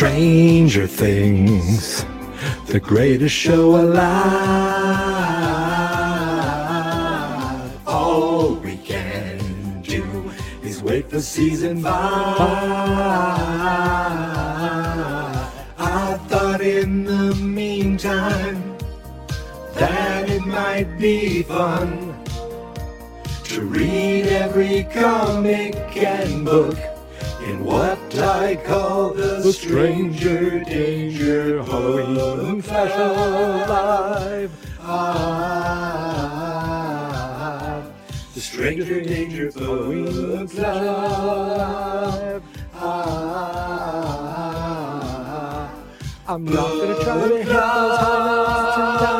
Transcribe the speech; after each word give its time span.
Stranger 0.00 0.86
Things, 0.86 2.06
the 2.68 2.80
greatest 2.80 3.34
show 3.34 3.76
alive. 3.76 4.08
All 7.86 8.54
we 8.54 8.78
can 8.78 9.82
do 9.82 10.32
is 10.62 10.82
wait 10.82 11.10
for 11.10 11.20
season 11.20 11.82
five. 11.82 12.40
I 15.76 16.18
thought 16.28 16.62
in 16.62 17.04
the 17.04 17.34
meantime 17.34 18.78
that 19.74 20.30
it 20.30 20.46
might 20.46 20.96
be 20.98 21.42
fun 21.42 22.14
to 23.44 23.60
read 23.60 24.28
every 24.28 24.84
comic 24.84 25.74
and 25.94 26.46
book 26.46 26.78
in 27.50 27.64
what 27.64 28.14
I 28.16 28.54
call 28.54 29.12
the 29.12 29.52
Stranger 29.52 30.62
Danger 30.62 31.62
Halloween 31.64 32.62
Special 32.62 33.14
Live. 33.74 34.52
Ah, 34.82 35.82
the 38.34 38.40
Stranger 38.40 39.00
Danger 39.00 39.50
Halloween 39.50 40.46
Special 40.46 41.02
Live. 41.58 42.42
Ah, 42.74 43.90
I'm 46.28 46.44
not 46.44 46.70
gonna 46.78 46.94
try 47.02 47.28
to 47.28 47.36
hit 47.36 47.46
those 47.46 47.98
tonight. 48.76 49.10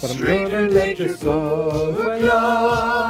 But 0.00 0.08
I'm 0.10 0.20
gonna 0.20 0.68
let 0.68 0.98
your 0.98 1.14
soul 1.16 1.92
go 1.92 3.01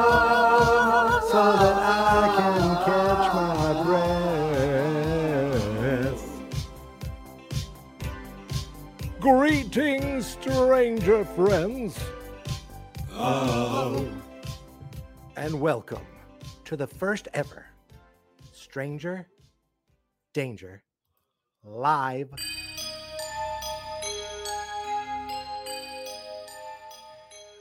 stranger 11.02 11.24
friends. 11.34 11.98
Oh. 13.14 14.08
And 15.34 15.60
welcome 15.60 16.06
to 16.64 16.76
the 16.76 16.86
first 16.86 17.26
ever 17.34 17.66
Stranger 18.52 19.26
Danger 20.32 20.84
live. 21.64 22.28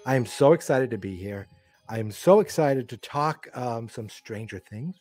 I 0.06 0.16
am 0.16 0.28
so 0.28 0.53
excited 0.53 0.91
to 0.91 1.00
be 1.00 1.16
here. 1.16 1.47
I 1.90 1.97
am 1.97 2.12
so 2.12 2.41
excited 2.41 2.88
to 2.90 2.97
talk 2.97 3.47
um, 3.56 3.90
some 3.90 4.08
Stranger 4.08 4.59
Things, 4.59 4.97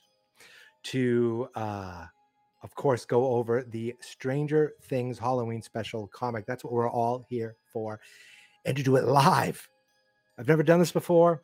to, 0.84 1.46
uh, 1.56 2.06
of 2.62 2.74
course, 2.74 3.04
go 3.04 3.34
over 3.34 3.64
the 3.64 3.94
Stranger 4.00 4.72
Things 4.84 5.18
Halloween 5.18 5.60
special 5.60 6.06
comic. 6.06 6.46
That's 6.46 6.64
what 6.64 6.72
we're 6.72 6.90
all 6.90 7.22
here 7.28 7.56
for, 7.70 8.00
and 8.64 8.76
to 8.76 8.82
do 8.82 8.96
it 8.96 9.04
live. 9.04 9.68
I've 10.38 10.48
never 10.48 10.62
done 10.62 10.78
this 10.78 10.92
before. 10.92 11.42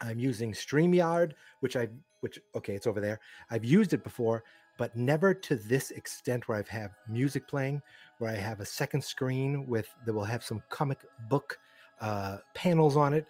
I'm 0.00 0.18
using 0.18 0.52
StreamYard, 0.52 1.32
which 1.60 1.76
I, 1.76 1.88
which 2.20 2.38
okay, 2.56 2.74
it's 2.74 2.86
over 2.86 3.00
there. 3.00 3.20
I've 3.50 3.64
used 3.64 3.92
it 3.92 4.04
before, 4.04 4.44
but 4.78 4.96
never 4.96 5.34
to 5.34 5.56
this 5.56 5.90
extent 5.90 6.48
where 6.48 6.58
I've 6.58 6.68
have 6.68 6.92
music 7.08 7.48
playing, 7.48 7.82
where 8.18 8.30
I 8.30 8.36
have 8.36 8.60
a 8.60 8.64
second 8.64 9.02
screen 9.02 9.66
with 9.66 9.88
that 10.06 10.12
will 10.12 10.24
have 10.24 10.44
some 10.44 10.62
comic 10.70 11.00
book 11.28 11.58
uh, 12.00 12.38
panels 12.54 12.96
on 12.96 13.12
it, 13.12 13.26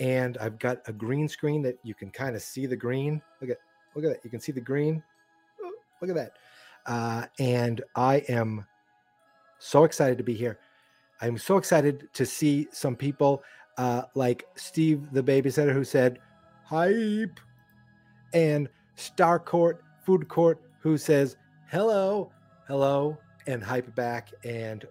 and 0.00 0.38
I've 0.38 0.58
got 0.58 0.78
a 0.86 0.92
green 0.92 1.28
screen 1.28 1.62
that 1.62 1.78
you 1.82 1.94
can 1.94 2.10
kind 2.10 2.34
of 2.34 2.42
see 2.42 2.66
the 2.66 2.76
green. 2.76 3.20
Look 3.40 3.50
at 3.50 3.58
look 3.94 4.04
at 4.04 4.08
that. 4.08 4.24
You 4.24 4.30
can 4.30 4.40
see 4.40 4.52
the 4.52 4.60
green. 4.60 5.02
Look 6.00 6.10
at 6.10 6.16
that. 6.16 6.32
Uh, 6.86 7.26
and 7.38 7.82
I 7.94 8.16
am 8.28 8.66
so 9.58 9.84
excited 9.84 10.18
to 10.18 10.24
be 10.24 10.34
here. 10.34 10.58
I'm 11.20 11.38
so 11.38 11.56
excited 11.56 12.08
to 12.12 12.26
see 12.26 12.68
some 12.72 12.94
people 12.94 13.42
uh, 13.78 14.02
like 14.14 14.46
Steve, 14.56 15.12
the 15.12 15.22
babysitter, 15.22 15.72
who 15.72 15.84
said 15.84 16.18
hype, 16.64 17.40
and 18.32 18.68
Star 18.96 19.38
Court 19.38 19.82
Food 20.04 20.28
Court, 20.28 20.60
who 20.80 20.98
says 20.98 21.36
hello, 21.70 22.30
hello, 22.66 23.18
and 23.46 23.62
hype 23.62 23.94
back. 23.94 24.30
And 24.44 24.84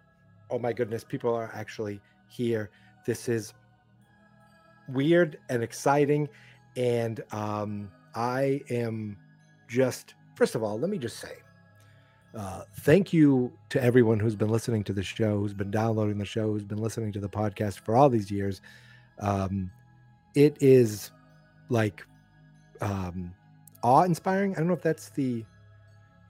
oh 0.49 0.59
my 0.59 0.73
goodness, 0.73 1.03
people 1.03 1.33
are 1.33 1.51
actually 1.53 2.01
here. 2.27 2.69
This 3.05 3.29
is 3.29 3.53
weird 4.89 5.37
and 5.49 5.63
exciting. 5.63 6.27
And 6.75 7.21
um, 7.31 7.91
I 8.13 8.61
am 8.69 9.17
just, 9.67 10.15
first 10.35 10.55
of 10.55 10.63
all, 10.63 10.79
let 10.79 10.89
me 10.89 10.97
just 10.97 11.19
say, 11.19 11.35
uh, 12.35 12.63
thank 12.81 13.13
you 13.13 13.51
to 13.69 13.81
everyone 13.81 14.19
who's 14.19 14.35
been 14.35 14.49
listening 14.49 14.83
to 14.83 14.93
the 14.93 15.03
show, 15.03 15.39
who's 15.39 15.53
been 15.53 15.71
downloading 15.71 16.17
the 16.17 16.25
show, 16.25 16.51
who's 16.51 16.63
been 16.63 16.79
listening 16.81 17.11
to 17.13 17.19
the 17.19 17.29
podcast 17.29 17.79
for 17.79 17.95
all 17.95 18.09
these 18.09 18.29
years. 18.29 18.61
Um, 19.19 19.71
it 20.35 20.57
is 20.59 21.11
like 21.69 22.05
um 22.81 23.33
awe-inspiring. 23.83 24.53
I 24.53 24.57
don't 24.57 24.67
know 24.67 24.73
if 24.73 24.81
that's 24.81 25.09
the 25.09 25.45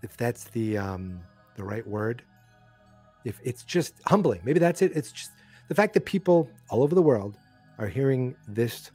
if 0.03 0.15
that's 0.15 0.45
the 0.45 0.77
um 0.77 1.19
the 1.55 1.63
right 1.63 1.85
word. 1.87 2.23
If 3.23 3.39
it's 3.43 3.63
just 3.63 3.95
humbling. 4.05 4.41
Maybe 4.43 4.59
that's 4.59 4.83
it. 4.83 4.91
It's 4.95 5.11
just 5.11 5.31
the 5.67 5.75
fact 5.75 5.95
that 5.95 6.05
people 6.05 6.47
all 6.69 6.83
over 6.83 6.93
the 6.93 7.01
world 7.01 7.37
are 7.79 7.87
hearing 7.87 8.35
this 8.47 8.91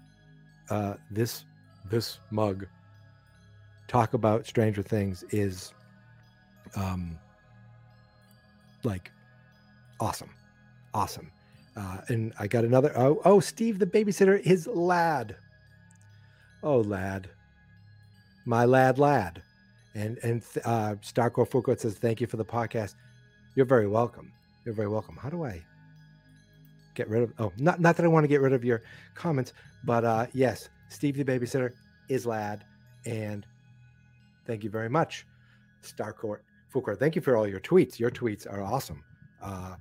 uh 0.70 0.94
this 1.10 1.44
this 1.90 2.20
mug 2.30 2.66
talk 3.88 4.14
about 4.14 4.46
stranger 4.46 4.82
things 4.82 5.24
is 5.30 5.72
um 6.76 7.18
like 8.84 9.10
awesome 9.98 10.30
awesome. 10.94 11.30
Uh 11.76 11.98
and 12.08 12.32
i 12.38 12.46
got 12.46 12.64
another 12.64 12.92
oh 12.96 13.20
oh 13.24 13.40
steve 13.40 13.78
the 13.78 13.86
babysitter 13.86 14.42
his 14.42 14.66
lad. 14.66 15.36
Oh 16.62 16.80
lad. 16.80 17.28
My 18.44 18.64
lad 18.64 18.98
lad. 18.98 19.42
And 19.94 20.18
and 20.22 20.42
uh 20.64 20.96
Star 21.00 21.30
Court 21.30 21.50
Food 21.50 21.64
Court 21.64 21.80
says 21.80 21.94
thank 21.94 22.20
you 22.20 22.26
for 22.26 22.36
the 22.36 22.44
podcast. 22.44 22.94
You're 23.54 23.66
very 23.66 23.88
welcome. 23.88 24.32
You're 24.64 24.74
very 24.74 24.88
welcome. 24.88 25.16
How 25.16 25.30
do 25.30 25.44
i 25.44 25.62
get 26.94 27.08
rid 27.08 27.22
of 27.22 27.32
oh 27.38 27.52
not 27.56 27.80
not 27.80 27.96
that 27.96 28.04
i 28.04 28.08
want 28.08 28.24
to 28.24 28.28
get 28.28 28.40
rid 28.40 28.52
of 28.52 28.64
your 28.64 28.82
comments 29.14 29.52
but 29.84 30.04
uh 30.04 30.26
yes 30.32 30.68
steve 30.88 31.16
the 31.16 31.24
babysitter 31.24 31.72
is 32.08 32.26
lad 32.26 32.64
and 33.06 33.46
thank 34.46 34.64
you 34.64 34.70
very 34.70 34.88
much 34.88 35.24
Star 35.82 36.12
Court 36.12 36.44
Food 36.70 36.84
Court, 36.84 36.98
thank 36.98 37.16
you 37.16 37.22
for 37.22 37.36
all 37.36 37.46
your 37.46 37.60
tweets. 37.60 37.98
Your 37.98 38.10
tweets 38.10 38.50
are 38.50 38.62
awesome. 38.62 39.02
Uh 39.42 39.74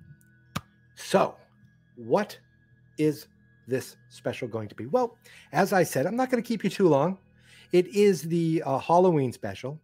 so 0.95 1.35
what 1.95 2.37
is 2.97 3.27
this 3.67 3.95
special 4.09 4.47
going 4.47 4.67
to 4.67 4.75
be? 4.75 4.85
Well 4.85 5.17
as 5.53 5.73
i 5.73 5.83
said 5.83 6.05
i'm 6.05 6.15
not 6.15 6.29
going 6.29 6.41
to 6.41 6.47
keep 6.47 6.63
you 6.63 6.69
too 6.69 6.87
long. 6.87 7.17
It 7.71 7.87
is 7.87 8.23
the 8.23 8.63
uh, 8.65 8.79
halloween 8.79 9.31
special. 9.31 9.79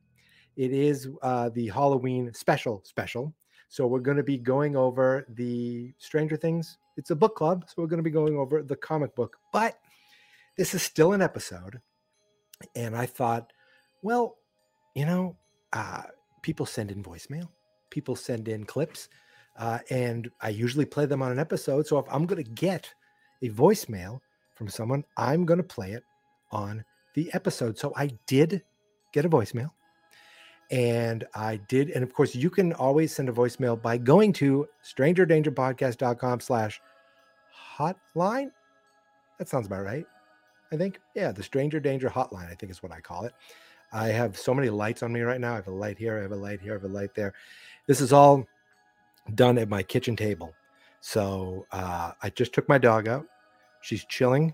It 0.58 0.72
is 0.72 1.10
uh, 1.22 1.50
the 1.50 1.68
halloween 1.68 2.34
special 2.34 2.82
special. 2.86 3.34
So 3.68 3.88
we're 3.88 4.00
going 4.00 4.18
to 4.18 4.24
be 4.24 4.38
going 4.38 4.76
over 4.76 5.26
the 5.30 5.94
stranger 5.98 6.38
things. 6.38 6.78
It's 6.98 7.12
a 7.12 7.16
book 7.16 7.36
club 7.36 7.66
so 7.68 7.82
we're 7.82 7.88
going 7.88 8.04
to 8.04 8.04
be 8.04 8.12
going 8.12 8.38
over 8.38 8.64
the 8.64 8.76
comic 8.76 9.16
book. 9.16 9.38
But 9.52 9.78
this 10.58 10.74
is 10.74 10.82
still 10.82 11.14
an 11.14 11.22
episode 11.22 11.82
and 12.76 12.96
i 12.96 13.06
thought 13.06 13.52
well 14.02 14.38
you 14.94 15.06
know 15.06 15.36
uh, 15.74 16.04
people 16.46 16.68
send 16.68 16.92
in 16.92 17.02
voicemail 17.02 17.50
people 17.90 18.16
send 18.16 18.48
in 18.48 18.64
clips 18.64 19.10
uh, 19.58 19.80
and 19.90 20.30
i 20.42 20.50
usually 20.50 20.86
play 20.86 21.08
them 21.08 21.24
on 21.24 21.32
an 21.32 21.40
episode. 21.40 21.88
So 21.88 21.98
if 21.98 22.06
i'm 22.12 22.28
going 22.28 22.44
to 22.44 22.52
get 22.52 22.94
a 23.42 23.50
voicemail 23.50 24.20
from 24.54 24.70
someone 24.70 25.04
i'm 25.18 25.44
going 25.44 25.58
to 25.58 25.64
play 25.64 25.94
it 25.94 26.04
on 26.52 26.86
the 27.16 27.34
episode. 27.34 27.80
So 27.80 27.94
i 27.96 28.12
did 28.28 28.62
get 29.12 29.26
a 29.26 29.30
voicemail 29.30 29.72
and 30.70 31.26
i 31.34 31.56
did 31.68 31.90
and 31.90 32.04
of 32.04 32.14
course 32.14 32.36
you 32.36 32.52
can 32.52 32.74
always 32.74 33.12
send 33.12 33.28
a 33.28 33.32
voicemail 33.32 33.82
by 33.82 33.98
going 33.98 34.32
to 34.34 34.68
strangerdangerpodcast.com 34.84 36.42
slash 36.42 36.80
hotline. 37.78 38.52
That 39.40 39.50
sounds 39.50 39.66
about 39.66 39.84
right 39.84 40.06
i 40.72 40.78
think. 40.78 41.00
Yeah 41.16 41.32
the 41.32 41.42
stranger 41.42 41.80
danger 41.80 42.08
hotline 42.08 42.52
i 42.52 42.54
think 42.54 42.72
is 42.72 42.84
what 42.84 42.92
i 42.92 43.00
call 43.00 43.26
it 43.26 43.34
I 43.92 44.08
have 44.08 44.38
so 44.38 44.54
many 44.54 44.70
lights 44.70 45.04
on 45.04 45.14
me 45.14 45.22
right 45.22 45.40
now. 45.40 45.54
I 45.54 45.56
have 45.56 45.68
a 45.68 45.72
light 45.72 45.98
here, 45.98 46.18
I 46.18 46.22
have 46.22 46.32
a 46.32 46.36
light 46.36 46.62
here, 46.62 46.74
I 46.74 46.76
have 46.76 46.84
a 46.84 46.94
light 46.94 47.16
there. 47.16 47.34
This 47.88 48.02
is 48.02 48.12
all 48.12 48.46
done 49.36 49.58
at 49.58 49.70
my 49.70 49.84
kitchen 49.84 50.16
table. 50.16 50.54
So 51.02 51.66
uh, 51.72 52.12
I 52.22 52.30
just 52.30 52.54
took 52.54 52.68
my 52.68 52.78
dog 52.78 53.08
out. 53.08 53.26
She's 53.82 54.06
chilling. 54.06 54.54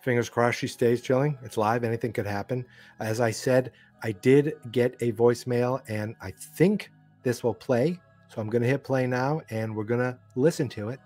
Fingers 0.00 0.28
crossed 0.28 0.58
she 0.58 0.68
stays 0.68 1.02
chilling. 1.02 1.36
It's 1.42 1.56
live. 1.56 1.82
Anything 1.82 2.12
could 2.12 2.26
happen. 2.26 2.64
As 3.00 3.20
I 3.20 3.32
said, 3.32 3.72
I 4.02 4.12
did 4.12 4.54
get 4.70 4.94
a 5.00 5.12
voicemail 5.12 5.82
and 5.88 6.14
I 6.20 6.30
think 6.30 6.92
this 7.24 7.42
will 7.42 7.54
play. 7.54 7.98
So 8.28 8.40
I'm 8.40 8.48
going 8.48 8.62
to 8.62 8.68
hit 8.68 8.84
play 8.84 9.06
now 9.06 9.40
and 9.50 9.74
we're 9.74 9.84
going 9.84 10.00
to 10.00 10.16
listen 10.36 10.68
to 10.70 10.90
it 10.90 11.00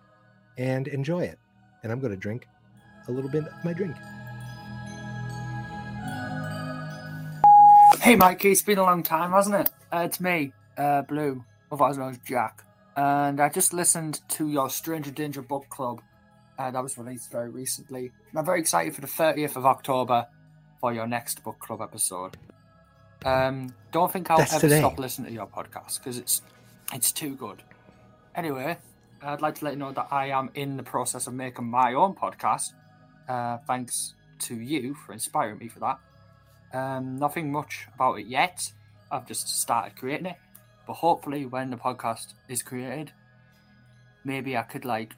and 0.59 0.89
enjoy 0.89 1.25
it. 1.25 1.39
And 1.83 1.91
I'm 1.91 2.01
going 2.01 2.13
to 2.13 2.17
drink 2.19 2.47
a 3.09 3.13
little 3.13 3.31
bit 3.31 3.45
of 3.45 3.65
my 3.65 3.73
drink. 3.73 3.97
Hey, 8.01 8.17
Mikey, 8.17 8.53
it's 8.53 8.63
been 8.63 8.79
a 8.79 8.83
long 8.83 9.03
time, 9.03 9.31
hasn't 9.33 9.57
it? 9.57 9.71
Uh, 9.93 10.05
it's 10.07 10.21
me, 10.23 10.55
uh, 10.79 11.03
Blue, 11.03 11.45
otherwise 11.71 11.99
known 11.99 12.13
as 12.13 12.19
Jack. 12.25 12.65
And 12.97 13.39
I 13.41 13.51
just 13.51 13.75
listened 13.75 14.21
to 14.31 14.49
your 14.49 14.71
Stranger 14.71 15.11
Danger 15.11 15.43
book 15.43 15.69
club 15.69 16.01
uh, 16.59 16.71
that 16.71 16.83
was 16.83 16.97
released 16.97 17.31
very 17.31 17.51
recently. 17.51 18.11
And 18.31 18.39
I'm 18.39 18.47
very 18.47 18.59
excited 18.59 18.95
for 18.95 19.03
the 19.03 19.07
30th 19.07 19.55
of 19.57 19.67
October 19.67 20.27
for 20.81 20.95
your 20.95 21.07
next 21.07 21.45
book 21.45 21.59
club 21.59 21.83
episode. 21.83 22.39
Um, 23.23 23.75
don't 23.93 24.11
think 24.11 24.31
I'll 24.31 24.39
That's 24.39 24.55
ever 24.55 24.63
today. 24.63 24.79
stop 24.79 24.99
listening 24.99 25.29
to 25.29 25.35
your 25.35 25.47
podcast 25.47 25.99
because 25.99 26.17
it's 26.17 26.41
it's 26.95 27.13
too 27.13 27.35
good. 27.37 27.63
Anyway, 28.35 28.79
I'd 29.21 29.43
like 29.43 29.57
to 29.57 29.67
let 29.67 29.75
you 29.75 29.79
know 29.79 29.93
that 29.93 30.09
I 30.11 30.29
am 30.31 30.49
in 30.55 30.79
the 30.79 30.83
process 30.83 31.27
of 31.27 31.35
making 31.35 31.67
my 31.67 31.93
own 31.93 32.15
podcast. 32.15 32.73
Uh, 33.29 33.59
thanks 33.67 34.15
to 34.39 34.59
you 34.59 34.95
for 34.95 35.13
inspiring 35.13 35.59
me 35.59 35.69
for 35.69 35.81
that. 35.81 35.99
Um, 36.73 37.17
nothing 37.19 37.51
much 37.51 37.87
about 37.95 38.21
it 38.21 38.27
yet. 38.27 38.73
I've 39.11 39.27
just 39.27 39.49
started 39.61 39.97
creating 39.97 40.27
it, 40.27 40.37
but 40.87 40.95
hopefully, 40.95 41.47
when 41.47 41.71
the 41.71 41.77
podcast 41.77 42.35
is 42.49 42.63
created, 42.63 43.13
maybe 44.25 44.57
I 44.57 44.63
could 44.63 44.85
like 44.85 45.15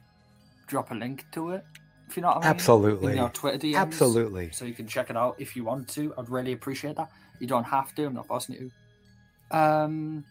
drop 0.67 0.91
a 0.91 0.95
link 0.95 1.25
to 1.33 1.51
it. 1.51 1.63
If 2.09 2.17
you 2.17 2.21
know 2.21 2.29
what 2.29 2.37
I 2.37 2.39
mean? 2.41 2.49
Absolutely. 2.49 3.11
In 3.11 3.17
your 3.17 3.29
Twitter 3.29 3.59
DMs. 3.59 3.77
Absolutely. 3.77 4.51
So 4.51 4.65
you 4.65 4.73
can 4.73 4.87
check 4.87 5.09
it 5.09 5.17
out 5.17 5.35
if 5.39 5.55
you 5.55 5.63
want 5.63 5.87
to. 5.89 6.13
I'd 6.17 6.29
really 6.29 6.53
appreciate 6.53 6.95
that. 6.97 7.09
You 7.39 7.47
don't 7.47 7.63
have 7.63 7.93
to. 7.95 8.05
I'm 8.05 8.13
not 8.13 8.27
forcing 8.27 8.55
you. 8.55 8.71
Um. 9.51 10.25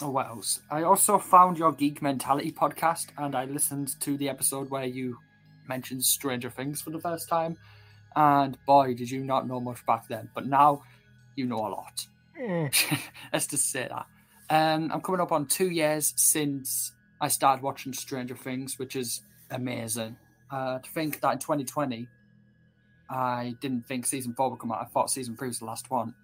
Oh, 0.00 0.10
what 0.10 0.26
else? 0.26 0.60
I 0.70 0.82
also 0.82 1.18
found 1.18 1.58
your 1.58 1.72
Geek 1.72 2.02
Mentality 2.02 2.50
podcast, 2.50 3.06
and 3.18 3.34
I 3.34 3.44
listened 3.44 4.00
to 4.00 4.16
the 4.16 4.28
episode 4.28 4.68
where 4.68 4.84
you 4.84 5.16
mentioned 5.68 6.04
Stranger 6.04 6.50
Things 6.50 6.82
for 6.82 6.90
the 6.90 6.98
first 6.98 7.28
time. 7.28 7.56
And 8.16 8.56
boy, 8.66 8.94
did 8.94 9.10
you 9.10 9.24
not 9.24 9.46
know 9.46 9.60
much 9.60 9.84
back 9.86 10.08
then. 10.08 10.30
But 10.34 10.46
now 10.46 10.82
you 11.36 11.46
know 11.46 11.58
a 11.58 11.68
lot. 11.68 12.06
Let's 13.32 13.46
just 13.46 13.70
say 13.70 13.88
that. 13.88 14.06
Um, 14.50 14.90
I'm 14.92 15.00
coming 15.00 15.20
up 15.20 15.32
on 15.32 15.46
two 15.46 15.70
years 15.70 16.12
since 16.16 16.92
I 17.20 17.28
started 17.28 17.62
watching 17.62 17.92
Stranger 17.92 18.36
Things, 18.36 18.78
which 18.78 18.96
is 18.96 19.22
amazing. 19.50 20.16
Uh, 20.50 20.78
to 20.78 20.90
think 20.90 21.20
that 21.20 21.32
in 21.32 21.38
2020, 21.38 22.06
I 23.08 23.54
didn't 23.60 23.86
think 23.86 24.06
season 24.06 24.34
four 24.34 24.50
would 24.50 24.58
come 24.58 24.72
out. 24.72 24.82
I 24.82 24.84
thought 24.86 25.10
season 25.10 25.36
three 25.36 25.48
was 25.48 25.58
the 25.58 25.64
last 25.64 25.90
one. 25.90 26.14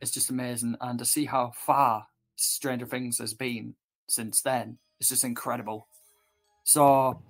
It's 0.00 0.10
just 0.10 0.30
amazing. 0.30 0.76
And 0.80 0.98
to 0.98 1.04
see 1.04 1.24
how 1.24 1.52
far 1.54 2.06
Stranger 2.36 2.86
Things 2.86 3.18
has 3.18 3.34
been 3.34 3.74
since 4.08 4.42
then, 4.42 4.78
it's 4.98 5.08
just 5.08 5.24
incredible. 5.24 5.88
So, 6.64 7.20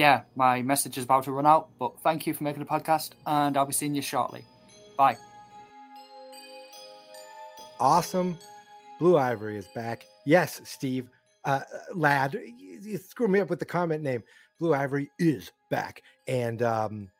yeah, 0.00 0.22
my 0.34 0.62
message 0.62 0.96
is 0.96 1.04
about 1.04 1.24
to 1.24 1.32
run 1.32 1.44
out, 1.44 1.68
but 1.78 2.00
thank 2.00 2.26
you 2.26 2.32
for 2.32 2.42
making 2.42 2.60
the 2.60 2.68
podcast, 2.68 3.10
and 3.26 3.54
I'll 3.54 3.66
be 3.66 3.74
seeing 3.74 3.94
you 3.94 4.00
shortly. 4.00 4.46
Bye. 4.96 5.18
awesome. 7.78 8.38
Blue 8.98 9.18
Ivory 9.18 9.58
is 9.58 9.66
back. 9.74 10.06
Yes, 10.24 10.62
Steve, 10.64 11.10
uh, 11.44 11.60
lad, 11.94 12.32
you, 12.32 12.78
you 12.80 12.96
screw 12.96 13.28
me 13.28 13.40
up 13.40 13.50
with 13.50 13.58
the 13.58 13.66
comment 13.66 14.02
name. 14.02 14.22
Blue 14.58 14.72
Ivory 14.72 15.10
is 15.18 15.52
back, 15.70 16.02
and 16.26 16.62
um, 16.62 17.10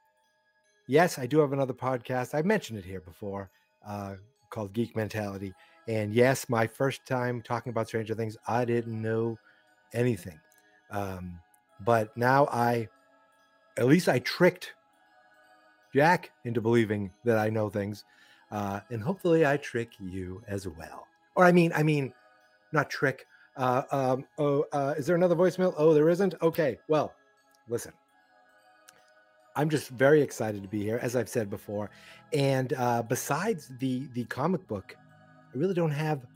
yes, 0.86 1.18
I 1.18 1.26
do 1.26 1.38
have 1.40 1.52
another 1.52 1.74
podcast. 1.74 2.34
I 2.34 2.40
mentioned 2.40 2.78
it 2.78 2.84
here 2.86 3.00
before, 3.00 3.50
uh, 3.86 4.14
called 4.48 4.72
Geek 4.72 4.96
Mentality. 4.96 5.52
And 5.86 6.14
yes, 6.14 6.48
my 6.48 6.66
first 6.66 7.04
time 7.04 7.42
talking 7.42 7.70
about 7.70 7.88
Stranger 7.88 8.14
Things, 8.14 8.38
I 8.48 8.64
didn't 8.64 9.02
know 9.02 9.38
anything, 9.92 10.40
um, 10.90 11.38
but 11.84 12.16
now 12.16 12.46
I, 12.46 12.88
at 13.76 13.86
least 13.86 14.08
I 14.08 14.18
tricked 14.20 14.74
Jack 15.94 16.30
into 16.44 16.60
believing 16.60 17.10
that 17.24 17.38
I 17.38 17.50
know 17.50 17.68
things 17.68 18.04
uh, 18.50 18.80
and 18.90 19.02
hopefully 19.02 19.46
I 19.46 19.56
trick 19.56 19.92
you 20.00 20.42
as 20.48 20.66
well. 20.66 21.06
Or 21.36 21.44
I 21.44 21.52
mean, 21.52 21.72
I 21.74 21.82
mean, 21.82 22.12
not 22.72 22.90
trick. 22.90 23.26
Uh, 23.56 23.82
um, 23.90 24.24
oh, 24.38 24.64
uh, 24.72 24.94
is 24.96 25.06
there 25.06 25.16
another 25.16 25.36
voicemail? 25.36 25.74
Oh, 25.76 25.94
there 25.94 26.08
isn't. 26.08 26.34
Okay, 26.42 26.78
well, 26.88 27.14
listen. 27.68 27.92
I'm 29.56 29.68
just 29.68 29.88
very 29.90 30.22
excited 30.22 30.62
to 30.62 30.68
be 30.68 30.82
here, 30.82 30.98
as 31.02 31.16
I've 31.16 31.28
said 31.28 31.50
before. 31.50 31.90
And 32.32 32.72
uh, 32.72 33.02
besides 33.02 33.70
the 33.78 34.08
the 34.14 34.24
comic 34.24 34.66
book, 34.66 34.96
I 35.54 35.58
really 35.58 35.74
don't 35.74 35.90
have 35.90 36.26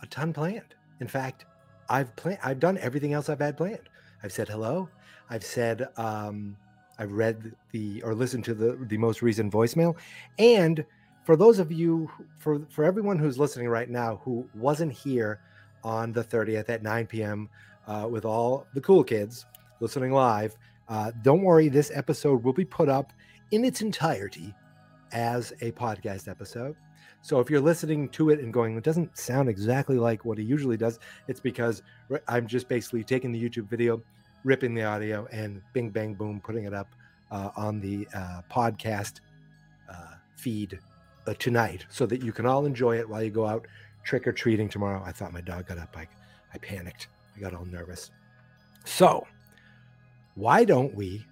a 0.00 0.06
ton 0.06 0.32
planned. 0.32 0.74
In 1.00 1.08
fact, 1.08 1.46
I've 1.88 2.14
planned. 2.16 2.40
I've 2.42 2.60
done 2.60 2.78
everything 2.78 3.12
else 3.12 3.28
I've 3.28 3.40
had 3.40 3.56
planned. 3.56 3.88
I've 4.24 4.32
said 4.32 4.48
hello. 4.48 4.88
I've 5.30 5.44
said 5.44 5.86
um, 5.96 6.56
I've 6.98 7.12
read 7.12 7.54
the 7.70 8.02
or 8.02 8.14
listened 8.14 8.44
to 8.46 8.54
the 8.54 8.76
the 8.88 8.98
most 8.98 9.22
recent 9.22 9.52
voicemail, 9.52 9.96
and 10.38 10.84
for 11.24 11.36
those 11.36 11.58
of 11.58 11.70
you 11.70 12.10
for 12.38 12.60
for 12.70 12.84
everyone 12.84 13.18
who's 13.18 13.38
listening 13.38 13.68
right 13.68 13.90
now 13.90 14.20
who 14.24 14.48
wasn't 14.54 14.92
here 14.92 15.40
on 15.84 16.12
the 16.12 16.24
30th 16.24 16.70
at 16.70 16.82
9 16.82 17.06
p.m 17.06 17.48
uh, 17.86 18.08
with 18.10 18.24
all 18.24 18.66
the 18.72 18.80
cool 18.80 19.04
kids 19.04 19.44
listening 19.80 20.12
live 20.12 20.56
uh, 20.88 21.10
don't 21.22 21.42
worry 21.42 21.68
this 21.68 21.90
episode 21.94 22.42
will 22.42 22.52
be 22.52 22.64
put 22.64 22.88
up 22.88 23.12
in 23.50 23.64
its 23.64 23.80
entirety 23.80 24.54
as 25.12 25.52
a 25.60 25.70
podcast 25.72 26.28
episode. 26.28 26.76
So 27.24 27.40
if 27.40 27.48
you're 27.48 27.58
listening 27.58 28.10
to 28.10 28.28
it 28.28 28.40
and 28.40 28.52
going, 28.52 28.76
it 28.76 28.84
doesn't 28.84 29.16
sound 29.16 29.48
exactly 29.48 29.96
like 29.96 30.26
what 30.26 30.36
he 30.36 30.44
usually 30.44 30.76
does, 30.76 30.98
it's 31.26 31.40
because 31.40 31.82
I'm 32.28 32.46
just 32.46 32.68
basically 32.68 33.02
taking 33.02 33.32
the 33.32 33.42
YouTube 33.42 33.66
video, 33.66 34.02
ripping 34.44 34.74
the 34.74 34.84
audio, 34.84 35.26
and 35.32 35.62
bing, 35.72 35.88
bang, 35.88 36.12
boom, 36.12 36.42
putting 36.44 36.64
it 36.64 36.74
up 36.74 36.94
uh, 37.30 37.48
on 37.56 37.80
the 37.80 38.06
uh, 38.14 38.42
podcast 38.52 39.20
uh, 39.90 40.16
feed 40.36 40.78
uh, 41.26 41.32
tonight 41.38 41.86
so 41.88 42.04
that 42.04 42.22
you 42.22 42.30
can 42.30 42.44
all 42.44 42.66
enjoy 42.66 42.98
it 42.98 43.08
while 43.08 43.22
you 43.22 43.30
go 43.30 43.46
out 43.46 43.66
trick 44.04 44.26
or 44.26 44.32
treating 44.32 44.68
tomorrow. 44.68 45.02
I 45.02 45.12
thought 45.12 45.32
my 45.32 45.40
dog 45.40 45.66
got 45.68 45.78
up. 45.78 45.96
I, 45.96 46.06
I 46.52 46.58
panicked. 46.58 47.08
I 47.34 47.40
got 47.40 47.54
all 47.54 47.64
nervous. 47.64 48.10
So, 48.84 49.26
why 50.34 50.66
don't 50.66 50.94
we 50.94 51.24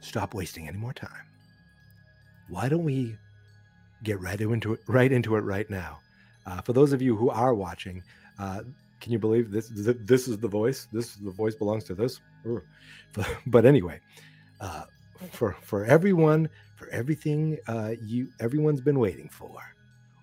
stop 0.00 0.34
wasting 0.34 0.66
any 0.66 0.78
more 0.78 0.92
time? 0.92 1.28
Why 2.48 2.68
don't 2.68 2.82
we 2.82 3.16
get 4.04 4.20
right 4.20 4.40
into 4.40 4.74
it 4.74 4.80
right 4.86 5.10
into 5.10 5.36
it 5.36 5.40
right 5.40 5.68
now? 5.68 5.98
Uh, 6.46 6.60
for 6.60 6.72
those 6.72 6.92
of 6.92 7.00
you 7.00 7.16
who 7.16 7.30
are 7.30 7.54
watching, 7.54 8.02
uh, 8.38 8.60
can 9.00 9.12
you 9.12 9.18
believe 9.18 9.50
this? 9.50 9.70
This 9.74 10.28
is 10.28 10.38
the 10.38 10.48
voice. 10.48 10.86
This 10.92 11.16
the 11.16 11.30
voice 11.30 11.54
belongs 11.54 11.84
to 11.84 11.94
this. 11.94 12.20
But 13.46 13.64
anyway, 13.64 14.00
uh, 14.60 14.84
for 15.30 15.56
for 15.62 15.84
everyone, 15.84 16.48
for 16.76 16.88
everything 16.88 17.58
uh, 17.68 17.92
you 18.02 18.28
everyone's 18.40 18.80
been 18.80 18.98
waiting 18.98 19.28
for, 19.28 19.56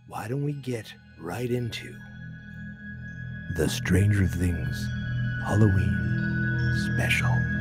why 0.08 0.28
don't 0.28 0.44
we 0.44 0.54
get 0.54 0.94
right 1.20 1.50
into 1.50 1.96
the 3.56 3.70
Stranger 3.70 4.28
Things 4.28 4.86
Halloween 5.46 5.96
special? 6.94 7.61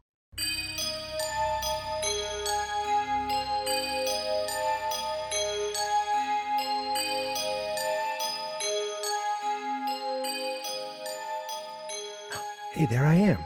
Hey, 12.81 12.87
there 12.87 13.05
I 13.05 13.13
am. 13.13 13.37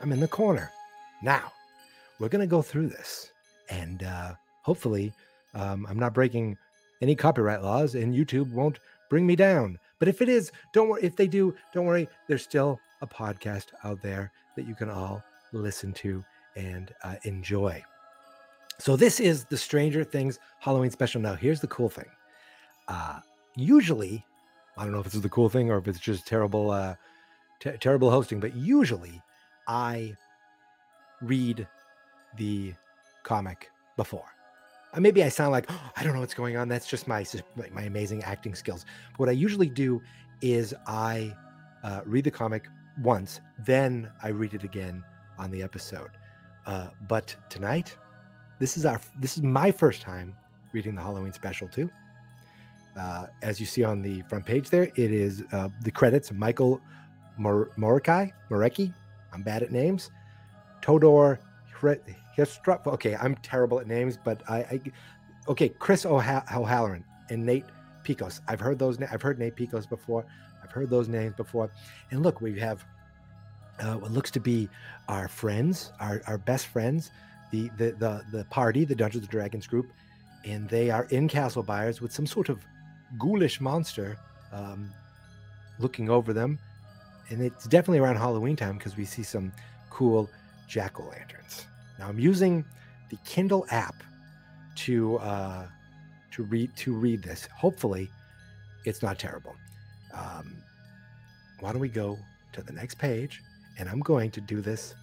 I'm 0.00 0.10
in 0.10 0.18
the 0.18 0.26
corner. 0.26 0.72
Now, 1.22 1.52
we're 2.18 2.28
going 2.28 2.40
to 2.40 2.50
go 2.50 2.60
through 2.60 2.88
this. 2.88 3.30
And 3.70 4.02
uh, 4.02 4.34
hopefully, 4.62 5.12
um, 5.54 5.86
I'm 5.88 5.96
not 5.96 6.12
breaking 6.12 6.58
any 7.02 7.14
copyright 7.14 7.62
laws 7.62 7.94
and 7.94 8.12
YouTube 8.12 8.50
won't 8.50 8.80
bring 9.08 9.28
me 9.28 9.36
down. 9.36 9.78
But 10.00 10.08
if 10.08 10.20
it 10.20 10.28
is, 10.28 10.50
don't 10.72 10.88
worry. 10.88 11.04
If 11.04 11.14
they 11.14 11.28
do, 11.28 11.54
don't 11.72 11.86
worry. 11.86 12.08
There's 12.26 12.42
still 12.42 12.80
a 13.00 13.06
podcast 13.06 13.66
out 13.84 14.02
there 14.02 14.32
that 14.56 14.66
you 14.66 14.74
can 14.74 14.90
all 14.90 15.22
listen 15.52 15.92
to 15.92 16.24
and 16.56 16.92
uh, 17.04 17.14
enjoy. 17.22 17.80
So, 18.78 18.96
this 18.96 19.20
is 19.20 19.44
the 19.44 19.56
Stranger 19.56 20.02
Things 20.02 20.40
Halloween 20.58 20.90
special. 20.90 21.20
Now, 21.20 21.36
here's 21.36 21.60
the 21.60 21.68
cool 21.68 21.90
thing. 21.90 22.10
Uh, 22.88 23.20
usually, 23.54 24.26
I 24.76 24.82
don't 24.82 24.90
know 24.90 24.98
if 24.98 25.04
this 25.04 25.14
is 25.14 25.22
the 25.22 25.28
cool 25.28 25.48
thing 25.48 25.70
or 25.70 25.78
if 25.78 25.86
it's 25.86 26.00
just 26.00 26.26
terrible, 26.26 26.72
uh, 26.72 26.96
t- 27.60 27.76
terrible 27.78 28.10
hosting, 28.10 28.40
but 28.40 28.54
usually 28.54 29.22
I 29.66 30.14
read 31.20 31.66
the 32.36 32.74
comic 33.22 33.70
before. 33.96 34.24
Uh, 34.94 35.00
maybe 35.00 35.22
I 35.22 35.28
sound 35.28 35.52
like 35.52 35.66
oh, 35.68 35.90
I 35.96 36.02
don't 36.02 36.14
know 36.14 36.20
what's 36.20 36.34
going 36.34 36.56
on. 36.56 36.68
That's 36.68 36.86
just 36.86 37.06
my 37.06 37.24
my 37.72 37.82
amazing 37.82 38.22
acting 38.24 38.54
skills. 38.54 38.86
But 39.12 39.20
what 39.20 39.28
I 39.28 39.32
usually 39.32 39.68
do 39.68 40.00
is 40.40 40.74
I 40.86 41.34
uh, 41.82 42.00
read 42.06 42.24
the 42.24 42.30
comic 42.30 42.68
once, 43.02 43.40
then 43.58 44.10
I 44.22 44.28
read 44.28 44.54
it 44.54 44.64
again 44.64 45.04
on 45.38 45.50
the 45.50 45.62
episode. 45.62 46.10
Uh, 46.66 46.88
but 47.06 47.34
tonight, 47.48 47.96
this 48.58 48.76
is 48.76 48.86
our 48.86 49.00
this 49.18 49.36
is 49.36 49.42
my 49.42 49.70
first 49.70 50.02
time 50.02 50.34
reading 50.72 50.94
the 50.94 51.02
Halloween 51.02 51.32
special 51.32 51.68
too. 51.68 51.90
Uh, 52.98 53.26
as 53.42 53.60
you 53.60 53.66
see 53.66 53.84
on 53.84 54.02
the 54.02 54.22
front 54.22 54.44
page 54.44 54.70
there, 54.70 54.84
it 54.84 55.12
is 55.12 55.44
uh, 55.52 55.68
the 55.82 55.90
credits 55.90 56.32
Michael 56.32 56.80
Mor- 57.38 57.70
Morikai, 57.78 58.32
Morecki. 58.50 58.92
I'm 59.32 59.42
bad 59.42 59.62
at 59.62 59.72
names. 59.72 60.10
Todor 60.82 61.38
Histrup. 62.36 62.86
Okay, 62.86 63.16
I'm 63.16 63.34
terrible 63.36 63.80
at 63.80 63.86
names, 63.86 64.18
but 64.22 64.42
I, 64.48 64.58
I 64.58 64.80
okay. 65.48 65.68
Chris 65.68 66.04
O'Halloran 66.04 67.04
and 67.30 67.44
Nate 67.44 67.64
Piekos. 68.04 68.40
I've 68.48 68.60
heard 68.60 68.78
those. 68.78 69.00
I've 69.02 69.22
heard 69.22 69.38
Nate 69.38 69.56
Piekos 69.56 69.88
before. 69.88 70.24
I've 70.62 70.70
heard 70.72 70.90
those 70.90 71.08
names 71.08 71.34
before. 71.34 71.70
And 72.10 72.22
look, 72.22 72.40
we 72.40 72.58
have 72.58 72.84
uh, 73.80 73.94
what 73.94 74.10
looks 74.10 74.30
to 74.32 74.40
be 74.40 74.68
our 75.08 75.28
friends, 75.28 75.92
our, 76.00 76.20
our 76.26 76.38
best 76.38 76.66
friends, 76.66 77.10
the, 77.50 77.70
the 77.76 77.92
the 77.98 78.24
the 78.32 78.44
party, 78.46 78.84
the 78.84 78.94
Dungeons 78.94 79.24
and 79.24 79.30
Dragons 79.30 79.66
group, 79.66 79.92
and 80.44 80.68
they 80.68 80.90
are 80.90 81.04
in 81.10 81.28
Castle 81.28 81.62
Byers 81.62 82.00
with 82.00 82.12
some 82.12 82.26
sort 82.26 82.48
of 82.48 82.60
ghoulish 83.18 83.60
monster 83.60 84.18
um, 84.52 84.90
looking 85.78 86.10
over 86.10 86.32
them. 86.32 86.58
And 87.30 87.42
it's 87.42 87.66
definitely 87.66 87.98
around 87.98 88.16
Halloween 88.16 88.56
time 88.56 88.78
because 88.78 88.96
we 88.96 89.04
see 89.04 89.22
some 89.22 89.52
cool 89.90 90.30
jack 90.66 90.98
o' 91.00 91.04
lanterns. 91.04 91.66
Now 91.98 92.08
I'm 92.08 92.18
using 92.18 92.64
the 93.10 93.16
Kindle 93.24 93.66
app 93.70 94.02
to 94.76 95.18
uh, 95.18 95.66
to 96.32 96.42
read 96.44 96.74
to 96.76 96.94
read 96.94 97.22
this. 97.22 97.48
Hopefully, 97.54 98.10
it's 98.84 99.02
not 99.02 99.18
terrible. 99.18 99.54
Um, 100.14 100.56
why 101.60 101.72
don't 101.72 101.80
we 101.80 101.88
go 101.88 102.18
to 102.52 102.62
the 102.62 102.72
next 102.72 102.98
page? 102.98 103.42
And 103.78 103.88
I'm 103.88 104.00
going 104.00 104.30
to 104.32 104.40
do 104.40 104.60
this 104.60 104.94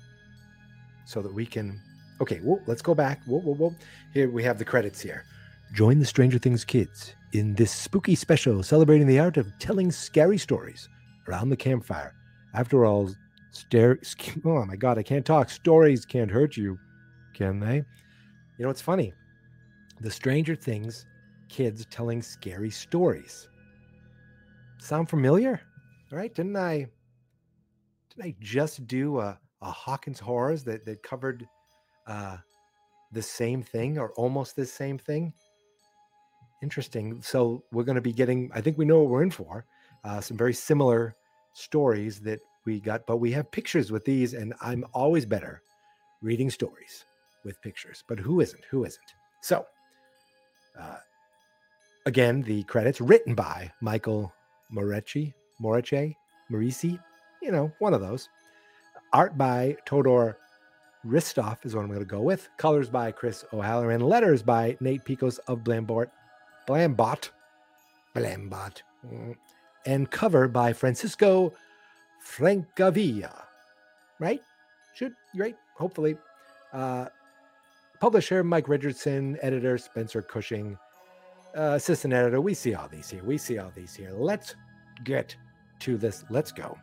so 1.06 1.22
that 1.22 1.34
we 1.34 1.46
can. 1.46 1.80
Okay, 2.22 2.38
whoa, 2.40 2.62
let's 2.66 2.82
go 2.82 2.96
back. 2.96 3.22
Whoa, 3.26 3.40
whoa, 3.40 3.56
whoa. 3.56 3.76
Here 4.14 4.30
we 4.30 4.44
have 4.44 4.58
the 4.58 4.66
credits 4.66 5.02
here. 5.02 5.26
Join 5.74 6.00
the 6.00 6.06
Stranger 6.06 6.38
Things 6.38 6.64
kids 6.64 7.14
in 7.34 7.54
this 7.56 7.72
spooky 7.72 8.16
special 8.16 8.64
celebrating 8.64 9.08
the 9.08 9.20
art 9.20 9.36
of 9.36 9.52
telling 9.60 9.92
scary 9.92 10.38
stories 10.38 10.88
around 11.28 11.50
the 11.50 11.58
campfire. 11.58 12.14
After 12.54 12.86
all, 12.86 13.10
stare, 13.52 14.00
oh 14.46 14.66
my 14.66 14.76
God, 14.76 14.98
I 14.98 15.04
can't 15.04 15.26
talk. 15.26 15.50
Stories 15.50 16.06
can't 16.06 16.32
hurt 16.32 16.58
you, 16.58 16.78
can 17.34 17.60
they? 17.60 17.84
You 18.58 18.66
know, 18.66 18.70
it's 18.70 18.82
funny. 18.82 19.14
The 20.02 20.12
Stranger 20.12 20.56
Things 20.56 21.06
kids 21.50 21.86
telling 21.90 22.22
scary 22.22 22.70
stories. 22.70 23.50
Sound 24.80 25.10
familiar? 25.10 25.62
All 26.12 26.18
right, 26.18 26.34
didn't 26.34 26.56
I 26.58 26.88
didn't 28.10 28.24
I 28.24 28.36
just 28.40 28.88
do 28.88 29.20
a, 29.20 29.40
a 29.62 29.72
Hawkins 29.72 30.20
Horrors 30.20 30.64
that, 30.64 30.86
that 30.86 31.04
covered 31.04 31.48
uh, 32.08 32.38
the 33.12 33.22
same 33.22 33.62
thing 33.62 33.98
or 33.98 34.12
almost 34.14 34.56
the 34.56 34.66
same 34.66 34.98
thing? 34.98 35.34
Interesting. 36.62 37.22
So 37.22 37.64
we're 37.72 37.84
going 37.84 37.96
to 37.96 38.02
be 38.02 38.14
getting, 38.14 38.50
I 38.54 38.62
think 38.62 38.78
we 38.78 38.86
know 38.86 39.00
what 39.00 39.10
we're 39.10 39.24
in 39.24 39.32
for. 39.32 39.66
Uh, 40.06 40.22
some 40.22 40.38
very 40.38 40.54
similar 40.54 41.16
stories 41.54 42.20
that 42.20 42.40
we 42.66 42.80
got, 42.80 43.08
but 43.08 43.18
we 43.18 43.32
have 43.32 43.50
pictures 43.52 43.92
with 43.92 44.06
these, 44.06 44.36
and 44.36 44.54
I'm 44.62 44.86
always 44.94 45.26
better 45.26 45.62
reading 46.22 46.50
stories 46.52 47.06
with 47.44 47.62
pictures. 47.62 48.04
But 48.08 48.20
who 48.20 48.40
isn't? 48.40 48.64
Who 48.70 48.86
isn't? 48.86 49.14
So, 49.42 49.66
uh, 50.80 50.98
again, 52.06 52.44
the 52.44 52.64
credits 52.64 53.02
written 53.02 53.34
by 53.34 53.72
Michael 53.82 54.32
Moretti, 54.72 55.34
Moreche, 55.60 56.14
Marisi, 56.52 57.00
you 57.42 57.52
know, 57.52 57.72
one 57.80 57.94
of 57.96 58.02
those. 58.02 58.30
Art 59.12 59.38
by 59.38 59.76
Todor 59.88 60.36
Ristov 61.06 61.66
is 61.66 61.76
what 61.76 61.82
I'm 61.82 61.88
going 61.88 62.00
to 62.00 62.06
go 62.06 62.22
with. 62.22 62.50
Colors 62.58 62.90
by 62.90 63.12
Chris 63.12 63.46
O'Halloran. 63.54 64.02
Letters 64.02 64.44
by 64.44 64.78
Nate 64.80 65.06
Piekos 65.06 65.40
of 65.48 65.60
Blambort, 65.60 66.10
Blambot, 66.68 67.30
Blambot. 68.16 68.82
And 69.86 70.10
cover 70.10 70.48
by 70.48 70.74
Francisco 70.74 71.54
Francavilla. 72.26 73.44
Right? 74.20 74.42
Should, 74.94 75.14
right? 75.36 75.56
Hopefully. 75.76 76.18
Uh, 76.74 77.08
publisher 78.00 78.44
Mike 78.44 78.68
Richardson, 78.68 79.38
editor 79.42 79.78
Spencer 79.78 80.22
Cushing, 80.22 80.78
uh, 81.56 81.74
assistant 81.76 82.14
editor. 82.14 82.42
We 82.42 82.54
see 82.54 82.74
all 82.74 82.88
these 82.88 83.10
here. 83.10 83.24
We 83.24 83.38
see 83.38 83.58
all 83.58 83.72
these 83.76 83.96
here. 83.96 84.12
Let's 84.14 84.56
get 85.04 85.36
to 85.80 85.98
this. 85.98 86.24
Let's 86.30 86.52
go. 86.52 86.78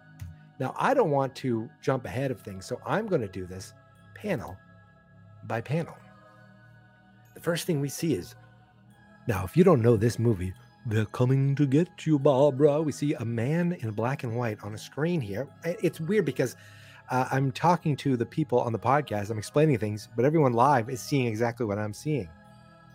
Now, 0.59 0.75
I 0.79 0.95
don't 0.95 1.11
want 1.11 1.35
to 1.37 1.69
jump 1.81 2.05
ahead 2.05 2.31
of 2.31 2.41
things, 2.41 2.67
so 2.67 2.81
I'm 2.87 3.07
going 3.07 3.21
to 3.21 3.29
do 3.29 3.47
this 3.47 3.75
panel 4.15 4.57
by 5.45 5.61
panel. 5.61 5.97
The 7.35 7.41
first 7.41 7.67
thing 7.67 7.81
we 7.81 7.89
see 7.89 8.15
is 8.15 8.35
now, 9.27 9.45
if 9.45 9.57
you 9.57 9.65
don't 9.65 9.83
know 9.83 9.97
this 9.97 10.19
movie, 10.19 10.53
they're 10.87 11.07
coming 11.07 11.55
to 11.55 11.67
get 11.67 12.07
you, 12.07 12.19
Barbara. 12.19 12.83
We 12.83 12.93
see 12.93 13.15
a 13.15 13.25
man 13.25 13.73
in 13.81 13.91
black 13.93 14.25
and 14.25 14.37
white 14.37 14.63
on 14.63 14.75
a 14.75 14.79
screen 14.79 15.21
here. 15.21 15.47
It's 15.65 16.01
weird 16.01 16.25
because 16.25 16.57
uh, 17.11 17.29
I'm 17.31 17.53
talking 17.53 17.95
to 17.97 18.17
the 18.17 18.27
people 18.27 18.61
on 18.61 18.73
the 18.73 18.79
podcast, 18.79 19.31
I'm 19.31 19.39
explaining 19.39 19.79
things, 19.79 20.09
but 20.17 20.25
everyone 20.25 20.55
live 20.55 20.89
is 20.89 21.01
seeing 21.01 21.27
exactly 21.27 21.67
what 21.67 21.79
I'm 21.79 21.93
seeing. 21.93 22.29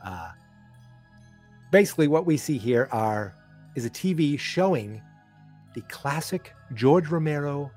Uh, 0.04 0.32
basically, 1.72 2.08
what 2.08 2.26
we 2.26 2.36
see 2.36 2.58
here 2.58 2.90
are 2.92 3.36
is 3.76 3.86
a 3.86 3.90
TV 3.90 4.40
showing 4.40 5.02
the 5.74 5.82
classic 5.82 6.54
George 6.74 7.08
Romero 7.10 7.72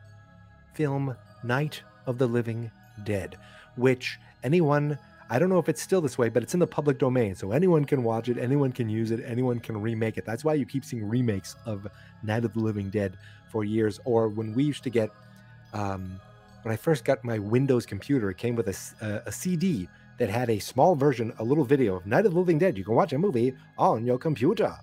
film 0.74 1.14
Night 1.44 1.82
of 2.06 2.18
the 2.18 2.26
Living 2.26 2.70
Dead, 3.04 3.36
which 3.76 4.18
anyone 4.42 4.98
I 5.32 5.38
don't 5.38 5.48
know 5.48 5.60
if 5.60 5.68
it's 5.68 5.80
still 5.80 6.00
this 6.00 6.18
way, 6.18 6.28
but 6.28 6.42
it's 6.42 6.54
in 6.54 6.60
the 6.60 6.66
public 6.66 6.98
domain. 6.98 7.36
So 7.36 7.52
anyone 7.52 7.84
can 7.84 8.02
watch 8.02 8.28
it, 8.28 8.36
anyone 8.36 8.72
can 8.72 8.88
use 8.88 9.12
it, 9.12 9.22
anyone 9.24 9.60
can 9.60 9.80
remake 9.80 10.18
it. 10.18 10.26
That's 10.26 10.44
why 10.44 10.54
you 10.54 10.66
keep 10.66 10.84
seeing 10.84 11.08
remakes 11.08 11.54
of 11.64 11.86
Night 12.24 12.44
of 12.44 12.52
the 12.52 12.58
Living 12.58 12.90
Dead 12.90 13.16
for 13.48 13.62
years. 13.62 14.00
Or 14.04 14.28
when 14.28 14.52
we 14.52 14.64
used 14.64 14.82
to 14.82 14.90
get, 14.90 15.08
um, 15.72 16.20
when 16.62 16.72
I 16.72 16.76
first 16.76 17.04
got 17.04 17.22
my 17.22 17.38
Windows 17.38 17.86
computer, 17.86 18.28
it 18.28 18.38
came 18.38 18.56
with 18.56 18.66
a, 18.66 19.06
a, 19.06 19.28
a 19.28 19.32
CD 19.32 19.88
that 20.18 20.28
had 20.28 20.50
a 20.50 20.58
small 20.58 20.96
version, 20.96 21.32
a 21.38 21.44
little 21.44 21.64
video 21.64 21.94
of 21.94 22.06
Night 22.06 22.26
of 22.26 22.34
the 22.34 22.38
Living 22.38 22.58
Dead. 22.58 22.76
You 22.76 22.84
can 22.84 22.96
watch 22.96 23.12
a 23.12 23.18
movie 23.18 23.54
on 23.78 24.04
your 24.04 24.18
computer. 24.18 24.76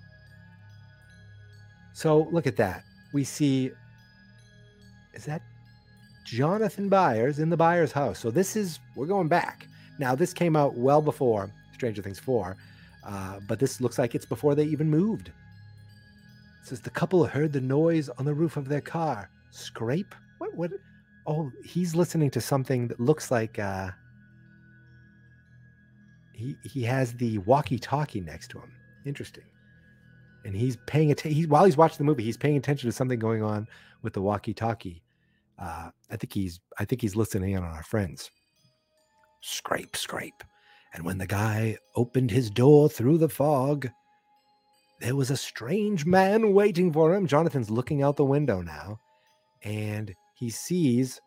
So 1.92 2.26
look 2.32 2.46
at 2.46 2.56
that. 2.56 2.84
We 3.12 3.22
see, 3.22 3.70
is 5.12 5.26
that 5.26 5.42
Jonathan 6.24 6.88
Byers 6.88 7.38
in 7.38 7.50
the 7.50 7.56
Byers 7.56 7.92
house? 7.92 8.18
So 8.18 8.30
this 8.30 8.56
is, 8.56 8.80
we're 8.96 9.06
going 9.06 9.28
back. 9.28 9.67
Now, 9.98 10.14
this 10.14 10.32
came 10.32 10.56
out 10.56 10.76
well 10.76 11.02
before 11.02 11.52
Stranger 11.72 12.02
Things 12.02 12.18
4, 12.18 12.56
uh, 13.04 13.40
but 13.48 13.58
this 13.58 13.80
looks 13.80 13.98
like 13.98 14.14
it's 14.14 14.26
before 14.26 14.54
they 14.54 14.64
even 14.64 14.88
moved. 14.88 15.28
It 15.28 16.68
says 16.68 16.80
the 16.80 16.90
couple 16.90 17.24
heard 17.24 17.52
the 17.52 17.60
noise 17.60 18.08
on 18.08 18.24
the 18.24 18.34
roof 18.34 18.56
of 18.56 18.68
their 18.68 18.80
car. 18.80 19.30
Scrape? 19.50 20.14
What? 20.38 20.54
What? 20.54 20.72
Oh, 21.26 21.50
he's 21.64 21.94
listening 21.94 22.30
to 22.30 22.40
something 22.40 22.88
that 22.88 23.00
looks 23.00 23.30
like 23.30 23.58
uh, 23.58 23.90
he 26.32 26.56
he 26.62 26.82
has 26.84 27.14
the 27.14 27.38
walkie-talkie 27.38 28.20
next 28.20 28.48
to 28.48 28.58
him. 28.58 28.72
Interesting. 29.04 29.44
And 30.44 30.54
he's 30.54 30.76
paying 30.86 31.10
attention. 31.10 31.48
while 31.48 31.64
he's 31.64 31.76
watching 31.76 31.98
the 31.98 32.04
movie, 32.04 32.22
he's 32.22 32.36
paying 32.36 32.56
attention 32.56 32.88
to 32.88 32.92
something 32.92 33.18
going 33.18 33.42
on 33.42 33.66
with 34.02 34.12
the 34.12 34.22
walkie-talkie. 34.22 35.02
Uh, 35.58 35.90
I 36.10 36.16
think 36.16 36.32
he's 36.32 36.60
I 36.78 36.84
think 36.84 37.02
he's 37.02 37.16
listening 37.16 37.52
in 37.52 37.64
on 37.64 37.70
our 37.70 37.82
friends 37.82 38.30
scrape, 39.40 39.96
scrape. 39.96 40.44
And 40.94 41.04
when 41.04 41.18
the 41.18 41.26
guy 41.26 41.76
opened 41.94 42.30
his 42.30 42.50
door 42.50 42.88
through 42.88 43.18
the 43.18 43.28
fog, 43.28 43.88
there 45.00 45.14
was 45.14 45.30
a 45.30 45.36
strange 45.36 46.06
man 46.06 46.54
waiting 46.54 46.92
for 46.92 47.14
him. 47.14 47.26
Jonathan's 47.26 47.70
looking 47.70 48.02
out 48.02 48.16
the 48.16 48.24
window 48.24 48.62
now, 48.62 48.98
and 49.62 50.14
he 50.34 50.50
sees 50.50 51.20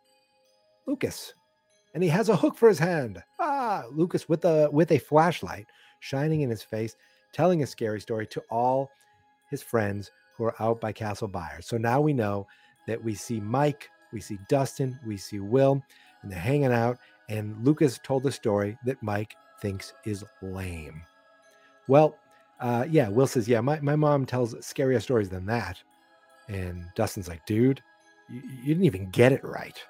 Lucas, 0.86 1.32
and 1.94 2.02
he 2.02 2.08
has 2.08 2.28
a 2.28 2.36
hook 2.36 2.56
for 2.56 2.68
his 2.68 2.78
hand. 2.78 3.22
Ah, 3.40 3.84
Lucas 3.90 4.28
with 4.28 4.44
a 4.44 4.68
with 4.72 4.92
a 4.92 4.98
flashlight 4.98 5.66
shining 6.00 6.42
in 6.42 6.50
his 6.50 6.62
face, 6.62 6.96
telling 7.32 7.62
a 7.62 7.66
scary 7.66 8.00
story 8.00 8.26
to 8.26 8.42
all 8.50 8.90
his 9.50 9.62
friends 9.62 10.10
who 10.36 10.44
are 10.44 10.60
out 10.60 10.80
by 10.80 10.92
Castle 10.92 11.28
Byers. 11.28 11.66
So 11.66 11.78
now 11.78 12.00
we 12.00 12.12
know 12.12 12.46
that 12.86 13.02
we 13.02 13.14
see 13.14 13.40
Mike, 13.40 13.88
we 14.12 14.20
see 14.20 14.38
Dustin, 14.48 14.98
we 15.06 15.16
see 15.16 15.38
Will, 15.38 15.82
and 16.22 16.30
they're 16.30 16.38
hanging 16.38 16.72
out, 16.72 16.98
and 17.32 17.56
Lucas 17.64 17.98
told 18.02 18.22
the 18.22 18.30
story 18.30 18.76
that 18.84 19.02
Mike 19.02 19.34
thinks 19.58 19.94
is 20.04 20.22
lame. 20.42 21.02
Well, 21.88 22.18
uh, 22.60 22.84
yeah, 22.90 23.08
Will 23.08 23.26
says, 23.26 23.48
yeah, 23.48 23.62
my, 23.62 23.80
my 23.80 23.96
mom 23.96 24.26
tells 24.26 24.54
scarier 24.56 25.00
stories 25.00 25.30
than 25.30 25.46
that. 25.46 25.82
And 26.48 26.84
Dustin's 26.94 27.28
like, 27.28 27.46
dude, 27.46 27.82
you, 28.28 28.42
you 28.60 28.66
didn't 28.66 28.84
even 28.84 29.08
get 29.10 29.32
it 29.32 29.42
right. 29.42 29.82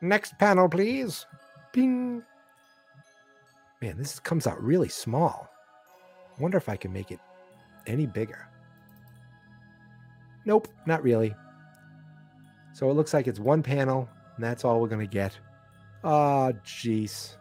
Next 0.00 0.36
panel, 0.38 0.68
please. 0.68 1.26
Bing. 1.72 2.24
Man, 3.80 3.96
this 3.96 4.18
comes 4.18 4.48
out 4.48 4.60
really 4.60 4.88
small. 4.88 5.48
Wonder 6.40 6.58
if 6.58 6.68
I 6.68 6.76
can 6.76 6.92
make 6.92 7.12
it 7.12 7.20
any 7.86 8.06
bigger. 8.06 8.48
Nope, 10.44 10.66
not 10.86 11.04
really. 11.04 11.36
So 12.72 12.90
it 12.90 12.94
looks 12.94 13.14
like 13.14 13.28
it's 13.28 13.38
one 13.38 13.62
panel, 13.62 14.08
and 14.34 14.44
that's 14.44 14.64
all 14.64 14.80
we're 14.80 14.88
going 14.88 15.06
to 15.06 15.12
get. 15.12 15.38
Oh, 16.04 16.52
jeez. 16.64 17.34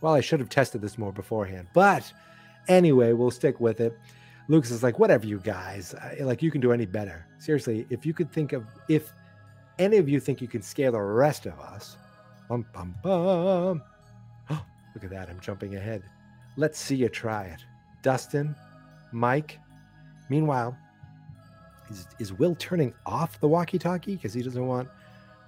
Well, 0.00 0.14
I 0.14 0.20
should 0.20 0.40
have 0.40 0.48
tested 0.48 0.80
this 0.80 0.98
more 0.98 1.12
beforehand. 1.12 1.68
But 1.72 2.12
anyway, 2.68 3.12
we'll 3.12 3.30
stick 3.30 3.60
with 3.60 3.80
it. 3.80 3.98
Lucas 4.48 4.70
is 4.70 4.82
like, 4.82 4.98
whatever, 4.98 5.26
you 5.26 5.38
guys. 5.38 5.94
Like, 6.20 6.42
you 6.42 6.50
can 6.50 6.60
do 6.60 6.72
any 6.72 6.86
better. 6.86 7.26
Seriously, 7.38 7.86
if 7.90 8.04
you 8.04 8.12
could 8.12 8.30
think 8.30 8.52
of, 8.52 8.66
if 8.88 9.12
any 9.78 9.96
of 9.96 10.08
you 10.08 10.20
think 10.20 10.40
you 10.40 10.48
can 10.48 10.62
scare 10.62 10.90
the 10.90 11.00
rest 11.00 11.46
of 11.46 11.58
us, 11.58 11.96
bum, 12.48 12.66
bum, 12.72 12.94
bum. 13.02 13.82
Oh, 14.50 14.64
look 14.94 15.04
at 15.04 15.10
that. 15.10 15.30
I'm 15.30 15.40
jumping 15.40 15.76
ahead. 15.76 16.02
Let's 16.56 16.78
see 16.78 16.96
you 16.96 17.08
try 17.08 17.44
it. 17.44 17.64
Dustin, 18.02 18.54
Mike. 19.12 19.58
Meanwhile, 20.28 20.76
is, 21.90 22.06
is 22.18 22.32
Will 22.32 22.54
turning 22.54 22.92
off 23.06 23.40
the 23.40 23.48
walkie 23.48 23.78
talkie 23.78 24.16
because 24.16 24.34
he 24.34 24.42
doesn't 24.42 24.66
want 24.66 24.88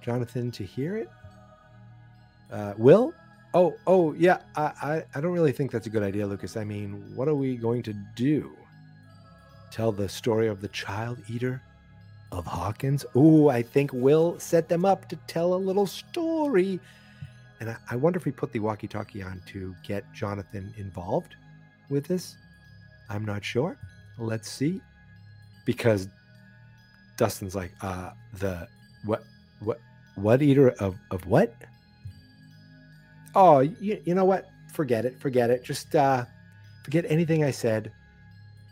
Jonathan 0.01 0.51
to 0.51 0.63
hear 0.63 0.97
it? 0.97 1.09
Uh, 2.51 2.73
Will? 2.77 3.13
Oh, 3.53 3.75
oh, 3.87 4.13
yeah. 4.13 4.39
I, 4.55 4.61
I, 4.81 5.03
I 5.15 5.21
don't 5.21 5.31
really 5.31 5.51
think 5.51 5.71
that's 5.71 5.87
a 5.87 5.89
good 5.89 6.03
idea, 6.03 6.27
Lucas. 6.27 6.57
I 6.57 6.63
mean, 6.63 7.03
what 7.15 7.27
are 7.27 7.35
we 7.35 7.55
going 7.55 7.81
to 7.83 7.93
do? 8.15 8.55
Tell 9.71 9.91
the 9.91 10.07
story 10.07 10.47
of 10.47 10.61
the 10.61 10.67
child 10.69 11.19
eater 11.27 11.61
of 12.31 12.45
Hawkins? 12.45 13.05
Oh, 13.15 13.49
I 13.49 13.61
think 13.61 13.91
Will 13.93 14.39
set 14.39 14.69
them 14.69 14.85
up 14.85 15.07
to 15.09 15.15
tell 15.27 15.53
a 15.53 15.55
little 15.55 15.85
story. 15.85 16.79
And 17.59 17.69
I, 17.69 17.77
I 17.91 17.95
wonder 17.95 18.17
if 18.17 18.25
we 18.25 18.31
put 18.31 18.51
the 18.51 18.59
walkie 18.59 18.87
talkie 18.87 19.21
on 19.23 19.41
to 19.47 19.75
get 19.83 20.03
Jonathan 20.13 20.73
involved 20.77 21.35
with 21.89 22.05
this. 22.05 22.37
I'm 23.09 23.25
not 23.25 23.43
sure. 23.43 23.77
Let's 24.17 24.49
see. 24.49 24.81
Because 25.65 26.07
Dustin's 27.17 27.55
like, 27.55 27.71
uh, 27.81 28.11
the 28.33 28.67
what, 29.03 29.23
what, 29.59 29.79
what 30.15 30.41
eater 30.41 30.69
of, 30.79 30.95
of 31.11 31.25
what? 31.25 31.53
Oh, 33.37 33.59
you, 33.59 34.01
you 34.03 34.15
know 34.15 34.25
what? 34.25 34.49
Forget 34.73 35.05
it. 35.05 35.17
Forget 35.19 35.49
it. 35.49 35.63
Just 35.63 35.95
uh, 35.95 36.25
forget 36.83 37.05
anything 37.07 37.45
I 37.45 37.51
said. 37.51 37.91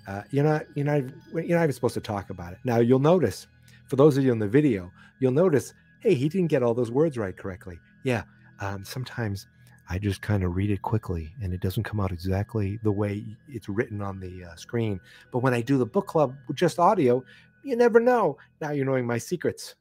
Uh, 0.07 0.23
you're 0.31 0.43
not 0.43 0.65
you're 0.75 0.85
not 0.85 1.01
you're 1.33 1.57
not 1.57 1.63
even 1.63 1.73
supposed 1.73 1.93
to 1.93 2.01
talk 2.01 2.29
about 2.29 2.53
it. 2.53 2.59
Now 2.65 2.77
you'll 2.79 2.99
notice, 2.99 3.47
for 3.87 3.95
those 3.95 4.17
of 4.17 4.23
you 4.23 4.31
in 4.31 4.39
the 4.39 4.47
video, 4.47 4.91
you'll 5.19 5.31
notice, 5.31 5.73
hey, 6.01 6.13
he 6.13 6.27
didn't 6.27 6.49
get 6.49 6.61
all 6.61 6.73
those 6.73 6.91
words 6.91 7.17
right 7.17 7.35
correctly. 7.35 7.79
Yeah, 8.03 8.23
um, 8.59 8.83
sometimes 8.83 9.47
I 9.89 9.97
just 9.97 10.21
kind 10.21 10.43
of 10.43 10.55
read 10.55 10.69
it 10.69 10.81
quickly 10.81 11.33
and 11.41 11.53
it 11.53 11.61
doesn't 11.61 11.83
come 11.83 11.99
out 11.99 12.11
exactly 12.11 12.79
the 12.83 12.91
way 12.91 13.23
it's 13.47 13.69
written 13.69 14.01
on 14.01 14.19
the 14.19 14.45
uh, 14.45 14.55
screen. 14.55 14.99
But 15.31 15.39
when 15.39 15.53
I 15.53 15.61
do 15.61 15.77
the 15.77 15.85
book 15.85 16.07
club 16.07 16.35
with 16.47 16.57
just 16.57 16.77
audio, 16.79 17.23
you 17.63 17.75
never 17.75 17.99
know. 17.99 18.37
Now 18.61 18.71
you're 18.71 18.85
knowing 18.85 19.07
my 19.07 19.17
secrets. 19.17 19.75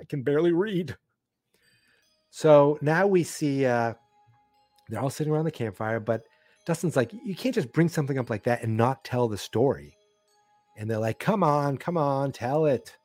I 0.00 0.04
can 0.04 0.22
barely 0.22 0.52
read. 0.52 0.96
So 2.36 2.80
now 2.82 3.06
we 3.06 3.22
see 3.22 3.64
uh, 3.64 3.94
they're 4.88 5.00
all 5.00 5.08
sitting 5.08 5.32
around 5.32 5.44
the 5.44 5.52
campfire, 5.52 6.00
but 6.00 6.24
Dustin's 6.66 6.96
like, 6.96 7.12
you 7.12 7.36
can't 7.36 7.54
just 7.54 7.72
bring 7.72 7.88
something 7.88 8.18
up 8.18 8.28
like 8.28 8.42
that 8.42 8.64
and 8.64 8.76
not 8.76 9.04
tell 9.04 9.28
the 9.28 9.38
story. 9.38 9.94
And 10.76 10.90
they're 10.90 10.98
like, 10.98 11.20
come 11.20 11.44
on, 11.44 11.78
come 11.78 11.96
on, 11.96 12.32
tell 12.32 12.66
it. 12.66 12.96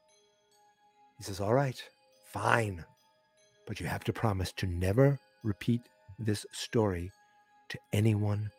He 1.20 1.24
says, 1.26 1.40
all 1.40 1.54
right, 1.54 1.80
fine. 2.26 2.84
But 3.68 3.80
you 3.80 3.86
have 3.86 4.04
to 4.06 4.14
promise 4.14 4.52
to 4.54 4.66
never 4.66 5.20
repeat 5.44 5.82
this 6.18 6.48
story 6.52 7.12
to 7.70 7.78
anyone 7.94 8.50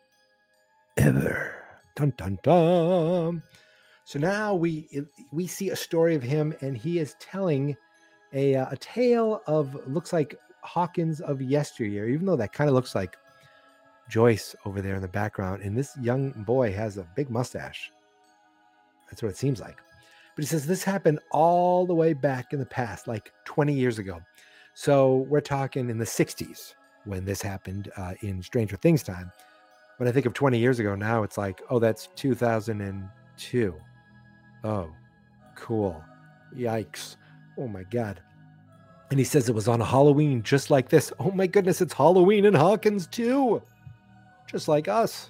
ever. 0.95 1.53
Dun 1.97 2.13
dun 2.15 2.39
dun. 2.43 3.43
So 4.05 4.19
now 4.19 4.55
we 4.55 4.87
we 5.33 5.47
see 5.47 5.71
a 5.71 5.75
story 5.75 6.15
of 6.15 6.23
him, 6.23 6.55
and 6.61 6.77
he 6.77 6.97
is 6.97 7.17
telling 7.19 7.75
a 8.31 8.55
uh, 8.55 8.67
a 8.71 8.77
tale 8.77 9.41
of 9.47 9.75
looks 9.85 10.13
like 10.13 10.39
Hawkins 10.63 11.21
of 11.21 11.41
yesteryear, 11.41 12.07
even 12.09 12.25
though 12.25 12.35
that 12.35 12.53
kind 12.53 12.69
of 12.69 12.73
looks 12.73 12.95
like 12.95 13.17
Joyce 14.09 14.55
over 14.65 14.81
there 14.81 14.95
in 14.95 15.01
the 15.01 15.07
background. 15.07 15.61
And 15.63 15.77
this 15.77 15.95
young 15.97 16.31
boy 16.31 16.71
has 16.73 16.97
a 16.97 17.07
big 17.15 17.29
mustache. 17.29 17.91
That's 19.09 19.23
what 19.23 19.29
it 19.29 19.37
seems 19.37 19.59
like. 19.59 19.77
But 20.35 20.43
he 20.43 20.47
says 20.47 20.65
this 20.65 20.83
happened 20.83 21.19
all 21.31 21.85
the 21.85 21.93
way 21.93 22.13
back 22.13 22.53
in 22.53 22.59
the 22.59 22.65
past, 22.65 23.07
like 23.07 23.31
20 23.45 23.73
years 23.73 23.99
ago. 23.99 24.21
So 24.73 25.25
we're 25.29 25.41
talking 25.41 25.89
in 25.89 25.97
the 25.97 26.05
60s 26.05 26.75
when 27.05 27.25
this 27.25 27.41
happened 27.41 27.91
uh, 27.97 28.13
in 28.21 28.41
Stranger 28.41 28.77
Things 28.77 29.03
time. 29.03 29.31
When 29.97 30.07
I 30.07 30.11
think 30.11 30.25
of 30.25 30.33
20 30.33 30.57
years 30.57 30.79
ago 30.79 30.95
now, 30.95 31.23
it's 31.23 31.37
like, 31.37 31.61
oh, 31.69 31.79
that's 31.79 32.07
2002. 32.15 33.75
Oh, 34.63 34.91
cool. 35.55 36.03
Yikes. 36.55 37.17
Oh 37.57 37.67
my 37.67 37.83
God. 37.83 38.21
And 39.11 39.19
he 39.19 39.25
says 39.25 39.49
it 39.49 39.53
was 39.53 39.67
on 39.67 39.81
a 39.81 39.85
Halloween 39.85 40.41
just 40.41 40.71
like 40.71 40.87
this. 40.87 41.11
Oh 41.19 41.31
my 41.31 41.45
goodness, 41.45 41.81
it's 41.81 41.93
Halloween 41.93 42.45
in 42.45 42.53
Hawkins 42.53 43.07
too. 43.07 43.61
Just 44.47 44.69
like 44.69 44.87
us. 44.87 45.29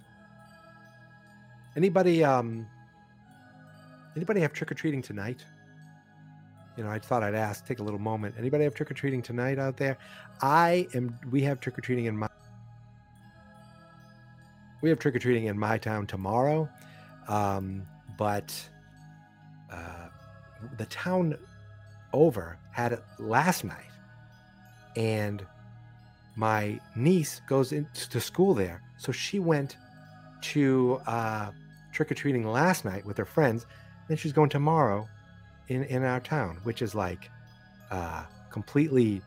Anybody 1.76 2.24
um 2.24 2.67
anybody 4.15 4.39
have 4.41 4.54
trick-or-treating 4.54 5.02
tonight? 5.02 5.44
You 6.78 6.84
know, 6.84 6.91
I 6.91 7.00
thought 7.00 7.24
I'd 7.24 7.34
ask, 7.34 7.65
take 7.65 7.80
a 7.80 7.84
little 7.84 8.00
moment. 8.00 8.36
Anybody 8.38 8.65
have 8.65 8.76
trick-or-treating 8.76 9.24
tonight 9.24 9.58
out 9.58 9.78
there? 9.78 9.98
I 10.44 10.88
am 10.94 11.17
we 11.32 11.41
have 11.41 11.60
trick-or-treating 11.60 12.06
in 12.06 12.15
my 12.15 12.30
we 14.82 14.89
have 14.89 15.00
trick-or-treating 15.00 15.46
in 15.46 15.58
my 15.58 15.80
town 15.80 16.06
tomorrow. 16.06 16.70
Um, 17.28 17.88
but 18.15 18.54
uh, 19.72 20.10
the 20.78 20.86
town 20.86 21.36
over 22.13 22.58
had 22.71 22.93
it 22.93 23.04
last 23.19 23.63
night. 23.63 23.91
And 24.95 25.45
my 26.36 26.80
niece 26.95 27.41
goes 27.47 27.71
into 27.71 28.19
school 28.19 28.54
there. 28.54 28.82
So 28.97 29.12
she 29.12 29.39
went 29.39 29.78
to 30.41 31.00
uh, 31.08 31.52
trick-or-treating 31.91 32.47
last 32.47 32.86
night 32.86 33.06
with 33.06 33.17
her 33.17 33.26
friends. 33.26 33.65
Then 34.08 34.17
she's 34.17 34.34
going 34.34 34.50
tomorrow 34.50 35.08
in 35.67 35.84
in 35.86 36.04
our 36.04 36.19
town 36.19 36.58
which 36.63 36.82
is 36.82 36.93
like 36.95 37.30
uh, 37.91 38.24
completely 38.50 39.21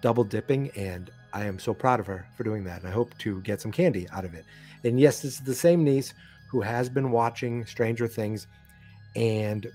double 0.00 0.24
dipping. 0.24 0.70
And 0.76 1.10
i 1.32 1.44
am 1.44 1.58
so 1.58 1.72
proud 1.72 2.00
of 2.00 2.06
her 2.06 2.26
for 2.36 2.44
doing 2.44 2.64
that. 2.64 2.80
And 2.80 2.88
i 2.88 2.92
hope 2.92 3.16
to 3.18 3.40
get 3.42 3.60
some 3.60 3.72
candy 3.72 4.08
out 4.10 4.24
of 4.24 4.34
it. 4.34 4.44
And 4.84 4.98
yes 4.98 5.22
this 5.22 5.34
is 5.34 5.40
the 5.40 5.54
same 5.54 5.84
niece 5.84 6.14
who 6.50 6.60
has 6.60 6.88
been 6.88 7.10
watching 7.10 7.66
stranger 7.66 8.06
things. 8.06 8.46
And 9.16 9.66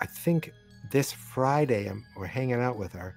i 0.00 0.06
think 0.06 0.52
this 0.90 1.12
Friday, 1.12 1.86
I'm, 1.86 2.04
we're 2.16 2.26
hanging 2.26 2.60
out 2.60 2.78
with 2.78 2.92
her, 2.92 3.14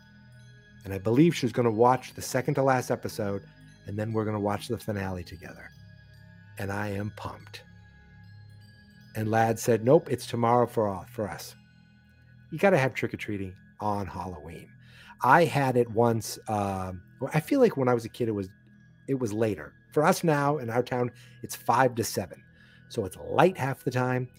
and 0.86 0.93
I 0.93 0.97
believe 0.97 1.36
she's 1.36 1.51
going 1.51 1.65
to 1.65 1.71
watch 1.71 2.13
the 2.13 2.21
second 2.21 2.55
to 2.55 2.63
last 2.63 2.91
episode, 2.91 3.43
and 3.86 3.97
then 3.97 4.13
we're 4.13 4.23
going 4.23 4.36
to 4.36 4.39
watch 4.39 4.67
the 4.67 4.77
finale 4.77 5.23
together. 5.23 5.69
And 6.58 6.71
I 6.71 6.89
am 6.89 7.12
pumped. 7.15 7.63
And 9.15 9.29
Lad 9.32 9.58
said, 9.58 9.84
"Nope, 9.84 10.10
it's 10.10 10.25
tomorrow 10.25 10.67
for 10.67 10.88
all, 10.88 11.05
for 11.12 11.27
us. 11.27 11.55
You 12.51 12.58
got 12.58 12.71
to 12.71 12.77
have 12.77 12.93
trick 12.93 13.13
or 13.13 13.17
treating 13.17 13.53
on 13.79 14.08
Halloween." 14.08 14.69
I 15.21 15.45
had 15.45 15.75
it 15.75 15.89
once. 15.89 16.39
Um, 16.47 17.01
I 17.34 17.39
feel 17.39 17.60
like 17.60 17.75
when 17.75 17.88
I 17.88 17.93
was 17.93 18.05
a 18.05 18.10
kid, 18.10 18.29
it 18.29 18.34
was 18.34 18.49
it 19.08 19.19
was 19.19 19.34
later. 19.34 19.73
For 19.91 20.03
us 20.03 20.23
now 20.23 20.60
in 20.60 20.69
our 20.69 20.84
town, 20.84 21.12
it's 21.41 21.55
five 21.55 21.95
to 21.95 22.03
seven, 22.03 22.43
so 22.89 23.05
it's 23.05 23.17
light 23.17 23.58
half 23.58 23.84
the 23.84 23.91
time 23.91 24.29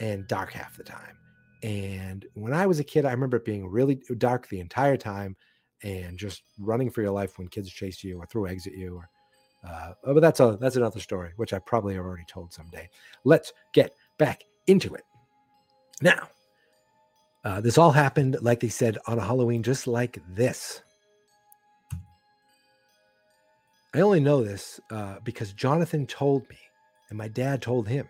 and 0.00 0.26
dark 0.26 0.52
half 0.52 0.76
the 0.76 0.82
time. 0.82 1.15
And 1.62 2.26
when 2.34 2.52
I 2.52 2.66
was 2.66 2.80
a 2.80 2.84
kid, 2.84 3.04
I 3.04 3.12
remember 3.12 3.38
it 3.38 3.44
being 3.44 3.66
really 3.66 4.00
dark 4.18 4.48
the 4.48 4.60
entire 4.60 4.96
time 4.96 5.36
and 5.82 6.18
just 6.18 6.42
running 6.58 6.90
for 6.90 7.02
your 7.02 7.10
life 7.10 7.38
when 7.38 7.48
kids 7.48 7.70
chase 7.70 8.02
you 8.04 8.18
or 8.18 8.26
throw 8.26 8.44
eggs 8.44 8.66
at 8.66 8.74
you. 8.74 8.96
Or, 8.96 9.10
uh, 9.68 9.92
oh, 10.04 10.14
but 10.14 10.20
that's 10.20 10.40
a 10.40 10.58
that's 10.60 10.76
another 10.76 11.00
story, 11.00 11.32
which 11.36 11.52
I 11.52 11.58
probably 11.58 11.94
have 11.94 12.04
already 12.04 12.26
told 12.28 12.52
someday. 12.52 12.88
Let's 13.24 13.52
get 13.72 13.94
back 14.18 14.44
into 14.66 14.94
it. 14.94 15.04
Now, 16.02 16.28
uh, 17.44 17.60
this 17.60 17.78
all 17.78 17.92
happened, 17.92 18.36
like 18.42 18.60
they 18.60 18.68
said, 18.68 18.98
on 19.06 19.18
a 19.18 19.24
Halloween, 19.24 19.62
just 19.62 19.86
like 19.86 20.18
this. 20.34 20.82
I 23.94 24.00
only 24.00 24.20
know 24.20 24.44
this 24.44 24.78
uh, 24.90 25.16
because 25.24 25.52
Jonathan 25.52 26.06
told 26.06 26.48
me, 26.50 26.58
and 27.08 27.16
my 27.16 27.28
dad 27.28 27.62
told 27.62 27.88
him, 27.88 28.06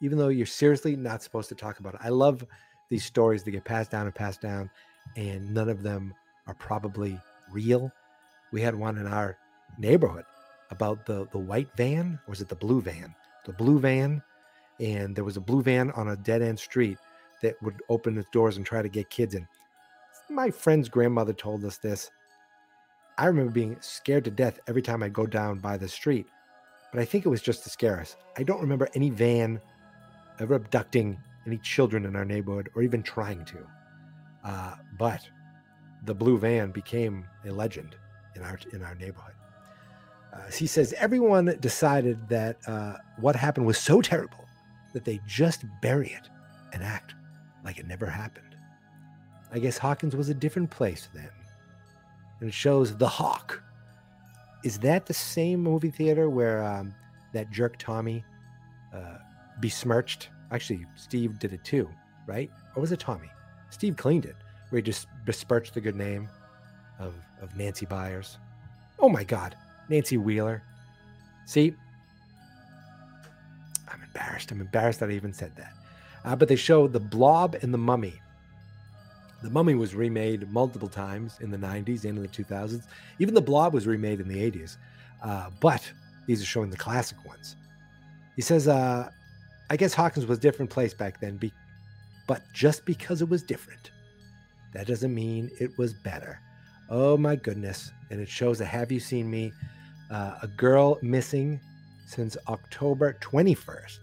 even 0.00 0.16
though 0.16 0.28
you're 0.28 0.46
seriously 0.46 0.96
not 0.96 1.22
supposed 1.22 1.48
to 1.48 1.54
talk 1.54 1.78
about 1.78 1.94
it. 1.94 2.00
I 2.02 2.08
love 2.10 2.44
these 2.88 3.04
stories 3.04 3.42
that 3.42 3.50
get 3.50 3.64
passed 3.64 3.90
down 3.90 4.06
and 4.06 4.14
passed 4.14 4.40
down, 4.40 4.70
and 5.16 5.52
none 5.52 5.68
of 5.68 5.82
them 5.82 6.14
are 6.46 6.54
probably 6.54 7.18
real. 7.50 7.90
We 8.52 8.60
had 8.60 8.74
one 8.74 8.98
in 8.98 9.06
our 9.06 9.36
neighborhood 9.78 10.24
about 10.70 11.06
the 11.06 11.28
the 11.32 11.38
white 11.38 11.68
van, 11.76 12.18
or 12.26 12.30
was 12.30 12.40
it 12.40 12.48
the 12.48 12.54
blue 12.54 12.80
van? 12.80 13.14
The 13.44 13.52
blue 13.52 13.78
van, 13.78 14.22
and 14.80 15.14
there 15.14 15.24
was 15.24 15.36
a 15.36 15.40
blue 15.40 15.62
van 15.62 15.90
on 15.92 16.08
a 16.08 16.16
dead 16.16 16.42
end 16.42 16.58
street 16.58 16.98
that 17.42 17.60
would 17.62 17.82
open 17.88 18.18
its 18.18 18.30
doors 18.30 18.56
and 18.56 18.64
try 18.64 18.82
to 18.82 18.88
get 18.88 19.10
kids 19.10 19.34
in. 19.34 19.46
My 20.28 20.50
friend's 20.50 20.88
grandmother 20.88 21.32
told 21.32 21.64
us 21.64 21.78
this. 21.78 22.10
I 23.18 23.26
remember 23.26 23.52
being 23.52 23.76
scared 23.80 24.24
to 24.24 24.30
death 24.30 24.60
every 24.66 24.82
time 24.82 25.02
I'd 25.02 25.12
go 25.12 25.26
down 25.26 25.58
by 25.58 25.76
the 25.76 25.88
street, 25.88 26.26
but 26.92 27.00
I 27.00 27.04
think 27.04 27.24
it 27.24 27.30
was 27.30 27.42
just 27.42 27.62
to 27.64 27.70
scare 27.70 28.00
us. 28.00 28.16
I 28.36 28.42
don't 28.42 28.60
remember 28.60 28.88
any 28.94 29.10
van 29.10 29.60
ever 30.38 30.54
abducting 30.54 31.16
any 31.46 31.58
children 31.58 32.04
in 32.04 32.16
our 32.16 32.24
neighborhood 32.24 32.68
or 32.74 32.82
even 32.82 33.02
trying 33.02 33.44
to. 33.44 33.58
Uh, 34.44 34.74
but 34.98 35.20
the 36.04 36.14
blue 36.14 36.38
van 36.38 36.70
became 36.70 37.24
a 37.44 37.50
legend 37.50 37.96
in 38.34 38.42
our 38.42 38.58
in 38.72 38.82
our 38.82 38.94
neighborhood. 38.94 39.34
Uh, 40.32 40.50
he 40.50 40.66
says 40.66 40.92
everyone 40.98 41.56
decided 41.60 42.28
that 42.28 42.56
uh, 42.66 42.94
what 43.18 43.34
happened 43.34 43.66
was 43.66 43.78
so 43.78 44.00
terrible 44.00 44.44
that 44.92 45.04
they 45.04 45.20
just 45.26 45.64
bury 45.80 46.08
it 46.08 46.28
and 46.72 46.82
act 46.82 47.14
like 47.64 47.78
it 47.78 47.86
never 47.86 48.06
happened. 48.06 48.56
I 49.52 49.58
guess 49.58 49.78
Hawkins 49.78 50.14
was 50.14 50.28
a 50.28 50.34
different 50.34 50.70
place 50.70 51.08
then. 51.14 51.30
And 52.40 52.48
it 52.48 52.54
shows 52.54 52.96
the 52.96 53.08
Hawk. 53.08 53.62
Is 54.64 54.78
that 54.80 55.06
the 55.06 55.14
same 55.14 55.62
movie 55.62 55.90
theater 55.90 56.28
where 56.28 56.62
um, 56.64 56.94
that 57.32 57.50
jerk 57.50 57.78
Tommy 57.78 58.24
uh, 58.94 59.18
besmirched 59.60 60.28
Actually, 60.50 60.86
Steve 60.96 61.38
did 61.38 61.52
it 61.52 61.64
too, 61.64 61.88
right? 62.26 62.50
Or 62.74 62.80
was 62.80 62.92
it 62.92 63.00
Tommy? 63.00 63.30
Steve 63.70 63.96
cleaned 63.96 64.24
it, 64.24 64.36
where 64.70 64.78
he 64.78 64.82
just 64.82 65.06
besmirched 65.24 65.74
the 65.74 65.80
good 65.80 65.96
name 65.96 66.28
of, 66.98 67.14
of 67.40 67.56
Nancy 67.56 67.86
Byers. 67.86 68.38
Oh 68.98 69.08
my 69.08 69.24
God, 69.24 69.56
Nancy 69.88 70.16
Wheeler. 70.16 70.62
See, 71.44 71.74
I'm 73.88 74.02
embarrassed. 74.02 74.50
I'm 74.50 74.60
embarrassed 74.60 75.00
that 75.00 75.10
I 75.10 75.12
even 75.12 75.32
said 75.32 75.54
that. 75.56 75.72
Uh, 76.24 76.36
but 76.36 76.48
they 76.48 76.56
show 76.56 76.88
the 76.88 77.00
blob 77.00 77.56
and 77.62 77.72
the 77.72 77.78
mummy. 77.78 78.20
The 79.42 79.50
mummy 79.50 79.74
was 79.74 79.94
remade 79.94 80.50
multiple 80.50 80.88
times 80.88 81.38
in 81.40 81.50
the 81.50 81.58
90s 81.58 82.04
and 82.04 82.16
in 82.18 82.22
the 82.22 82.28
2000s. 82.28 82.84
Even 83.18 83.34
the 83.34 83.40
blob 83.40 83.74
was 83.74 83.86
remade 83.86 84.20
in 84.20 84.28
the 84.28 84.50
80s. 84.50 84.76
Uh, 85.22 85.50
but 85.60 85.88
these 86.26 86.42
are 86.42 86.46
showing 86.46 86.70
the 86.70 86.76
classic 86.76 87.22
ones. 87.24 87.56
He 88.34 88.42
says, 88.42 88.66
uh, 88.66 89.10
I 89.68 89.76
guess 89.76 89.94
Hawkins 89.94 90.26
was 90.26 90.38
a 90.38 90.40
different 90.40 90.70
place 90.70 90.94
back 90.94 91.20
then, 91.20 91.36
be, 91.36 91.52
but 92.26 92.42
just 92.52 92.84
because 92.84 93.22
it 93.22 93.28
was 93.28 93.42
different, 93.42 93.90
that 94.72 94.86
doesn't 94.86 95.14
mean 95.14 95.50
it 95.58 95.76
was 95.78 95.92
better. 95.92 96.40
Oh 96.88 97.16
my 97.16 97.36
goodness. 97.36 97.92
And 98.10 98.20
it 98.20 98.28
shows 98.28 98.60
a 98.60 98.64
Have 98.64 98.92
You 98.92 99.00
Seen 99.00 99.30
Me? 99.30 99.52
Uh, 100.10 100.36
a 100.42 100.46
girl 100.46 100.98
missing 101.02 101.60
since 102.06 102.36
October 102.48 103.16
21st. 103.20 103.98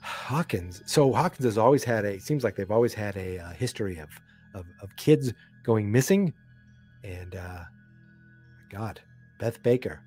Hawkins. 0.00 0.82
So 0.86 1.12
Hawkins 1.12 1.44
has 1.44 1.58
always 1.58 1.84
had 1.84 2.04
a, 2.04 2.14
It 2.14 2.22
seems 2.22 2.44
like 2.44 2.56
they've 2.56 2.70
always 2.70 2.94
had 2.94 3.16
a 3.16 3.38
uh, 3.38 3.50
history 3.50 3.98
of, 3.98 4.08
of, 4.54 4.64
of, 4.80 4.94
kids 4.96 5.32
going 5.62 5.90
missing. 5.90 6.32
And 7.02 7.36
uh, 7.36 7.64
God. 8.70 9.00
Beth 9.38 9.62
Baker. 9.62 10.00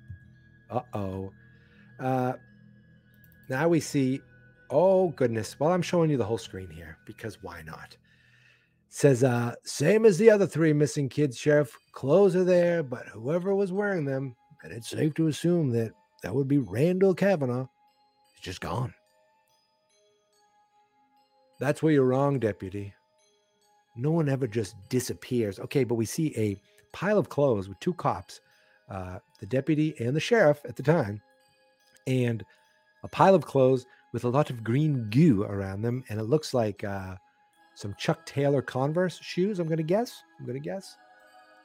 Uh-oh. 0.70 1.32
Uh 2.00 2.34
now 3.48 3.68
we 3.68 3.80
see 3.80 4.20
oh 4.70 5.08
goodness. 5.10 5.58
Well, 5.58 5.72
I'm 5.72 5.82
showing 5.82 6.10
you 6.10 6.16
the 6.16 6.24
whole 6.24 6.38
screen 6.38 6.70
here 6.70 6.98
because 7.06 7.42
why 7.42 7.62
not? 7.62 7.96
Says 8.90 9.24
uh 9.24 9.54
same 9.64 10.04
as 10.04 10.18
the 10.18 10.30
other 10.30 10.46
three 10.46 10.72
missing 10.72 11.08
kids, 11.08 11.38
Sheriff. 11.38 11.76
Clothes 11.92 12.36
are 12.36 12.44
there, 12.44 12.82
but 12.82 13.06
whoever 13.08 13.54
was 13.54 13.72
wearing 13.72 14.04
them, 14.04 14.34
and 14.62 14.72
it's 14.72 14.90
safe 14.90 15.14
to 15.14 15.28
assume 15.28 15.70
that 15.70 15.92
that 16.22 16.34
would 16.34 16.48
be 16.48 16.58
Randall 16.58 17.14
Kavanaugh, 17.14 17.68
is 18.34 18.40
just 18.40 18.60
gone. 18.60 18.94
That's 21.60 21.82
where 21.82 21.92
you're 21.92 22.04
wrong, 22.04 22.38
deputy. 22.38 22.94
No 23.96 24.12
one 24.12 24.28
ever 24.28 24.46
just 24.46 24.76
disappears. 24.88 25.58
Okay, 25.58 25.82
but 25.82 25.96
we 25.96 26.06
see 26.06 26.32
a 26.36 26.56
pile 26.92 27.18
of 27.18 27.28
clothes 27.28 27.68
with 27.68 27.80
two 27.80 27.94
cops, 27.94 28.40
uh, 28.88 29.18
the 29.40 29.46
deputy 29.46 29.94
and 29.98 30.14
the 30.14 30.20
sheriff 30.20 30.60
at 30.64 30.76
the 30.76 30.82
time, 30.84 31.20
and 32.06 32.44
a 33.02 33.08
pile 33.08 33.34
of 33.34 33.44
clothes 33.44 33.86
with 34.12 34.24
a 34.24 34.28
lot 34.28 34.50
of 34.50 34.64
green 34.64 35.08
goo 35.10 35.44
around 35.44 35.82
them. 35.82 36.04
And 36.08 36.18
it 36.18 36.24
looks 36.24 36.54
like 36.54 36.84
uh, 36.84 37.16
some 37.74 37.94
Chuck 37.98 38.24
Taylor 38.26 38.62
Converse 38.62 39.18
shoes, 39.22 39.58
I'm 39.58 39.66
going 39.66 39.78
to 39.78 39.82
guess. 39.82 40.22
I'm 40.38 40.46
going 40.46 40.60
to 40.60 40.64
guess. 40.64 40.96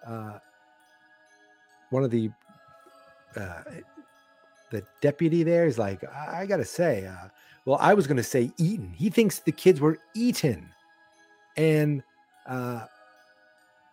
Uh, 0.05 0.39
one 1.89 2.03
of 2.03 2.11
the 2.11 2.29
uh, 3.35 3.63
the 4.71 4.83
deputy 5.01 5.43
there 5.43 5.65
is 5.67 5.77
like, 5.77 6.03
I, 6.03 6.41
I 6.41 6.45
gotta 6.45 6.65
say, 6.65 7.05
uh, 7.05 7.29
well, 7.65 7.77
I 7.79 7.93
was 7.93 8.07
gonna 8.07 8.23
say 8.23 8.51
eaten. 8.57 8.91
He 8.91 9.09
thinks 9.09 9.39
the 9.39 9.51
kids 9.51 9.79
were 9.79 9.99
eaten, 10.15 10.69
and 11.55 12.03
uh, 12.47 12.85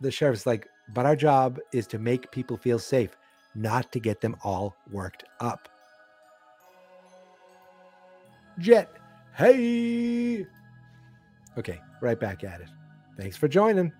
the 0.00 0.10
sheriff's 0.10 0.46
like, 0.46 0.66
but 0.94 1.06
our 1.06 1.14
job 1.14 1.60
is 1.72 1.86
to 1.88 1.98
make 1.98 2.32
people 2.32 2.56
feel 2.56 2.78
safe, 2.78 3.16
not 3.54 3.92
to 3.92 4.00
get 4.00 4.20
them 4.20 4.36
all 4.42 4.74
worked 4.90 5.24
up. 5.40 5.68
Jet, 8.58 8.90
hey. 9.36 10.46
Okay, 11.56 11.80
right 12.00 12.18
back 12.18 12.44
at 12.44 12.60
it. 12.60 12.68
Thanks 13.16 13.36
for 13.36 13.48
joining. 13.48 13.92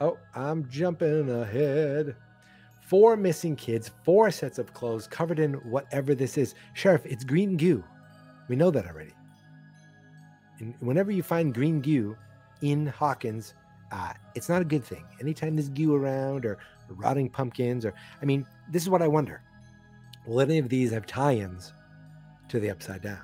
Oh, 0.00 0.18
I'm 0.34 0.68
jumping 0.68 1.30
ahead. 1.30 2.16
Four 2.82 3.16
missing 3.16 3.56
kids, 3.56 3.90
four 4.04 4.30
sets 4.30 4.58
of 4.58 4.72
clothes 4.72 5.06
covered 5.06 5.38
in 5.38 5.54
whatever 5.54 6.14
this 6.14 6.38
is. 6.38 6.54
Sheriff, 6.74 7.04
it's 7.04 7.24
green 7.24 7.56
goo. 7.56 7.82
We 8.48 8.56
know 8.56 8.70
that 8.70 8.86
already. 8.86 9.12
And 10.60 10.74
whenever 10.80 11.10
you 11.10 11.22
find 11.22 11.52
green 11.52 11.80
goo 11.80 12.16
in 12.62 12.86
Hawkins, 12.86 13.54
uh, 13.90 14.12
it's 14.34 14.48
not 14.48 14.62
a 14.62 14.64
good 14.64 14.84
thing. 14.84 15.04
Anytime 15.20 15.56
there's 15.56 15.68
goo 15.68 15.94
around 15.94 16.44
or 16.44 16.58
rotting 16.88 17.28
pumpkins, 17.28 17.84
or 17.84 17.94
I 18.22 18.24
mean, 18.24 18.46
this 18.70 18.82
is 18.82 18.88
what 18.88 19.02
I 19.02 19.08
wonder. 19.08 19.42
Will 20.26 20.40
any 20.40 20.58
of 20.58 20.68
these 20.68 20.90
have 20.92 21.06
tie 21.06 21.36
ins 21.36 21.72
to 22.48 22.58
the 22.58 22.70
upside 22.70 23.02
down? 23.02 23.20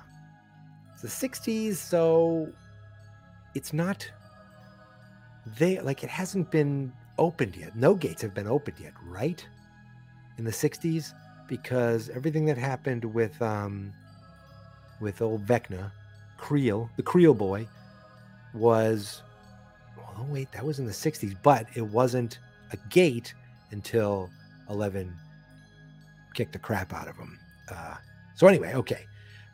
It's 0.93 1.01
the 1.01 1.27
60s, 1.27 1.75
so 1.75 2.51
it's 3.55 3.73
not 3.73 4.09
they 5.57 5.79
like 5.81 6.03
it 6.03 6.09
hasn't 6.09 6.49
been 6.51 6.93
opened 7.17 7.55
yet. 7.55 7.75
No 7.75 7.95
gates 7.95 8.21
have 8.21 8.33
been 8.33 8.47
opened 8.47 8.77
yet, 8.79 8.93
right? 9.05 9.45
In 10.37 10.45
the 10.45 10.51
60s, 10.51 11.13
because 11.47 12.09
everything 12.09 12.45
that 12.45 12.57
happened 12.57 13.03
with 13.05 13.41
um 13.41 13.91
with 15.01 15.21
old 15.21 15.45
Vecna, 15.45 15.91
Creel, 16.37 16.89
the 16.95 17.03
Creel 17.03 17.33
boy, 17.33 17.67
was 18.53 19.21
oh 19.99 20.25
wait, 20.29 20.51
that 20.53 20.65
was 20.65 20.79
in 20.79 20.85
the 20.85 20.91
60s, 20.91 21.35
but 21.43 21.67
it 21.75 21.81
wasn't 21.81 22.39
a 22.71 22.77
gate 22.89 23.33
until 23.71 24.29
11 24.69 25.13
kicked 26.33 26.53
the 26.53 26.59
crap 26.59 26.93
out 26.93 27.07
of 27.07 27.15
him. 27.15 27.39
Uh, 27.71 27.95
so 28.35 28.47
anyway, 28.47 28.73
okay. 28.73 29.05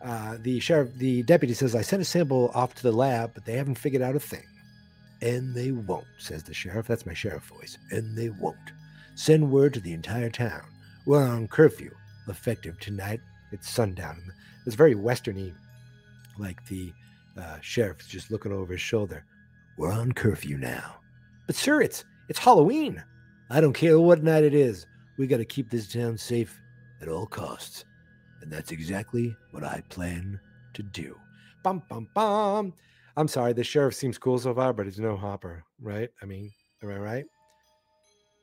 Uh, 0.04 0.38
the 0.42 0.60
sheriff, 0.60 0.90
the 0.96 1.24
deputy 1.24 1.54
says, 1.54 1.76
I 1.76 1.82
sent 1.82 2.02
a 2.02 2.06
sample 2.06 2.52
off 2.54 2.74
to 2.76 2.84
the 2.84 2.92
lab, 2.92 3.34
but 3.34 3.46
they 3.46 3.54
haven't 3.54 3.76
figured 3.76 4.02
out 4.02 4.16
a 4.16 4.20
thing. 4.20 4.46
And 5.22 5.54
they 5.54 5.72
won't, 5.72 6.06
says 6.18 6.44
the 6.44 6.54
sheriff. 6.54 6.88
That's 6.88 7.06
my 7.06 7.14
sheriff 7.14 7.44
voice. 7.44 7.78
And 7.92 8.18
they 8.18 8.30
won't. 8.30 8.58
Send 9.16 9.52
word 9.52 9.74
to 9.74 9.82
the 9.82 9.92
entire 9.92 10.30
town. 10.30 10.62
We're 11.06 11.26
on 11.26 11.50
curfew, 11.50 11.94
effective 12.30 12.80
tonight. 12.80 13.20
It's 13.52 13.70
sundown. 13.70 14.22
It's 14.66 14.76
very 14.76 14.96
westerny, 14.96 15.54
like 16.38 16.66
the 16.68 16.94
uh, 17.38 17.58
sheriff's 17.62 18.08
just 18.08 18.32
looking 18.32 18.54
over 18.54 18.74
his 18.74 18.82
shoulder. 18.82 19.26
We're 19.78 19.92
on 19.92 20.14
curfew 20.14 20.58
now. 20.58 20.96
But 21.48 21.56
sir, 21.56 21.82
it's 21.82 22.06
it's 22.30 22.40
Halloween. 22.40 23.04
I 23.50 23.60
don't 23.60 23.74
care 23.74 24.00
what 24.00 24.24
night 24.24 24.44
it 24.44 24.54
is. 24.54 24.86
We 25.18 25.28
got 25.28 25.38
to 25.38 25.46
keep 25.46 25.70
this 25.70 25.92
town 25.92 26.18
safe 26.18 26.62
at 27.02 27.08
all 27.08 27.26
costs. 27.26 27.86
And 28.42 28.52
that's 28.52 28.72
exactly 28.72 29.36
what 29.52 29.64
I 29.64 29.84
plan 29.90 30.40
to 30.74 30.84
do. 30.84 31.16
Bum 31.64 31.84
bum 31.90 32.08
bum. 32.14 32.74
I'm 33.18 33.28
sorry, 33.28 33.54
the 33.54 33.64
sheriff 33.64 33.96
seems 33.96 34.18
cool 34.18 34.40
so 34.40 34.54
far, 34.54 34.72
but 34.72 34.88
it's 34.88 35.00
no 35.00 35.18
Hopper, 35.18 35.64
right? 35.82 36.10
I 36.22 36.26
mean, 36.26 36.52
am 36.82 36.90
I 36.90 36.98
right? 36.98 37.26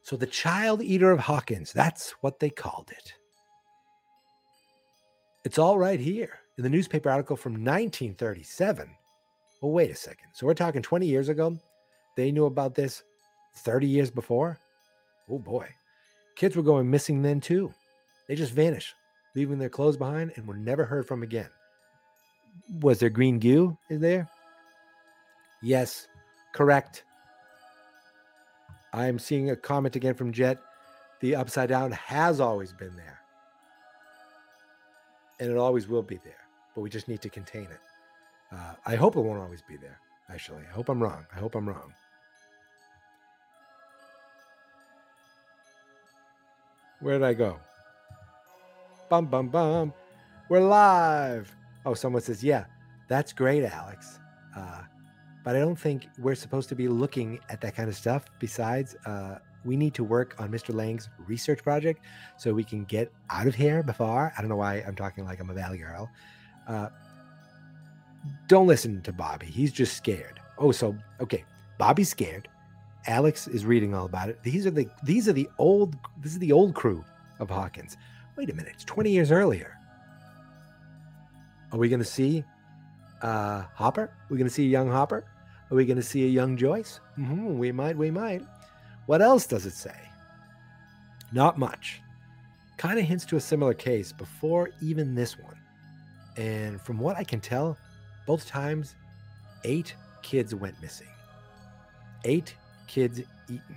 So 0.02 0.16
the 0.16 0.26
child 0.26 0.82
eater 0.82 1.10
of 1.10 1.18
Hawkins, 1.18 1.72
that's 1.72 2.10
what 2.20 2.38
they 2.38 2.50
called 2.50 2.90
it. 2.90 3.14
It's 5.44 5.58
all 5.58 5.78
right 5.78 5.98
here 5.98 6.40
in 6.58 6.64
the 6.64 6.70
newspaper 6.70 7.10
article 7.10 7.36
from 7.36 7.52
1937. 7.52 8.90
Well, 9.62 9.72
wait 9.72 9.90
a 9.90 9.96
second. 9.96 10.28
So 10.32 10.46
we're 10.46 10.54
talking 10.54 10.82
20 10.82 11.06
years 11.06 11.28
ago. 11.28 11.58
They 12.16 12.30
knew 12.30 12.46
about 12.46 12.74
this 12.74 13.02
30 13.56 13.86
years 13.86 14.10
before. 14.10 14.58
Oh 15.28 15.38
boy. 15.38 15.68
Kids 16.36 16.54
were 16.54 16.62
going 16.62 16.90
missing 16.90 17.22
then 17.22 17.40
too. 17.40 17.72
They 18.28 18.34
just 18.34 18.52
vanished, 18.52 18.94
leaving 19.34 19.58
their 19.58 19.68
clothes 19.68 19.96
behind 19.96 20.32
and 20.36 20.46
were 20.46 20.56
never 20.56 20.84
heard 20.84 21.06
from 21.06 21.22
again. 21.22 21.48
Was 22.80 22.98
there 22.98 23.10
green 23.10 23.38
goo 23.38 23.76
in 23.88 24.00
there? 24.00 24.28
Yes, 25.62 26.08
correct. 26.52 27.04
I'm 28.92 29.18
seeing 29.18 29.50
a 29.50 29.56
comment 29.56 29.96
again 29.96 30.14
from 30.14 30.32
Jet. 30.32 30.58
The 31.20 31.36
upside 31.36 31.68
down 31.68 31.92
has 31.92 32.40
always 32.40 32.72
been 32.72 32.96
there. 32.96 33.18
And 35.38 35.50
it 35.50 35.56
always 35.56 35.86
will 35.86 36.02
be 36.02 36.18
there, 36.24 36.46
but 36.74 36.80
we 36.80 36.90
just 36.90 37.08
need 37.08 37.20
to 37.22 37.28
contain 37.28 37.64
it. 37.64 37.80
Uh, 38.52 38.74
I 38.86 38.96
hope 38.96 39.16
it 39.16 39.20
won't 39.20 39.40
always 39.40 39.62
be 39.62 39.76
there, 39.76 40.00
actually. 40.30 40.62
I 40.68 40.72
hope 40.72 40.88
I'm 40.88 41.02
wrong. 41.02 41.26
I 41.34 41.38
hope 41.38 41.54
I'm 41.54 41.68
wrong. 41.68 41.92
Where 47.00 47.18
did 47.18 47.24
I 47.24 47.34
go? 47.34 47.58
Bum, 49.08 49.26
bum, 49.26 49.48
bum. 49.48 49.92
We're 50.48 50.60
live. 50.60 51.54
Oh, 51.84 51.94
someone 51.94 52.22
says, 52.22 52.42
yeah, 52.42 52.64
that's 53.06 53.32
great, 53.32 53.62
Alex. 53.62 54.18
Uh, 54.56 54.82
but 55.44 55.54
I 55.54 55.60
don't 55.60 55.78
think 55.78 56.08
we're 56.18 56.34
supposed 56.34 56.68
to 56.70 56.74
be 56.74 56.88
looking 56.88 57.38
at 57.48 57.60
that 57.60 57.76
kind 57.76 57.88
of 57.88 57.94
stuff. 57.94 58.24
Besides, 58.40 58.96
uh, 59.06 59.38
we 59.64 59.76
need 59.76 59.94
to 59.94 60.02
work 60.02 60.34
on 60.40 60.50
Mr. 60.50 60.74
Lang's 60.74 61.08
research 61.26 61.62
project 61.62 62.00
so 62.36 62.52
we 62.52 62.64
can 62.64 62.84
get 62.84 63.12
out 63.30 63.46
of 63.46 63.54
here 63.54 63.84
before. 63.84 64.32
I 64.36 64.40
don't 64.40 64.48
know 64.48 64.56
why 64.56 64.82
I'm 64.84 64.96
talking 64.96 65.24
like 65.24 65.38
I'm 65.38 65.50
a 65.50 65.54
Valley 65.54 65.78
girl. 65.78 66.10
Uh, 66.66 66.88
don't 68.48 68.66
listen 68.66 69.02
to 69.02 69.12
Bobby. 69.12 69.46
He's 69.46 69.72
just 69.72 69.96
scared. 69.96 70.40
Oh, 70.58 70.72
so 70.72 70.96
okay, 71.20 71.44
Bobby's 71.78 72.08
scared. 72.08 72.48
Alex 73.06 73.46
is 73.46 73.64
reading 73.64 73.94
all 73.94 74.06
about 74.06 74.30
it. 74.30 74.42
These 74.42 74.66
are 74.66 74.72
the 74.72 74.88
these 75.04 75.28
are 75.28 75.32
the 75.32 75.48
old 75.58 75.96
this 76.20 76.32
is 76.32 76.40
the 76.40 76.50
old 76.50 76.74
crew 76.74 77.04
of 77.38 77.48
Hawkins. 77.50 77.96
Wait 78.36 78.50
a 78.50 78.54
minute, 78.54 78.72
it's 78.74 78.84
20 78.84 79.10
years 79.10 79.32
earlier. 79.32 79.78
Are 81.72 81.78
we 81.78 81.88
going 81.88 82.00
to 82.00 82.04
see 82.04 82.44
uh, 83.22 83.64
Hopper? 83.74 84.02
Are 84.02 84.26
we 84.28 84.36
going 84.36 84.48
to 84.48 84.52
see 84.52 84.64
a 84.64 84.68
young 84.68 84.90
Hopper? 84.90 85.24
Are 85.70 85.74
we 85.74 85.86
going 85.86 85.96
to 85.96 86.02
see 86.02 86.24
a 86.24 86.28
young 86.28 86.56
Joyce? 86.56 87.00
Mm-hmm, 87.18 87.58
we 87.58 87.72
might, 87.72 87.96
we 87.96 88.10
might. 88.10 88.42
What 89.06 89.22
else 89.22 89.46
does 89.46 89.64
it 89.64 89.72
say? 89.72 89.96
Not 91.32 91.58
much. 91.58 92.02
Kind 92.76 92.98
of 92.98 93.06
hints 93.06 93.24
to 93.26 93.36
a 93.36 93.40
similar 93.40 93.72
case 93.72 94.12
before 94.12 94.70
even 94.82 95.14
this 95.14 95.38
one. 95.38 95.56
And 96.36 96.80
from 96.80 96.98
what 96.98 97.16
I 97.16 97.24
can 97.24 97.40
tell, 97.40 97.78
both 98.26 98.46
times, 98.46 98.94
eight 99.64 99.94
kids 100.22 100.54
went 100.54 100.80
missing. 100.82 101.08
Eight 102.24 102.54
kids 102.86 103.20
eaten. 103.48 103.76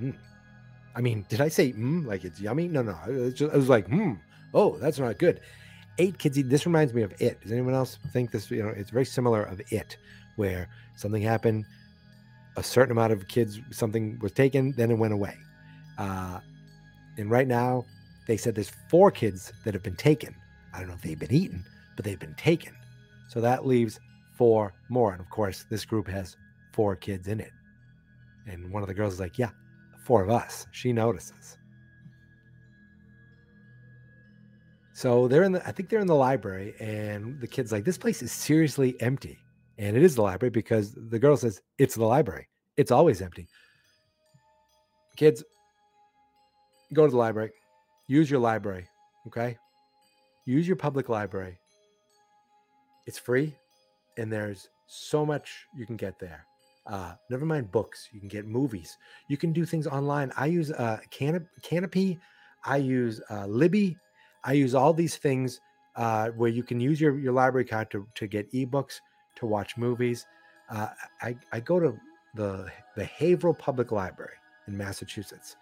Mm. 0.00 0.16
I 0.94 1.00
mean, 1.00 1.26
did 1.28 1.40
I 1.40 1.48
say 1.48 1.72
mm, 1.72 2.06
like 2.06 2.24
it's 2.24 2.40
yummy? 2.40 2.68
No, 2.68 2.82
no. 2.82 2.96
I 3.04 3.10
was, 3.10 3.34
just, 3.34 3.52
I 3.52 3.56
was 3.56 3.68
like, 3.68 3.88
hmm, 3.88 4.12
oh, 4.52 4.76
that's 4.78 4.98
not 4.98 5.18
good. 5.18 5.40
Eight 5.98 6.18
kids 6.18 6.38
eat. 6.38 6.48
This 6.48 6.66
reminds 6.66 6.94
me 6.94 7.02
of 7.02 7.12
It. 7.20 7.40
Does 7.40 7.52
anyone 7.52 7.74
else 7.74 7.98
think 8.12 8.30
this? 8.30 8.50
You 8.50 8.62
know, 8.62 8.68
it's 8.70 8.90
very 8.90 9.04
similar 9.04 9.42
of 9.42 9.60
It, 9.70 9.96
where 10.36 10.68
something 10.96 11.22
happened, 11.22 11.66
a 12.56 12.62
certain 12.62 12.92
amount 12.92 13.12
of 13.12 13.26
kids, 13.28 13.60
something 13.70 14.18
was 14.20 14.32
taken, 14.32 14.72
then 14.72 14.90
it 14.90 14.98
went 14.98 15.12
away. 15.12 15.36
Uh, 15.98 16.40
and 17.16 17.30
right 17.30 17.46
now, 17.46 17.84
they 18.26 18.36
said 18.36 18.54
there's 18.54 18.72
four 18.88 19.10
kids 19.10 19.52
that 19.64 19.74
have 19.74 19.82
been 19.82 19.96
taken. 19.96 20.34
I 20.72 20.78
don't 20.78 20.88
know 20.88 20.94
if 20.94 21.02
they've 21.02 21.18
been 21.18 21.32
eaten, 21.32 21.64
but 21.96 22.04
they've 22.04 22.18
been 22.18 22.34
taken. 22.34 22.74
So 23.28 23.40
that 23.40 23.66
leaves 23.66 24.00
four 24.36 24.72
more. 24.88 25.12
And 25.12 25.20
of 25.20 25.30
course, 25.30 25.64
this 25.70 25.84
group 25.84 26.08
has 26.08 26.36
four 26.72 26.96
kids 26.96 27.28
in 27.28 27.40
it. 27.40 27.52
And 28.46 28.72
one 28.72 28.82
of 28.82 28.88
the 28.88 28.94
girls 28.94 29.14
is 29.14 29.20
like, 29.20 29.38
Yeah, 29.38 29.50
four 30.04 30.22
of 30.22 30.30
us. 30.30 30.66
She 30.70 30.92
notices. 30.92 31.58
So 34.92 35.26
they're 35.26 35.42
in 35.42 35.52
the, 35.52 35.66
I 35.66 35.72
think 35.72 35.88
they're 35.88 36.00
in 36.00 36.06
the 36.06 36.14
library, 36.14 36.74
and 36.78 37.40
the 37.40 37.48
kid's 37.48 37.72
like, 37.72 37.84
this 37.84 37.98
place 37.98 38.22
is 38.22 38.30
seriously 38.30 38.96
empty. 39.00 39.38
And 39.76 39.96
it 39.96 40.04
is 40.04 40.14
the 40.14 40.22
library 40.22 40.50
because 40.50 40.94
the 40.94 41.18
girl 41.18 41.36
says, 41.36 41.60
it's 41.78 41.96
the 41.96 42.04
library. 42.04 42.46
It's 42.76 42.92
always 42.92 43.20
empty. 43.20 43.48
Kids, 45.16 45.42
go 46.92 47.06
to 47.06 47.10
the 47.10 47.16
library, 47.16 47.50
use 48.06 48.30
your 48.30 48.40
library, 48.40 48.86
okay? 49.26 49.56
Use 50.46 50.66
your 50.66 50.76
public 50.76 51.08
library. 51.08 51.58
It's 53.06 53.18
free, 53.18 53.56
and 54.16 54.32
there's 54.32 54.68
so 54.86 55.26
much 55.26 55.66
you 55.76 55.86
can 55.86 55.96
get 55.96 56.18
there. 56.20 56.46
Uh, 56.86 57.14
never 57.30 57.46
mind 57.46 57.70
books. 57.72 58.08
You 58.12 58.20
can 58.20 58.28
get 58.28 58.46
movies. 58.46 58.98
You 59.28 59.36
can 59.36 59.52
do 59.52 59.64
things 59.64 59.86
online. 59.86 60.32
I 60.36 60.46
use 60.46 60.70
uh, 60.70 60.98
Canop- 61.10 61.48
Kanopy. 61.62 62.18
I 62.64 62.76
use 62.76 63.20
uh, 63.30 63.46
Libby. 63.46 63.96
I 64.44 64.52
use 64.52 64.74
all 64.74 64.92
these 64.92 65.16
things 65.16 65.60
uh, 65.96 66.28
where 66.30 66.50
you 66.50 66.62
can 66.62 66.80
use 66.80 67.00
your, 67.00 67.18
your 67.18 67.32
library 67.32 67.64
card 67.64 67.90
to, 67.90 68.06
to 68.14 68.26
get 68.26 68.52
ebooks, 68.52 69.00
to 69.36 69.46
watch 69.46 69.76
movies. 69.76 70.26
Uh, 70.68 70.88
I, 71.22 71.36
I 71.52 71.60
go 71.60 71.80
to 71.80 71.96
the, 72.34 72.70
the 72.96 73.04
Haverhill 73.04 73.54
Public 73.54 73.92
Library 73.92 74.34
in 74.66 74.76
Massachusetts. 74.76 75.56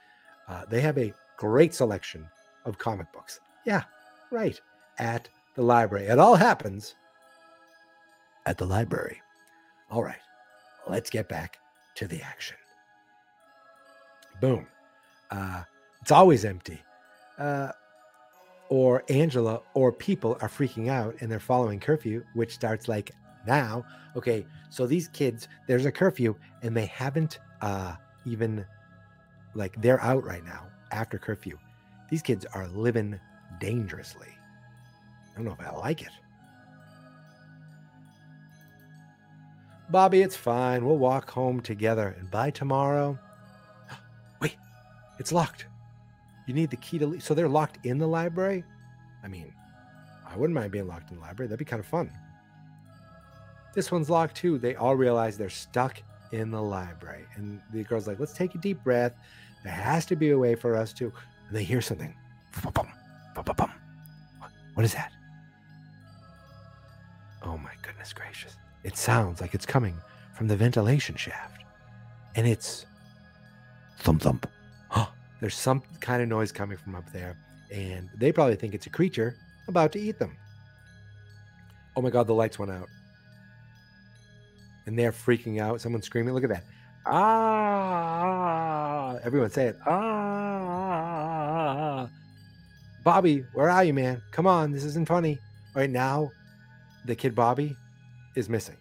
Uh, 0.49 0.65
they 0.69 0.81
have 0.81 0.99
a 0.99 1.13
great 1.37 1.75
selection 1.75 2.27
of 2.65 2.79
comic 2.79 3.13
books. 3.13 3.41
Yeah, 3.65 3.83
right. 4.31 4.61
At 4.99 5.29
the 5.55 5.63
library. 5.63 6.07
It 6.07 6.19
all 6.19 6.35
happens 6.35 6.95
at 8.47 8.59
the 8.59 8.67
library. 8.67 9.21
All 9.91 10.03
right, 10.03 10.21
let's 10.89 11.11
get 11.11 11.29
back 11.29 11.59
to 11.97 12.07
the 12.07 12.23
action. 12.23 12.57
Boom. 14.41 14.67
Uh, 15.31 15.63
it's 16.01 16.11
always 16.11 16.45
empty. 16.45 16.81
Uh, 17.39 17.73
or 18.69 19.05
Angela 19.09 19.61
or 19.75 19.93
people 19.93 20.39
are 20.41 20.49
freaking 20.49 20.89
out 20.89 21.15
and 21.21 21.31
they're 21.31 21.39
following 21.39 21.79
curfew, 21.79 22.25
which 22.35 22.55
starts 22.55 22.89
like 22.89 23.13
now. 23.47 23.85
Okay, 24.17 24.47
so 24.71 24.87
these 24.87 25.09
kids, 25.09 25.49
there's 25.67 25.87
a 25.87 25.93
curfew 25.93 26.35
and 26.63 26.77
they 26.77 26.87
haven't 26.87 27.39
uh, 27.61 27.95
even, 28.25 28.65
like, 29.55 29.81
they're 29.83 30.01
out 30.01 30.25
right 30.25 30.45
now 30.45 30.67
after 30.91 31.19
curfew. 31.19 31.59
These 32.11 32.23
kids 32.23 32.47
are 32.55 32.67
living 32.69 33.19
dangerously. 33.61 34.29
I 35.33 35.37
don't 35.37 35.45
know 35.45 35.57
if 35.59 35.67
I 35.67 35.71
like 35.77 36.03
it. 36.03 36.11
Bobby, 39.93 40.23
it's 40.23 40.37
fine. 40.37 40.87
We'll 40.87 40.97
walk 40.97 41.31
home 41.31 41.61
together. 41.61 42.17
And 42.19 42.31
by 42.31 42.51
tomorrow, 42.51 43.19
wait, 44.41 44.57
it's 45.19 45.33
locked. 45.33 45.67
You 46.47 46.55
need 46.55 46.71
the 46.71 46.77
key 46.77 46.99
to 46.99 47.07
leave. 47.07 47.23
So 47.23 47.35
they're 47.35 47.49
locked 47.49 47.85
in 47.85 47.99
the 47.99 48.07
library? 48.07 48.65
I 49.23 49.29
mean, 49.29 49.53
I 50.27 50.35
wouldn't 50.37 50.55
mind 50.55 50.73
being 50.73 50.89
locked 50.89 51.11
in 51.11 51.17
the 51.17 51.23
library. 51.23 51.47
That'd 51.49 51.59
be 51.59 51.67
kind 51.67 51.79
of 51.79 51.87
fun. 51.87 52.11
This 53.75 53.93
one's 53.93 54.09
locked 54.09 54.35
too. 54.35 54.59
They 54.59 54.77
all 54.77 54.97
realize 54.97 55.37
they're 55.37 55.51
stuck 55.51 56.03
in 56.33 56.51
the 56.51 56.63
library. 56.63 57.27
And 57.37 57.61
the 57.71 57.85
girl's 57.85 58.09
like, 58.09 58.19
let's 58.19 58.33
take 58.33 58.55
a 58.55 58.59
deep 58.59 58.83
breath. 58.83 59.13
There 59.63 59.73
has 59.73 60.07
to 60.07 60.17
be 60.17 60.31
a 60.31 60.39
way 60.39 60.55
for 60.55 60.75
us 60.75 60.95
to. 60.95 61.05
And 61.05 61.57
they 61.57 61.65
hear 61.65 61.83
something. 61.83 62.15
What 64.73 64.85
is 64.87 64.95
that? 64.95 65.13
Oh 67.43 67.59
my 67.59 67.73
goodness 67.83 68.15
gracious. 68.15 68.57
It 68.85 68.97
sounds 68.97 69.41
like 69.41 69.55
it's 69.55 69.67
coming 69.67 69.97
from 70.35 70.49
the 70.49 70.57
ventilation 70.57 71.15
shaft. 71.15 71.63
And 72.35 72.47
it's 72.47 72.87
thump 73.99 74.23
thump. 74.23 74.49
There's 75.41 75.55
some 75.55 75.83
kind 76.01 76.23
of 76.23 76.29
noise 76.29 76.51
coming 76.53 76.77
from 76.77 76.95
up 76.95 77.11
there. 77.13 77.37
And 77.71 78.11
they 78.17 78.33
probably 78.33 78.57
think 78.57 78.75
it's 78.75 78.87
a 78.87 78.91
creature 78.91 79.37
about 79.69 79.93
to 79.93 80.01
eat 80.01 80.19
them. 80.19 80.37
Oh 81.97 82.03
my 82.03 82.11
God, 82.11 82.27
the 82.27 82.35
lights 82.35 82.59
went 82.59 82.73
out. 82.73 82.89
And 84.87 84.99
they're 84.99 85.13
freaking 85.13 85.61
out. 85.61 85.81
Someone's 85.81 86.07
screaming. 86.07 86.35
Look 86.35 86.43
at 86.45 86.51
that. 86.51 86.65
Ah. 87.07 88.43
Everyone 89.23 89.51
say 89.51 89.67
it. 89.69 89.77
Ah. 89.87 91.23
Bobby, 93.05 93.45
where 93.53 93.71
are 93.71 93.85
you, 93.85 93.95
man? 93.95 94.21
Come 94.33 94.49
on. 94.49 94.73
This 94.73 94.83
isn't 94.85 95.07
funny. 95.07 95.39
All 95.75 95.83
right 95.83 95.91
now, 95.91 96.33
the 97.05 97.15
kid 97.15 97.35
Bobby 97.35 97.77
is 98.35 98.49
missing. 98.49 98.77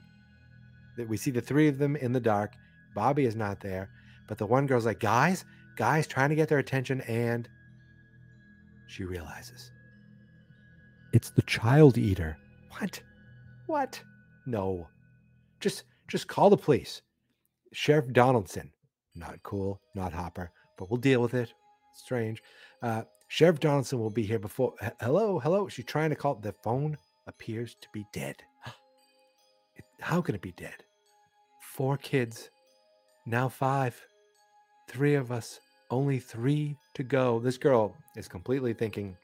That 0.98 1.08
we 1.08 1.18
see 1.18 1.32
the 1.32 1.42
three 1.42 1.68
of 1.68 1.78
them 1.78 1.96
in 1.96 2.12
the 2.12 2.20
dark. 2.20 2.54
Bobby 2.96 3.26
is 3.26 3.36
not 3.36 3.62
there, 3.62 3.90
but 4.28 4.38
the 4.38 4.46
one 4.46 4.68
girl's 4.68 4.86
like, 4.86 5.00
guys, 5.00 5.46
guys, 5.78 6.08
trying 6.08 6.30
to 6.30 6.36
get 6.36 6.50
their 6.50 6.60
attention, 6.60 7.02
and 7.02 7.48
she 8.88 9.04
realizes 9.06 9.72
it's 11.14 11.30
the 11.32 11.42
child 11.44 11.98
eater. 11.98 12.38
What? 12.78 13.02
What? 13.68 14.02
No. 14.46 14.88
Just 15.60 15.84
just 16.08 16.28
call 16.28 16.50
the 16.50 16.58
police. 16.58 17.02
Sheriff 17.74 18.12
Donaldson. 18.12 18.72
Not 19.16 19.42
cool, 19.44 19.82
not 19.96 20.14
Hopper, 20.14 20.52
but 20.78 20.90
we'll 20.90 21.00
deal 21.00 21.22
with 21.22 21.34
it. 21.34 21.54
Strange. 21.94 22.42
Uh, 22.82 23.04
Sheriff 23.28 23.60
Donaldson 23.60 24.00
will 24.00 24.10
be 24.10 24.24
here 24.24 24.40
before. 24.40 24.74
Hello, 25.00 25.40
hello. 25.40 25.68
She's 25.68 25.86
trying 25.86 26.10
to 26.10 26.16
call. 26.16 26.36
The 26.36 26.54
phone 26.64 26.98
appears 27.28 27.76
to 27.82 27.88
be 27.94 28.06
dead. 28.14 28.36
How 30.02 30.20
can 30.22 30.36
it 30.36 30.42
be 30.42 30.52
dead? 30.54 30.84
Four 31.62 31.96
kids, 31.98 32.50
now 33.26 33.48
five, 33.48 34.00
three 34.90 35.16
of 35.16 35.32
us, 35.32 35.60
only 35.90 36.20
three 36.20 36.76
to 36.96 37.04
go. 37.04 37.40
This 37.40 37.58
girl 37.58 37.96
is 38.16 38.28
completely 38.28 38.74
thinking 38.74 39.16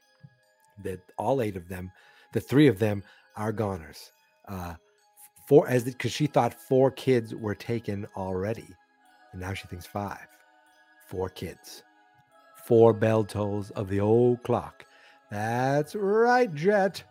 that 0.84 1.00
all 1.18 1.42
eight 1.42 1.56
of 1.56 1.68
them, 1.68 1.90
the 2.32 2.40
three 2.40 2.68
of 2.68 2.78
them, 2.78 3.02
are 3.36 3.52
goners. 3.52 4.12
Uh, 4.46 4.74
four, 5.46 5.68
as 5.68 5.84
because 5.84 6.12
she 6.12 6.26
thought 6.26 6.54
four 6.54 6.90
kids 6.90 7.34
were 7.34 7.54
taken 7.54 8.06
already, 8.16 8.68
and 9.32 9.40
now 9.40 9.54
she 9.54 9.66
thinks 9.68 9.86
five. 9.86 10.26
Four 11.08 11.28
kids, 11.28 11.82
four 12.64 12.92
bell 12.92 13.24
tolls 13.24 13.70
of 13.70 13.88
the 13.88 14.00
old 14.00 14.42
clock. 14.42 14.84
That's 15.30 15.94
right, 15.94 16.54
Jet. 16.54 17.02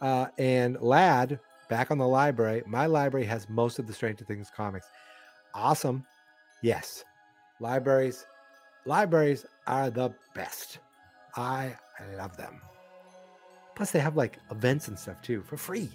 Uh, 0.00 0.26
and 0.38 0.80
Lad 0.80 1.40
back 1.70 1.90
on 1.90 1.96
the 1.96 2.06
library. 2.06 2.62
My 2.66 2.84
library 2.84 3.24
has 3.26 3.48
most 3.48 3.78
of 3.78 3.86
the 3.86 3.92
Stranger 3.94 4.26
Things 4.26 4.50
comics. 4.54 4.86
Awesome. 5.54 6.04
Yes. 6.62 7.04
Libraries 7.60 8.26
libraries 8.86 9.46
are 9.66 9.90
the 9.90 10.12
best. 10.34 10.78
I 11.36 11.76
love 12.16 12.36
them. 12.36 12.60
Plus 13.74 13.92
they 13.92 14.00
have 14.00 14.16
like 14.16 14.38
events 14.50 14.88
and 14.88 14.98
stuff 14.98 15.20
too 15.22 15.42
for 15.42 15.56
free. 15.56 15.90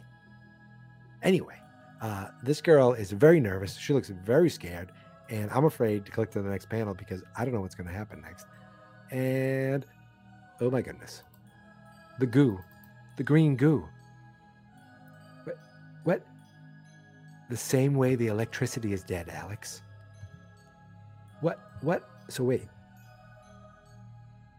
Anyway, 1.23 1.57
uh, 2.01 2.27
this 2.43 2.61
girl 2.61 2.93
is 2.93 3.11
very 3.11 3.39
nervous. 3.39 3.77
She 3.77 3.93
looks 3.93 4.09
very 4.09 4.49
scared, 4.49 4.91
and 5.29 5.49
I'm 5.51 5.65
afraid 5.65 6.05
to 6.05 6.11
click 6.11 6.31
to 6.31 6.41
the 6.41 6.49
next 6.49 6.69
panel 6.69 6.93
because 6.93 7.23
I 7.37 7.45
don't 7.45 7.53
know 7.53 7.61
what's 7.61 7.75
going 7.75 7.87
to 7.87 7.93
happen 7.93 8.21
next. 8.21 8.45
And 9.11 9.85
oh 10.61 10.69
my 10.69 10.81
goodness, 10.81 11.23
the 12.19 12.25
goo, 12.25 12.59
the 13.17 13.23
green 13.23 13.55
goo. 13.55 13.87
The 17.49 17.57
same 17.57 17.95
way 17.95 18.15
the 18.15 18.27
electricity 18.27 18.93
is 18.93 19.03
dead, 19.03 19.29
Alex. 19.29 19.81
What? 21.41 21.59
What? 21.81 22.09
So 22.27 22.43
wait. 22.43 22.67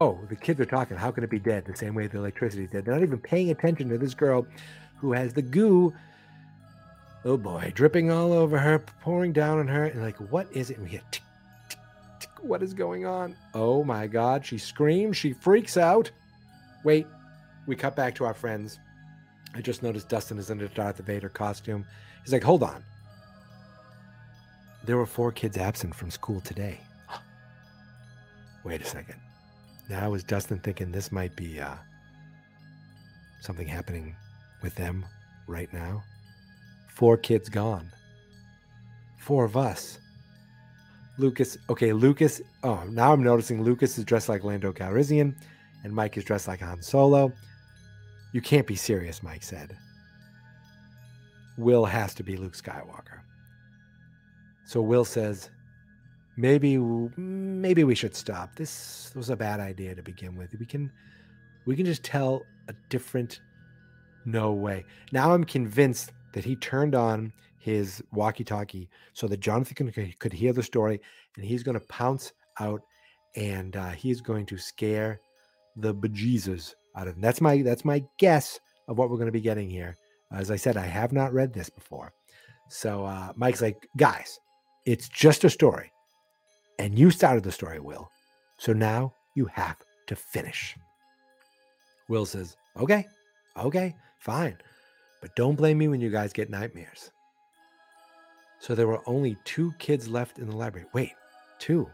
Oh, 0.01 0.21
the 0.29 0.37
kids 0.37 0.61
are 0.61 0.67
talking. 0.67 0.97
How 0.97 1.11
can 1.11 1.25
it 1.25 1.31
be 1.31 1.39
dead? 1.39 1.65
The 1.65 1.77
same 1.77 1.95
way 1.95 2.07
the 2.07 2.19
electricity 2.19 2.65
is 2.65 2.71
dead. 2.71 2.85
They're 2.85 2.95
not 2.95 3.03
even 3.03 3.19
paying 3.19 3.51
attention 3.51 3.89
to 3.89 3.99
this 3.99 4.15
girl 4.15 4.47
who 4.97 5.13
has 5.13 5.33
the 5.33 5.43
goo. 5.43 5.93
Oh 7.25 7.37
boy, 7.37 7.73
dripping 7.75 8.11
all 8.11 8.33
over 8.33 8.59
her, 8.59 8.79
pouring 9.01 9.33
down 9.33 9.59
on 9.59 9.67
her. 9.67 9.85
And 9.85 10.03
like, 10.03 10.17
what 10.31 10.47
is 10.53 10.71
it? 10.71 10.77
And 10.77 10.85
we 10.85 10.91
hear 10.91 11.03
tick, 11.11 11.23
tick, 11.69 11.79
tick. 12.21 12.31
What 12.41 12.63
is 12.63 12.73
going 12.73 13.07
on? 13.07 13.35
Oh 13.55 13.83
my 13.83 14.07
God. 14.07 14.45
She 14.45 14.59
screams. 14.59 15.17
She 15.17 15.33
freaks 15.33 15.77
out. 15.77 16.11
Wait, 16.85 17.07
we 17.67 17.75
cut 17.75 17.97
back 17.97 18.15
to 18.17 18.25
our 18.25 18.35
friends. 18.35 18.79
I 19.55 19.61
just 19.63 19.83
noticed 19.83 20.09
Dustin 20.09 20.39
is 20.39 20.51
in 20.51 20.61
a 20.61 20.69
Darth 20.69 20.99
Vader 20.99 21.31
costume. 21.31 21.87
He's 22.27 22.33
like, 22.33 22.43
hold 22.43 22.65
on. 22.65 22.83
There 24.85 24.97
were 24.97 25.07
four 25.07 25.31
kids 25.31 25.57
absent 25.57 25.95
from 25.95 26.11
school 26.11 26.41
today. 26.41 26.81
Wait 28.65 28.83
a 28.83 28.85
second. 28.85 29.21
Now 29.89 30.13
is 30.15 30.25
Dustin 30.25 30.59
thinking 30.59 30.91
this 30.91 31.13
might 31.13 31.37
be 31.37 31.61
uh, 31.61 31.77
something 33.41 33.69
happening 33.69 34.17
with 34.61 34.75
them 34.75 35.07
right 35.47 35.73
now? 35.73 36.03
Four 36.89 37.17
kids 37.17 37.49
gone. 37.49 37.93
Four 39.19 39.45
of 39.45 39.57
us. 39.57 40.01
Lucas, 41.19 41.57
okay, 41.71 41.93
Lucas. 41.93 42.41
Oh, 42.65 42.83
now 42.89 43.13
I'm 43.13 43.23
noticing 43.23 43.63
Lucas 43.63 43.99
is 43.99 44.05
dressed 44.05 44.29
like 44.29 44.43
Lando 44.43 44.73
Calrissian, 44.73 45.37
and 45.85 45.93
Mike 45.95 46.17
is 46.17 46.25
dressed 46.25 46.49
like 46.49 46.59
Han 46.59 46.83
Solo. 46.83 47.33
You 48.33 48.41
can't 48.41 48.67
be 48.67 48.75
serious, 48.75 49.23
Mike 49.23 49.45
said. 49.45 49.79
Will 51.59 51.85
has 51.85 52.15
to 52.15 52.23
be 52.23 52.37
Luke 52.37 52.57
Skywalker. 52.57 53.21
So 54.67 54.81
Will 54.81 55.05
says, 55.05 55.51
maybe 56.37 56.77
maybe 56.77 57.85
we 57.85 57.95
should 57.95 58.15
stop. 58.15 58.57
This 58.57 59.13
was 59.15 59.31
a 59.31 59.37
bad 59.37 59.61
idea 59.61 59.95
to 59.95 60.03
begin 60.03 60.37
with. 60.37 60.55
We 60.59 60.67
can 60.67 60.93
we 61.67 61.77
can 61.77 61.87
just 61.87 62.03
tell 62.03 62.43
a 62.69 62.75
different 62.91 63.41
no 64.25 64.53
way. 64.53 64.85
Now 65.13 65.33
I'm 65.33 65.45
convinced 65.45 66.13
that 66.33 66.45
he 66.45 66.57
turned 66.57 66.95
on 66.95 67.33
his 67.59 68.03
walkie-talkie 68.13 68.89
so 69.13 69.27
that 69.27 69.41
Jonathan 69.41 69.91
could, 70.21 70.33
hear 70.33 70.53
the 70.53 70.63
story, 70.63 71.01
and 71.37 71.45
he's 71.45 71.65
going 71.65 71.79
to 71.79 71.85
pounce 71.87 72.33
out, 72.61 72.81
and 73.35 73.75
uh, 73.75 73.91
he's 73.91 74.21
going 74.21 74.47
to 74.47 74.57
scare 74.57 75.21
the 75.77 75.95
bejesus 75.95 76.75
out 76.97 77.09
of 77.09 77.15
him. 77.15 77.21
That's 77.21 77.41
my 77.41 77.63
that's 77.63 77.85
my 77.85 78.05
guess 78.19 78.61
of 78.89 78.99
what 78.99 79.11
we're 79.11 79.17
going 79.17 79.27
to 79.27 79.33
be 79.33 79.41
getting 79.41 79.69
here. 79.69 79.97
As 80.33 80.51
I 80.51 80.57
said, 80.57 80.77
I 80.77 80.87
have 80.87 81.13
not 81.13 81.33
read 81.33 81.53
this 81.53 81.71
before, 81.71 82.13
so 82.69 83.05
uh, 83.05 83.33
Mike's 83.37 83.63
like, 83.63 83.89
guys, 83.97 84.41
it's 84.85 85.09
just 85.09 85.45
a 85.45 85.51
story. 85.51 85.93
And 86.79 86.99
you 86.99 87.11
started 87.11 87.43
the 87.43 87.53
story, 87.53 87.81
Will. 87.81 88.11
So 88.59 88.73
now 88.73 89.15
you 89.35 89.47
have 89.47 89.77
to 90.09 90.17
finish. 90.17 90.77
Will 92.09 92.27
says, 92.27 92.57
okay, 92.77 93.07
okay, 93.57 93.95
fine. 94.19 94.57
But 95.21 95.35
don't 95.37 95.57
blame 95.57 95.79
me 95.79 95.89
when 95.89 96.01
you 96.01 96.11
guys 96.11 96.33
get 96.33 96.51
nightmares. 96.51 97.11
So 98.59 98.75
there 98.75 98.87
were 98.87 99.03
only 99.07 99.37
two 99.45 99.73
kids 99.79 100.09
left 100.09 100.39
in 100.39 100.49
the 100.49 100.57
library. 100.57 100.87
Wait, 100.93 101.13
two. 101.59 101.89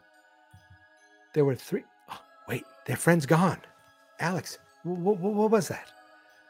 There 1.35 1.45
were 1.45 1.55
three. 1.55 1.85
Oh, 2.11 2.21
wait, 2.49 2.65
their 2.87 2.97
friend's 2.97 3.27
gone. 3.27 3.59
Alex, 4.21 4.59
what, 4.85 5.19
what 5.19 5.51
was 5.51 5.69
that? 5.69 5.89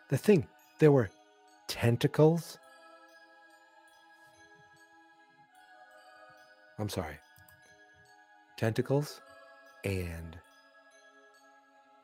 The 0.08 0.18
thing, 0.18 0.46
there 0.78 0.92
were 0.92 1.10
tentacles. 1.68 2.58
I'm 6.78 6.88
sorry 6.88 7.16
tentacles 8.62 9.20
and 9.84 10.38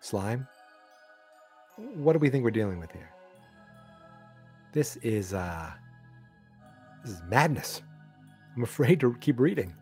slime. 0.00 0.48
What 1.76 2.14
do 2.14 2.18
we 2.18 2.30
think 2.30 2.42
we're 2.42 2.50
dealing 2.50 2.80
with 2.80 2.90
here? 2.90 3.10
This 4.72 4.96
is 4.96 5.34
uh 5.34 5.70
this 7.04 7.12
is 7.12 7.22
madness. 7.28 7.82
I'm 8.56 8.64
afraid 8.64 8.98
to 9.00 9.14
keep 9.20 9.38
reading. 9.38 9.72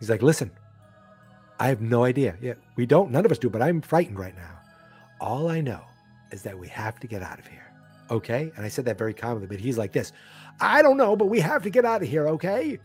He's 0.00 0.08
like, 0.08 0.22
listen, 0.22 0.50
I 1.60 1.68
have 1.68 1.82
no 1.82 2.04
idea. 2.04 2.36
Yeah, 2.40 2.54
we 2.76 2.86
don't, 2.86 3.10
none 3.10 3.26
of 3.26 3.30
us 3.30 3.38
do, 3.38 3.50
but 3.50 3.62
I'm 3.62 3.80
frightened 3.80 4.18
right 4.18 4.34
now. 4.34 4.58
All 5.20 5.50
I 5.50 5.60
know 5.60 5.82
is 6.30 6.42
that 6.42 6.58
we 6.58 6.68
have 6.68 6.98
to 7.00 7.06
get 7.06 7.22
out 7.22 7.38
of 7.38 7.46
here. 7.46 7.72
Okay? 8.10 8.52
And 8.56 8.64
I 8.64 8.68
said 8.68 8.84
that 8.86 8.98
very 8.98 9.14
calmly, 9.14 9.46
but 9.46 9.58
he's 9.58 9.78
like 9.78 9.92
this. 9.92 10.12
I 10.60 10.82
don't 10.82 10.96
know, 10.96 11.16
but 11.16 11.26
we 11.26 11.40
have 11.40 11.62
to 11.62 11.70
get 11.70 11.84
out 11.84 12.02
of 12.02 12.08
here, 12.08 12.28
okay? 12.28 12.78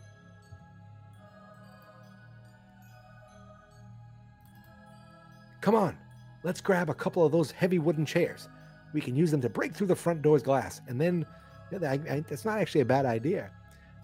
Come 5.60 5.74
on, 5.74 5.96
let's 6.42 6.60
grab 6.60 6.88
a 6.88 6.94
couple 6.94 7.24
of 7.24 7.32
those 7.32 7.50
heavy 7.50 7.78
wooden 7.78 8.06
chairs. 8.06 8.48
We 8.92 9.00
can 9.00 9.14
use 9.14 9.30
them 9.30 9.40
to 9.42 9.48
break 9.48 9.74
through 9.74 9.88
the 9.88 9.96
front 9.96 10.22
door's 10.22 10.42
glass. 10.42 10.80
And 10.88 11.00
then, 11.00 11.26
yeah, 11.70 11.78
I, 11.90 11.94
I, 12.10 12.24
it's 12.28 12.44
not 12.44 12.58
actually 12.58 12.80
a 12.80 12.86
bad 12.86 13.06
idea. 13.06 13.50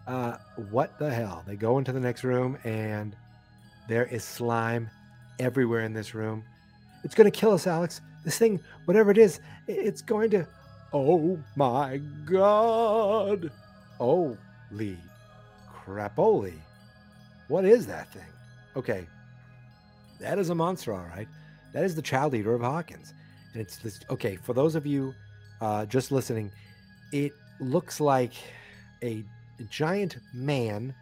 Uh, 0.06 0.36
what 0.70 0.98
the 0.98 1.12
hell? 1.12 1.42
They 1.46 1.56
go 1.56 1.78
into 1.78 1.92
the 1.92 1.98
next 1.98 2.22
room 2.22 2.58
and 2.62 3.16
there 3.88 4.04
is 4.04 4.22
slime 4.22 4.88
everywhere 5.40 5.80
in 5.80 5.92
this 5.92 6.14
room. 6.14 6.44
It's 7.02 7.14
going 7.14 7.30
to 7.30 7.36
kill 7.36 7.52
us, 7.52 7.66
Alex. 7.66 8.00
This 8.26 8.38
thing, 8.38 8.60
whatever 8.86 9.12
it 9.12 9.18
is, 9.18 9.38
it's 9.68 10.02
going 10.02 10.30
to. 10.30 10.46
Oh 10.92 11.38
my 11.54 11.98
God. 12.24 13.52
Holy 13.98 14.98
crapoli. 15.72 16.54
What 17.46 17.64
is 17.64 17.86
that 17.86 18.12
thing? 18.12 18.26
Okay. 18.74 19.06
That 20.18 20.40
is 20.40 20.50
a 20.50 20.56
monster, 20.56 20.92
all 20.92 21.06
right. 21.16 21.28
That 21.72 21.84
is 21.84 21.94
the 21.94 22.02
child 22.02 22.34
eater 22.34 22.52
of 22.52 22.62
Hawkins. 22.62 23.14
And 23.52 23.62
it's 23.62 23.76
this 23.76 24.00
okay, 24.10 24.34
for 24.34 24.54
those 24.54 24.74
of 24.74 24.86
you 24.86 25.14
uh, 25.60 25.86
just 25.86 26.10
listening, 26.10 26.50
it 27.12 27.30
looks 27.60 28.00
like 28.00 28.32
a 29.04 29.24
giant 29.70 30.16
man, 30.34 30.92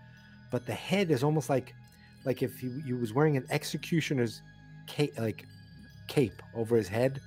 but 0.51 0.66
the 0.66 0.75
head 0.75 1.11
is 1.11 1.25
almost 1.25 1.49
like 1.49 1.75
like 2.27 2.43
if 2.43 2.59
he, 2.59 2.83
he 2.85 2.93
was 2.93 3.14
wearing 3.14 3.39
an 3.39 3.47
executioner's 3.49 4.43
cape 4.87 5.18
like 5.18 5.47
cape 6.09 6.42
over 6.55 6.76
his 6.76 6.88
head, 6.88 7.20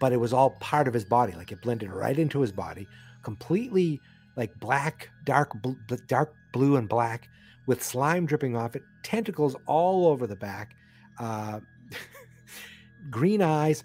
but 0.00 0.12
it 0.12 0.18
was 0.18 0.32
all 0.32 0.50
part 0.60 0.88
of 0.88 0.94
his 0.94 1.04
body, 1.04 1.32
like 1.32 1.52
it 1.52 1.62
blended 1.62 1.90
right 1.90 2.18
into 2.18 2.40
his 2.40 2.52
body, 2.52 2.86
completely 3.22 4.00
like 4.36 4.58
black, 4.60 5.08
dark, 5.24 5.60
bl- 5.62 5.72
dark 6.06 6.34
blue 6.52 6.76
and 6.76 6.88
black, 6.88 7.28
with 7.66 7.82
slime 7.82 8.24
dripping 8.24 8.56
off 8.56 8.76
it, 8.76 8.82
tentacles 9.02 9.56
all 9.66 10.06
over 10.06 10.26
the 10.26 10.36
back. 10.36 10.74
Uh, 11.18 11.60
green 13.10 13.42
eyes. 13.42 13.84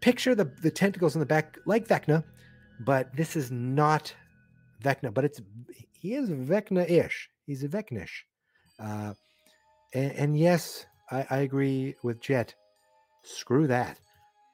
Picture 0.00 0.34
the, 0.34 0.50
the 0.62 0.70
tentacles 0.70 1.14
in 1.14 1.20
the 1.20 1.26
back 1.26 1.58
like 1.64 1.88
Vecna, 1.88 2.24
but 2.80 3.14
this 3.16 3.36
is 3.36 3.50
not 3.50 4.14
Vecna, 4.82 5.12
but 5.12 5.24
it's 5.24 5.40
he 5.92 6.14
is 6.14 6.28
Vecna-ish. 6.28 7.30
He's 7.46 7.62
a 7.62 7.68
Vecnish. 7.68 8.26
Uh, 8.78 9.14
and, 9.94 10.12
and, 10.12 10.38
yes, 10.38 10.84
I, 11.10 11.26
I 11.30 11.36
agree 11.38 11.94
with 12.02 12.20
Jet. 12.20 12.54
Screw 13.24 13.66
that. 13.66 13.98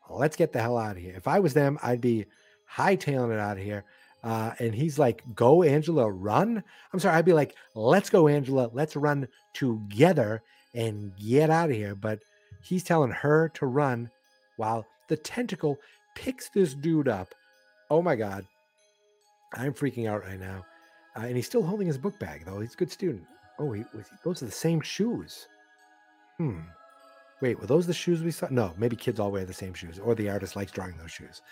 Let's 0.08 0.36
get 0.36 0.52
the 0.52 0.60
hell 0.60 0.78
out 0.78 0.96
of 0.96 1.02
here. 1.02 1.14
If 1.16 1.28
I 1.28 1.38
was 1.38 1.54
them, 1.54 1.78
I'd 1.82 2.00
be 2.00 2.26
hightailing 2.72 3.32
it 3.32 3.38
out 3.38 3.58
of 3.58 3.62
here. 3.62 3.84
Uh, 4.22 4.52
and 4.58 4.74
he's 4.74 4.98
like, 4.98 5.22
"Go, 5.34 5.62
Angela, 5.62 6.10
run." 6.10 6.62
I'm 6.92 7.00
sorry. 7.00 7.16
I'd 7.16 7.24
be 7.24 7.32
like, 7.32 7.54
"Let's 7.74 8.10
go, 8.10 8.28
Angela. 8.28 8.70
Let's 8.72 8.96
run 8.96 9.28
together 9.54 10.42
and 10.74 11.12
get 11.16 11.50
out 11.50 11.70
of 11.70 11.76
here." 11.76 11.94
But 11.94 12.20
He's 12.62 12.84
telling 12.84 13.10
her 13.10 13.48
to 13.54 13.66
run 13.66 14.10
while 14.56 14.86
the 15.08 15.16
tentacle 15.16 15.78
picks 16.14 16.48
this 16.50 16.74
dude 16.74 17.08
up. 17.08 17.34
Oh 17.90 18.02
my 18.02 18.16
God. 18.16 18.46
I'm 19.54 19.72
freaking 19.72 20.08
out 20.08 20.24
right 20.24 20.38
now. 20.38 20.64
Uh, 21.16 21.22
and 21.22 21.36
he's 21.36 21.46
still 21.46 21.62
holding 21.62 21.88
his 21.88 21.98
book 21.98 22.18
bag, 22.20 22.44
though. 22.44 22.60
He's 22.60 22.74
a 22.74 22.76
good 22.76 22.92
student. 22.92 23.24
Oh, 23.58 23.72
he, 23.72 23.84
those 24.24 24.42
are 24.42 24.46
the 24.46 24.52
same 24.52 24.80
shoes. 24.80 25.48
Hmm. 26.38 26.60
Wait, 27.41 27.59
were 27.59 27.66
those 27.66 27.86
the 27.86 27.95
shoes 27.95 28.22
we 28.22 28.30
saw? 28.30 28.49
No, 28.51 28.74
maybe 28.76 28.97
kids 28.97 29.18
all 29.18 29.30
wear 29.30 29.45
the 29.45 29.53
same 29.53 29.74
shoes, 29.74 29.99
or 29.99 30.14
the 30.14 30.28
artist 30.28 30.57
likes 30.57 30.72
drawing 30.72 30.97
those 30.99 31.11
shoes. 31.11 31.43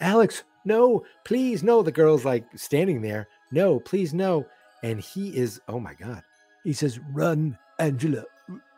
Alex, 0.00 0.42
no, 0.64 1.04
please, 1.24 1.62
no. 1.62 1.82
The 1.82 1.92
girl's 1.92 2.24
like 2.24 2.44
standing 2.56 3.02
there. 3.02 3.28
No, 3.52 3.78
please, 3.78 4.12
no. 4.12 4.46
And 4.82 5.00
he 5.00 5.36
is, 5.36 5.60
oh 5.68 5.78
my 5.78 5.94
God. 5.94 6.22
He 6.64 6.72
says, 6.72 6.98
run, 7.12 7.56
Angela, 7.78 8.24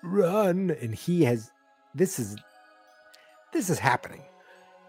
run. 0.03 0.77
And 0.83 0.95
he 0.95 1.25
has 1.25 1.51
this 1.95 2.19
is 2.19 2.37
this 3.53 3.71
is 3.71 3.79
happening. 3.79 4.23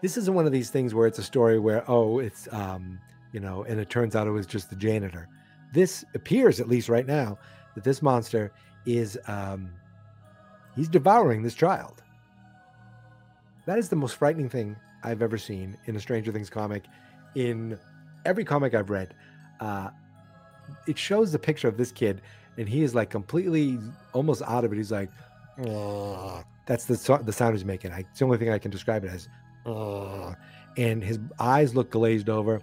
This 0.02 0.16
isn't 0.16 0.34
one 0.34 0.46
of 0.46 0.52
these 0.52 0.70
things 0.70 0.92
where 0.92 1.06
it's 1.06 1.18
a 1.18 1.22
story 1.22 1.58
where 1.58 1.88
oh 1.90 2.18
it's 2.18 2.48
um 2.52 2.98
you 3.32 3.40
know 3.40 3.64
and 3.64 3.80
it 3.80 3.88
turns 3.88 4.16
out 4.16 4.26
it 4.26 4.32
was 4.32 4.46
just 4.46 4.70
the 4.70 4.76
janitor. 4.76 5.28
This 5.72 6.04
appears 6.14 6.60
at 6.60 6.68
least 6.68 6.88
right 6.88 7.06
now 7.06 7.38
that 7.74 7.84
this 7.84 8.02
monster 8.02 8.52
is 8.84 9.18
um 9.26 9.70
he's 10.76 10.88
devouring 10.88 11.42
this 11.42 11.54
child. 11.54 12.02
That 13.66 13.78
is 13.78 13.88
the 13.88 13.96
most 13.96 14.16
frightening 14.16 14.48
thing 14.48 14.76
I've 15.02 15.22
ever 15.22 15.38
seen 15.38 15.76
in 15.86 15.96
a 15.96 16.00
Stranger 16.00 16.30
Things 16.30 16.50
comic 16.50 16.84
in 17.34 17.78
every 18.24 18.44
comic 18.44 18.74
I've 18.74 18.90
read. 18.90 19.14
Uh 19.60 19.90
it 20.86 20.98
shows 20.98 21.32
the 21.32 21.38
picture 21.38 21.68
of 21.68 21.76
this 21.76 21.92
kid 21.92 22.22
and 22.58 22.68
he 22.68 22.82
is 22.82 22.94
like 22.94 23.10
completely 23.10 23.78
almost 24.12 24.42
out 24.42 24.64
of 24.64 24.72
it. 24.72 24.76
He's 24.76 24.92
like, 24.92 25.10
Ugh. 25.64 26.44
That's 26.66 26.84
the 26.84 27.20
the 27.24 27.32
sound 27.32 27.54
he's 27.54 27.64
making. 27.64 27.92
I, 27.92 28.00
it's 28.00 28.18
the 28.18 28.24
only 28.24 28.38
thing 28.38 28.50
I 28.50 28.58
can 28.58 28.70
describe 28.70 29.04
it 29.04 29.10
as. 29.10 29.28
Ugh. 29.64 30.34
And 30.76 31.02
his 31.02 31.18
eyes 31.38 31.74
look 31.74 31.90
glazed 31.90 32.28
over. 32.28 32.60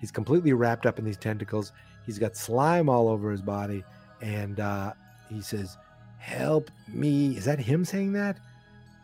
He's 0.00 0.10
completely 0.10 0.52
wrapped 0.52 0.86
up 0.86 0.98
in 0.98 1.04
these 1.04 1.16
tentacles. 1.16 1.72
He's 2.06 2.18
got 2.18 2.36
slime 2.36 2.88
all 2.88 3.08
over 3.08 3.30
his 3.30 3.42
body, 3.42 3.84
and 4.22 4.58
uh, 4.58 4.94
he 5.28 5.42
says, 5.42 5.76
"Help 6.20 6.70
me!" 6.86 7.36
Is 7.36 7.44
that 7.46 7.58
him 7.58 7.84
saying 7.84 8.12
that? 8.12 8.38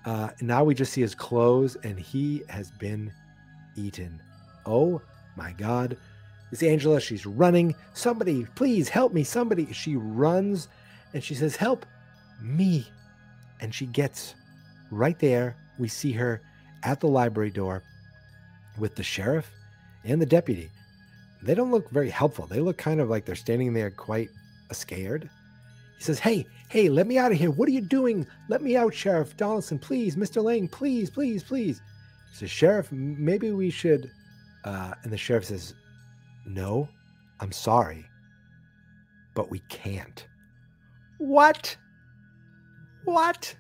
Uh, 0.05 0.29
now 0.41 0.63
we 0.63 0.75
just 0.75 0.93
see 0.93 1.01
his 1.01 1.15
clothes, 1.15 1.77
and 1.83 1.99
he 1.99 2.43
has 2.49 2.71
been 2.71 3.13
eaten. 3.75 4.21
Oh 4.65 5.03
my 5.37 5.53
God! 5.53 5.97
It's 6.53 6.63
Angela. 6.63 7.01
She's 7.01 7.27
running. 7.27 7.75
Somebody, 7.93 8.47
please 8.55 8.89
help 8.89 9.13
me! 9.13 9.25
Somebody. 9.25 9.73
She 9.73 9.97
runs, 9.97 10.69
and 11.13 11.25
she 11.25 11.35
says, 11.35 11.57
"Help 11.57 11.85
me!" 12.41 12.87
and 13.61 13.75
she 13.75 13.87
gets 13.87 14.35
right 14.91 15.19
there. 15.19 15.57
We 15.79 15.89
see 15.89 16.13
her 16.13 16.41
at 16.83 17.01
the 17.01 17.09
library 17.09 17.51
door 17.51 17.83
with 18.79 18.95
the 18.95 19.03
sheriff 19.03 19.51
and 20.05 20.21
the 20.21 20.27
deputy. 20.27 20.71
They 21.43 21.55
don't 21.55 21.71
look 21.71 21.91
very 21.91 22.11
helpful. 22.11 22.47
They 22.47 22.61
look 22.61 22.79
kind 22.79 23.01
of 23.01 23.09
like 23.09 23.25
they're 23.25 23.35
standing 23.35 23.73
there 23.73 23.91
quite 23.91 24.31
scared. 24.73 25.29
He 25.97 26.05
says, 26.05 26.19
Hey, 26.19 26.47
hey, 26.69 26.89
let 26.89 27.07
me 27.07 27.19
out 27.19 27.33
of 27.33 27.39
here. 27.39 27.51
What 27.51 27.69
are 27.69 27.73
you 27.73 27.81
doing? 27.81 28.27
Let 28.49 28.63
me 28.63 28.77
out, 28.77 28.95
Sheriff 28.95 29.37
Donaldson, 29.37 29.79
please. 29.79 30.17
Mr. 30.17 30.43
Lang, 30.43 30.69
please, 30.69 31.11
please, 31.11 31.43
please. 31.43 31.81
He 32.31 32.37
says, 32.37 32.51
Sheriff, 32.51 32.91
maybe 32.93 33.53
we 33.53 33.71
should. 33.71 34.11
Uh, 34.65 34.95
and 35.05 35.13
the 35.13 35.17
sheriff 35.17 35.45
says, 35.45 35.75
No, 36.45 36.89
I'm 37.41 37.53
sorry, 37.53 38.05
but 39.35 39.51
we 39.51 39.61
can't. 39.69 40.27
What? 41.19 41.77
What? 43.05 43.55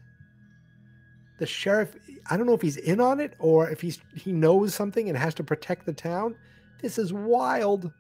The 1.38 1.46
sheriff, 1.46 1.96
I 2.28 2.36
don't 2.36 2.46
know 2.46 2.54
if 2.54 2.62
he's 2.62 2.76
in 2.76 3.00
on 3.00 3.20
it 3.20 3.34
or 3.38 3.70
if 3.70 3.80
he's 3.80 4.00
he 4.14 4.32
knows 4.32 4.74
something 4.74 5.08
and 5.08 5.16
has 5.16 5.34
to 5.34 5.44
protect 5.44 5.86
the 5.86 5.92
town. 5.92 6.34
This 6.82 6.98
is 6.98 7.12
wild. 7.12 7.92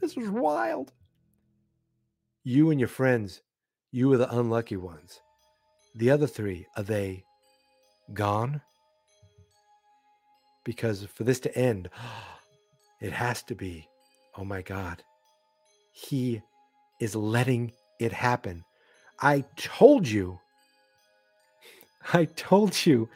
This 0.00 0.16
is 0.16 0.28
wild. 0.28 0.92
You 2.44 2.70
and 2.70 2.78
your 2.78 2.88
friends, 2.88 3.42
you 3.92 4.10
are 4.12 4.16
the 4.16 4.34
unlucky 4.34 4.76
ones. 4.76 5.20
The 5.94 6.10
other 6.10 6.26
three, 6.26 6.66
are 6.76 6.82
they 6.82 7.24
gone? 8.14 8.62
Because 10.64 11.04
for 11.04 11.24
this 11.24 11.40
to 11.40 11.56
end, 11.56 11.90
it 13.00 13.12
has 13.12 13.42
to 13.44 13.54
be, 13.54 13.86
oh 14.36 14.44
my 14.44 14.62
God, 14.62 15.02
he 15.92 16.40
is 17.00 17.14
letting 17.14 17.72
it 18.00 18.12
happen. 18.12 18.64
I 19.20 19.44
told 19.56 20.08
you. 20.08 20.40
I 22.14 22.24
told 22.24 22.86
you. 22.86 23.08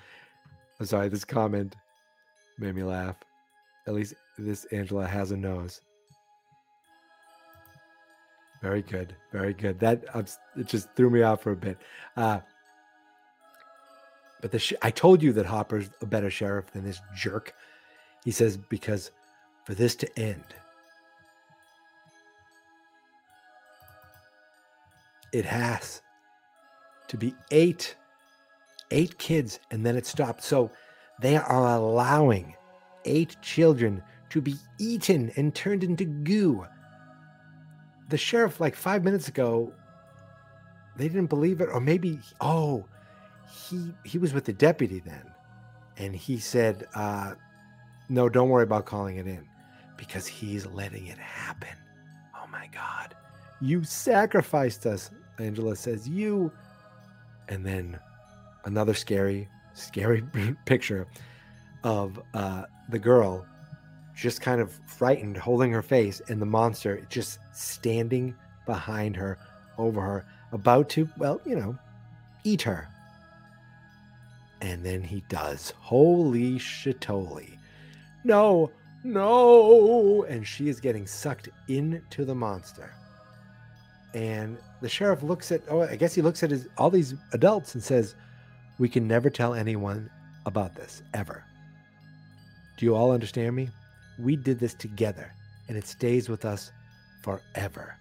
I'm 0.79 0.87
sorry, 0.87 1.09
this 1.09 1.24
comment 1.24 1.74
made 2.59 2.74
me 2.74 2.83
laugh. 2.83 3.16
At 3.87 3.95
least 3.95 4.14
this 4.37 4.66
Angela 4.66 5.07
has 5.07 5.31
a 5.31 5.37
nose. 5.37 5.81
Very 8.67 8.83
good, 8.83 9.14
very 9.31 9.55
good. 9.55 9.79
That 9.79 10.03
it 10.57 10.67
just 10.67 10.89
threw 10.97 11.09
me 11.09 11.23
off 11.23 11.41
for 11.41 11.53
a 11.53 11.57
bit. 11.57 11.79
Uh, 12.17 12.41
but 14.41 14.51
the 14.51 14.59
sh- 14.59 14.73
I 14.83 14.91
told 14.91 15.23
you 15.23 15.33
that 15.35 15.47
Hopper's 15.47 15.89
a 16.03 16.07
better 16.07 16.31
sheriff 16.31 16.73
than 16.73 16.83
this 16.83 17.01
jerk. 17.17 17.55
He 18.25 18.33
says 18.33 18.57
because 18.57 19.12
for 19.67 19.75
this 19.75 19.95
to 19.95 20.19
end, 20.19 20.43
it 25.33 25.45
has 25.45 26.03
to 27.07 27.17
be 27.17 27.37
eight, 27.53 27.95
eight 28.91 29.17
kids, 29.17 29.61
and 29.71 29.87
then 29.87 29.95
it 29.95 30.07
stopped. 30.07 30.43
So 30.43 30.73
they 31.21 31.37
are 31.37 31.77
allowing 31.77 32.57
eight 33.05 33.37
children 33.43 34.03
to 34.31 34.41
be 34.41 34.57
eaten 34.81 35.31
and 35.37 35.55
turned 35.55 35.85
into 35.85 36.05
goo. 36.05 36.67
The 38.09 38.17
sheriff, 38.17 38.61
like 38.61 38.77
five 38.77 39.05
minutes 39.05 39.29
ago, 39.29 39.73
they 40.97 41.09
didn't 41.09 41.27
believe 41.27 41.61
it, 41.61 41.69
or 41.73 41.81
maybe 41.81 42.21
oh, 42.41 42.85
he 43.51 43.93
he 44.05 44.19
was 44.19 44.33
with 44.33 44.45
the 44.45 44.53
deputy 44.53 45.01
then, 45.01 45.31
and 45.97 46.15
he 46.15 46.39
said, 46.39 46.87
uh, 46.95 47.35
"No, 48.09 48.29
don't 48.29 48.49
worry 48.49 48.63
about 48.65 48.87
calling 48.87 49.17
it 49.17 49.27
in, 49.27 49.47
because 49.97 50.27
he's 50.27 50.67
letting 50.67 51.07
it 51.09 51.19
happen." 51.19 51.77
Oh 52.35 52.47
my 52.51 52.69
God, 52.73 53.15
you 53.61 53.85
sacrificed 53.85 54.87
us, 54.87 55.11
Angela 55.39 55.77
says. 55.77 56.09
You, 56.09 56.53
and 57.49 57.65
then 57.67 57.99
another 58.65 58.95
scary, 58.95 59.49
scary 59.75 60.23
picture 60.65 61.07
of 61.85 62.21
uh, 62.35 62.65
the 62.89 62.99
girl 62.99 63.47
just 64.17 64.41
kind 64.41 64.61
of 64.61 64.73
frightened, 64.87 65.37
holding 65.37 65.71
her 65.71 65.83
face, 65.83 66.23
and 66.29 66.41
the 66.41 66.47
monster 66.47 67.07
just 67.11 67.39
standing 67.53 68.35
behind 68.64 69.14
her, 69.14 69.39
over 69.79 70.01
her, 70.01 70.25
about 70.53 70.89
to, 70.89 71.09
well, 71.19 71.41
you 71.45 71.55
know, 71.55 71.79
eat 72.43 72.62
her. 72.62 72.89
And 74.62 74.83
then 74.85 75.03
he 75.03 75.23
does. 75.29 75.75
Holy 75.79 76.55
shitoli. 76.59 77.59
No, 78.25 78.71
no. 79.05 80.25
And 80.25 80.47
she 80.47 80.71
is 80.71 80.81
getting 80.81 81.07
sucked 81.07 81.51
into 81.69 82.25
the 82.25 82.35
monster. 82.35 82.91
And 84.14 84.57
the 84.81 84.89
sheriff 84.89 85.23
looks 85.23 85.53
at, 85.53 85.61
oh, 85.69 85.83
I 85.83 85.97
guess 85.97 86.14
he 86.14 86.23
looks 86.23 86.43
at 86.43 86.51
his, 86.51 86.69
all 86.79 86.89
these 86.89 87.14
adults 87.33 87.75
and 87.75 87.85
says, 87.85 88.14
We 88.79 88.89
can 88.89 89.07
never 89.07 89.29
tell 89.29 89.53
anyone 89.53 90.09
about 90.47 90.75
this, 90.75 91.03
ever. 91.12 91.45
Do 92.79 92.87
you 92.87 92.95
all 92.95 93.11
understand 93.11 93.55
me? 93.55 93.69
We 94.19 94.37
did 94.37 94.59
this 94.59 94.75
together, 94.75 95.33
and 95.69 95.77
it 95.77 95.87
stays 95.87 96.29
with 96.29 96.45
us 96.45 96.73
forever. 97.23 97.97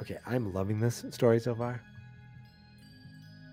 Okay, 0.00 0.18
I'm 0.26 0.52
loving 0.52 0.80
this 0.80 1.04
story 1.10 1.38
so 1.38 1.54
far. 1.54 1.80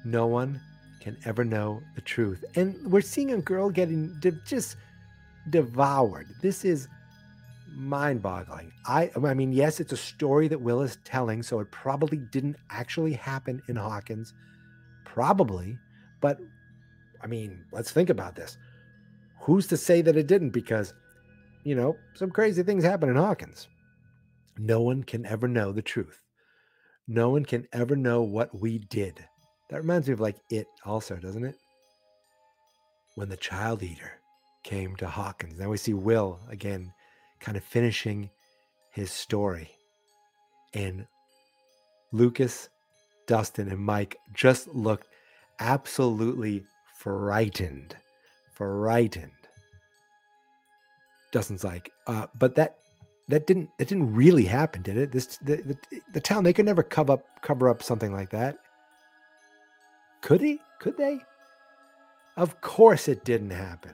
No 0.04 0.28
one 0.28 0.60
can 1.00 1.18
ever 1.26 1.44
know 1.44 1.82
the 1.96 2.02
truth. 2.02 2.44
And 2.56 2.76
we're 2.92 3.02
seeing 3.02 3.34
a 3.34 3.38
girl 3.38 3.70
getting 3.70 4.16
just 4.46 4.78
devoured. 5.50 6.28
This 6.42 6.66
is 6.66 6.88
mind 7.68 8.22
boggling. 8.22 8.72
I, 8.86 9.12
I 9.24 9.34
mean, 9.34 9.52
yes, 9.52 9.80
it's 9.80 9.94
a 9.94 9.98
story 9.98 10.48
that 10.48 10.62
Will 10.62 10.82
is 10.82 10.98
telling, 11.04 11.44
so 11.44 11.60
it 11.60 11.72
probably 11.72 12.18
didn't 12.18 12.58
actually 12.70 13.14
happen 13.14 13.62
in 13.68 13.76
Hawkins. 13.76 14.34
Probably. 15.06 15.78
But 16.20 16.40
I 17.22 17.28
mean, 17.28 17.66
let's 17.72 17.92
think 17.92 18.10
about 18.10 18.36
this. 18.36 18.58
Who's 19.42 19.68
to 19.68 19.78
say 19.78 20.02
that 20.02 20.18
it 20.18 20.28
didn't? 20.28 20.52
Because, 20.52 20.94
you 21.64 21.76
know, 21.76 21.96
some 22.14 22.32
crazy 22.32 22.64
things 22.64 22.84
happen 22.84 23.10
in 23.10 23.16
Hawkins. 23.16 23.68
No 24.58 24.82
one 24.82 25.04
can 25.04 25.26
ever 25.26 25.48
know 25.48 25.72
the 25.72 25.82
truth. 25.82 26.22
No 27.08 27.30
one 27.30 27.46
can 27.46 27.68
ever 27.74 27.96
know 27.96 28.22
what 28.22 28.58
we 28.60 28.80
did. 28.80 29.26
That 29.70 29.82
reminds 29.82 30.08
me 30.08 30.14
of 30.14 30.20
like 30.20 30.38
it 30.50 30.68
also, 30.86 31.16
doesn't 31.16 31.46
it? 31.46 31.56
When 33.16 33.30
the 33.30 33.38
child 33.38 33.84
eater 33.84 34.20
came 34.64 34.96
to 34.98 35.08
Hawkins. 35.08 35.60
Now 35.60 35.70
we 35.70 35.78
see 35.78 35.94
Will 35.94 36.40
again 36.50 36.94
kind 37.40 37.58
of 37.58 37.64
finishing 37.64 38.30
his 38.92 39.12
story. 39.12 39.72
And 40.74 41.08
Lucas, 42.12 42.70
Dustin, 43.28 43.70
and 43.70 43.80
Mike 43.80 44.18
just 44.34 44.68
looked 44.68 45.08
absolutely 45.60 46.64
frightened. 46.98 47.96
Frightened. 48.54 49.32
Like, 51.64 51.92
uh, 52.08 52.28
but 52.38 52.56
that 52.56 52.78
that 53.28 53.48
didn't 53.48 53.70
that 53.78 53.88
didn't 53.88 54.14
really 54.14 54.46
happen, 54.46 54.82
did 54.82 54.98
it? 54.98 55.12
This 55.12 55.38
the, 55.38 55.58
the, 55.58 56.02
the 56.14 56.20
town 56.20 56.44
they 56.44 56.54
could 56.54 56.66
never 56.66 56.84
cover 56.84 57.14
up 57.14 57.26
cover 57.42 57.70
up 57.70 57.82
something 57.82 58.12
like 58.12 58.30
that. 58.32 58.58
Could 60.22 60.42
he? 60.42 60.60
Could 60.80 60.98
they? 60.98 61.20
Of 62.38 62.62
course 62.62 63.08
it 63.08 63.26
didn't 63.26 63.52
happen. 63.52 63.94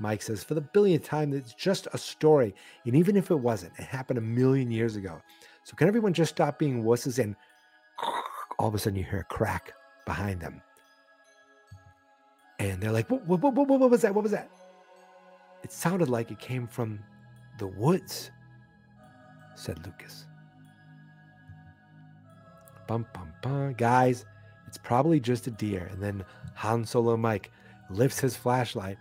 Mike 0.00 0.22
says, 0.22 0.42
for 0.42 0.54
the 0.54 0.60
billionth 0.60 1.04
time, 1.04 1.32
it's 1.32 1.54
just 1.54 1.86
a 1.92 1.98
story. 1.98 2.54
And 2.84 2.96
even 2.96 3.16
if 3.16 3.30
it 3.30 3.36
wasn't, 3.36 3.72
it 3.78 3.84
happened 3.84 4.18
a 4.18 4.22
million 4.22 4.70
years 4.70 4.96
ago. 4.96 5.20
So 5.62 5.74
can 5.76 5.88
everyone 5.88 6.12
just 6.12 6.34
stop 6.34 6.58
being 6.58 6.82
wusses 6.82 7.22
and 7.22 7.36
all 8.58 8.68
of 8.68 8.74
a 8.74 8.78
sudden 8.78 8.98
you 8.98 9.04
hear 9.04 9.20
a 9.20 9.34
crack 9.34 9.72
behind 10.04 10.40
them. 10.40 10.60
And 12.58 12.80
they're 12.80 12.92
like, 12.92 13.10
what, 13.10 13.26
what, 13.26 13.40
what, 13.40 13.68
what 13.68 13.90
was 13.90 14.02
that? 14.02 14.14
What 14.14 14.22
was 14.22 14.32
that? 14.32 14.50
It 15.64 15.72
sounded 15.72 16.10
like 16.10 16.30
it 16.30 16.38
came 16.38 16.66
from 16.66 17.00
the 17.58 17.66
woods, 17.66 18.30
said 19.54 19.84
Lucas. 19.86 20.26
Bum, 22.86 23.06
bum, 23.14 23.32
bum. 23.42 23.72
Guys, 23.72 24.26
it's 24.66 24.76
probably 24.76 25.18
just 25.18 25.46
a 25.46 25.50
deer. 25.50 25.88
And 25.90 26.02
then 26.02 26.24
Han 26.54 26.84
Solo 26.84 27.16
Mike 27.16 27.50
lifts 27.88 28.20
his 28.20 28.36
flashlight 28.36 28.98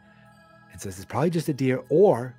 and 0.72 0.80
says 0.80 0.96
it's 0.96 1.06
probably 1.06 1.32
just 1.32 1.50
a 1.50 1.54
deer 1.54 1.84
or 1.90 2.34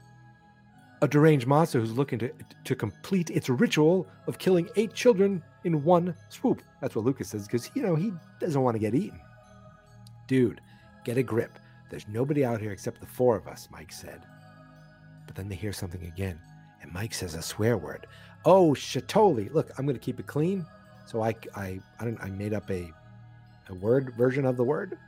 a 1.02 1.08
deranged 1.08 1.46
monster 1.46 1.78
who's 1.78 1.92
looking 1.92 2.18
to, 2.18 2.32
to 2.64 2.74
complete 2.74 3.28
its 3.28 3.50
ritual 3.50 4.06
of 4.26 4.38
killing 4.38 4.70
eight 4.76 4.94
children 4.94 5.42
in 5.64 5.84
one 5.84 6.16
swoop. 6.30 6.62
That's 6.80 6.96
what 6.96 7.04
Lucas 7.04 7.28
says 7.28 7.46
because, 7.46 7.70
you 7.74 7.82
know, 7.82 7.94
he 7.94 8.10
doesn't 8.40 8.62
want 8.62 8.74
to 8.74 8.78
get 8.78 8.94
eaten. 8.94 9.20
Dude, 10.28 10.62
get 11.04 11.18
a 11.18 11.22
grip. 11.22 11.58
There's 11.94 12.08
nobody 12.08 12.44
out 12.44 12.60
here 12.60 12.72
except 12.72 12.98
the 12.98 13.06
four 13.06 13.36
of 13.36 13.46
us, 13.46 13.68
Mike 13.70 13.92
said. 13.92 14.20
But 15.26 15.36
then 15.36 15.48
they 15.48 15.54
hear 15.54 15.72
something 15.72 16.02
again, 16.02 16.40
and 16.82 16.92
Mike 16.92 17.14
says 17.14 17.36
a 17.36 17.40
swear 17.40 17.78
word. 17.78 18.08
Oh, 18.44 18.70
Shatoli. 18.70 19.54
Look, 19.54 19.70
I'm 19.78 19.86
going 19.86 19.94
to 19.94 20.00
keep 20.00 20.18
it 20.18 20.26
clean. 20.26 20.66
So 21.06 21.22
I, 21.22 21.36
I, 21.54 21.78
I, 22.00 22.16
I 22.20 22.30
made 22.30 22.52
up 22.52 22.68
a 22.68 22.92
a 23.68 23.74
word 23.74 24.12
version 24.16 24.44
of 24.44 24.56
the 24.56 24.64
word. 24.64 24.98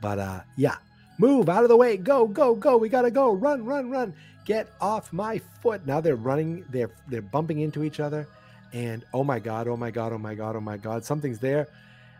But 0.00 0.18
uh, 0.18 0.40
yeah, 0.56 0.76
move 1.18 1.50
out 1.50 1.62
of 1.62 1.68
the 1.68 1.76
way. 1.76 1.98
Go, 1.98 2.26
go, 2.26 2.54
go. 2.54 2.78
We 2.78 2.88
gotta 2.88 3.10
go. 3.10 3.34
Run, 3.34 3.66
run, 3.66 3.90
run. 3.90 4.14
Get 4.46 4.72
off 4.80 5.12
my 5.12 5.42
foot. 5.60 5.86
Now 5.86 6.00
they're 6.00 6.16
running. 6.16 6.64
They're 6.70 6.90
they're 7.06 7.20
bumping 7.20 7.60
into 7.60 7.84
each 7.84 8.00
other, 8.00 8.26
and 8.72 9.04
oh 9.12 9.24
my 9.24 9.40
god, 9.40 9.68
oh 9.68 9.76
my 9.76 9.90
god, 9.90 10.14
oh 10.14 10.18
my 10.18 10.34
god, 10.34 10.56
oh 10.56 10.60
my 10.62 10.78
god, 10.78 11.04
something's 11.04 11.38
there. 11.38 11.68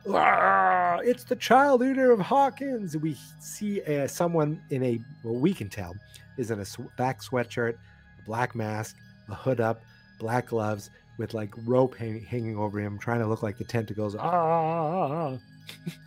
It's 0.05 1.25
the 1.25 1.37
child 1.37 1.83
eater 1.83 2.11
of 2.11 2.21
Hawkins. 2.21 2.97
We 2.97 3.17
see 3.39 3.83
uh, 3.83 4.07
someone 4.07 4.61
in 4.71 4.83
a 4.83 5.01
well, 5.23 5.35
we 5.35 5.55
can 5.55 5.69
tell 5.69 5.95
is 6.37 6.51
in 6.51 6.61
a 6.61 6.67
back 6.97 7.21
sweatshirt, 7.21 7.75
a 7.75 8.23
black 8.25 8.55
mask, 8.55 8.97
a 9.29 9.35
hood 9.35 9.61
up, 9.61 9.83
black 10.19 10.49
gloves, 10.49 10.91
with 11.19 11.35
like 11.35 11.53
rope 11.65 11.97
hang- 11.97 12.25
hanging 12.25 12.57
over 12.57 12.81
him, 12.81 12.99
trying 12.99 13.21
to 13.21 13.27
look 13.27 13.43
like 13.43 13.59
the 13.59 13.65
tentacles. 13.65 14.17
Ah! 14.19 15.37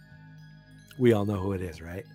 we 0.98 1.14
all 1.14 1.26
know 1.26 1.38
who 1.38 1.54
it 1.54 1.62
is, 1.62 1.82
right? 1.82 2.06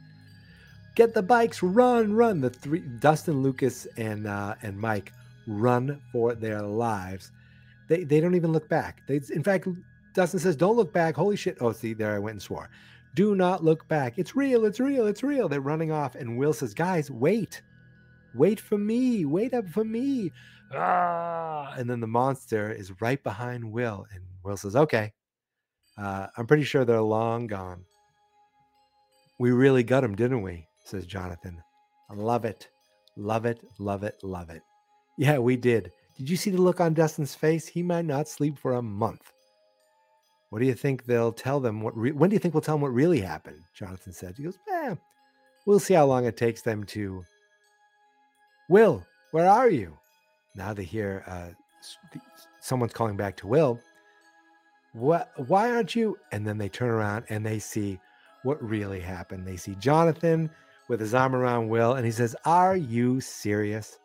Get 0.96 1.14
the 1.14 1.22
bikes, 1.22 1.62
run, 1.62 2.14
run! 2.14 2.40
The 2.40 2.50
three, 2.50 2.80
Dustin, 2.80 3.42
Lucas, 3.42 3.86
and 3.96 4.26
uh, 4.26 4.56
and 4.62 4.78
Mike, 4.78 5.12
run 5.46 6.00
for 6.12 6.34
their 6.34 6.62
lives. 6.62 7.30
They 7.88 8.04
they 8.04 8.20
don't 8.20 8.34
even 8.34 8.52
look 8.52 8.68
back. 8.68 9.02
They, 9.06 9.20
in 9.32 9.42
fact, 9.42 9.68
Dustin 10.14 10.40
says, 10.40 10.56
Don't 10.56 10.76
look 10.76 10.92
back. 10.92 11.14
Holy 11.14 11.36
shit. 11.36 11.58
Oh, 11.60 11.72
see, 11.72 11.92
there 11.92 12.14
I 12.14 12.18
went 12.18 12.34
and 12.34 12.42
swore. 12.42 12.70
Do 13.14 13.34
not 13.34 13.64
look 13.64 13.86
back. 13.88 14.18
It's 14.18 14.36
real. 14.36 14.64
It's 14.64 14.80
real. 14.80 15.06
It's 15.06 15.22
real. 15.22 15.48
They're 15.48 15.60
running 15.60 15.92
off. 15.92 16.14
And 16.14 16.38
Will 16.38 16.52
says, 16.52 16.74
Guys, 16.74 17.10
wait. 17.10 17.62
Wait 18.34 18.60
for 18.60 18.78
me. 18.78 19.24
Wait 19.24 19.54
up 19.54 19.68
for 19.68 19.84
me. 19.84 20.32
Ah. 20.72 21.72
And 21.76 21.90
then 21.90 22.00
the 22.00 22.06
monster 22.06 22.72
is 22.72 23.00
right 23.00 23.22
behind 23.22 23.70
Will. 23.70 24.06
And 24.14 24.22
Will 24.44 24.56
says, 24.56 24.76
Okay. 24.76 25.12
Uh, 25.98 26.28
I'm 26.36 26.46
pretty 26.46 26.64
sure 26.64 26.84
they're 26.84 27.02
long 27.02 27.46
gone. 27.46 27.84
We 29.38 29.50
really 29.50 29.82
got 29.82 30.04
him, 30.04 30.14
didn't 30.14 30.42
we? 30.42 30.66
says 30.84 31.06
Jonathan. 31.06 31.62
I 32.10 32.14
love 32.14 32.44
it. 32.44 32.68
Love 33.16 33.46
it. 33.46 33.60
Love 33.78 34.02
it. 34.02 34.18
Love 34.22 34.50
it. 34.50 34.62
Yeah, 35.18 35.38
we 35.38 35.56
did. 35.56 35.92
Did 36.16 36.28
you 36.28 36.36
see 36.36 36.50
the 36.50 36.60
look 36.60 36.80
on 36.80 36.94
Dustin's 36.94 37.34
face? 37.34 37.66
He 37.66 37.82
might 37.82 38.04
not 38.04 38.28
sleep 38.28 38.58
for 38.58 38.74
a 38.74 38.82
month. 38.82 39.32
What 40.50 40.58
do 40.58 40.66
you 40.66 40.74
think 40.74 41.06
they'll 41.06 41.32
tell 41.32 41.60
them? 41.60 41.80
What 41.80 41.96
re- 41.96 42.12
when 42.12 42.28
do 42.28 42.34
you 42.34 42.40
think 42.40 42.54
we'll 42.54 42.60
tell 42.60 42.74
them 42.74 42.82
what 42.82 42.92
really 42.92 43.20
happened? 43.20 43.62
Jonathan 43.72 44.12
said. 44.12 44.34
He 44.36 44.42
goes, 44.42 44.58
eh, 44.70 44.96
we'll 45.64 45.78
see 45.78 45.94
how 45.94 46.06
long 46.06 46.26
it 46.26 46.36
takes 46.36 46.62
them 46.62 46.84
to. 46.84 47.24
Will, 48.68 49.04
where 49.30 49.48
are 49.48 49.70
you? 49.70 49.96
Now 50.56 50.74
they 50.74 50.84
hear 50.84 51.24
uh, 51.26 51.50
someone's 52.58 52.92
calling 52.92 53.16
back 53.16 53.36
to 53.38 53.46
Will. 53.46 53.80
What? 54.92 55.30
Why 55.48 55.70
aren't 55.70 55.94
you? 55.94 56.18
And 56.32 56.44
then 56.44 56.58
they 56.58 56.68
turn 56.68 56.90
around 56.90 57.24
and 57.28 57.46
they 57.46 57.60
see 57.60 58.00
what 58.42 58.60
really 58.62 59.00
happened. 59.00 59.46
They 59.46 59.56
see 59.56 59.76
Jonathan 59.76 60.50
with 60.88 60.98
his 60.98 61.14
arm 61.14 61.36
around 61.36 61.68
Will, 61.68 61.94
and 61.94 62.04
he 62.04 62.10
says, 62.10 62.34
"Are 62.44 62.76
you 62.76 63.20
serious?" 63.20 64.00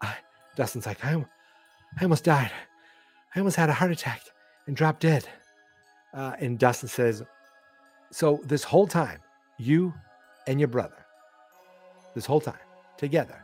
I, 0.00 0.16
Dustin's 0.56 0.86
like, 0.86 1.04
"I, 1.04 1.22
I 1.98 2.02
almost 2.02 2.24
died. 2.24 2.52
I 3.34 3.40
almost 3.40 3.56
had 3.56 3.68
a 3.68 3.74
heart 3.74 3.90
attack 3.90 4.22
and 4.66 4.74
dropped 4.74 5.00
dead." 5.00 5.28
Uh, 6.14 6.32
and 6.40 6.58
Dustin 6.58 6.88
says, 6.88 7.22
So 8.10 8.40
this 8.44 8.64
whole 8.64 8.86
time, 8.86 9.20
you 9.58 9.92
and 10.46 10.58
your 10.58 10.68
brother, 10.68 11.04
this 12.14 12.26
whole 12.26 12.40
time 12.40 12.54
together, 12.96 13.42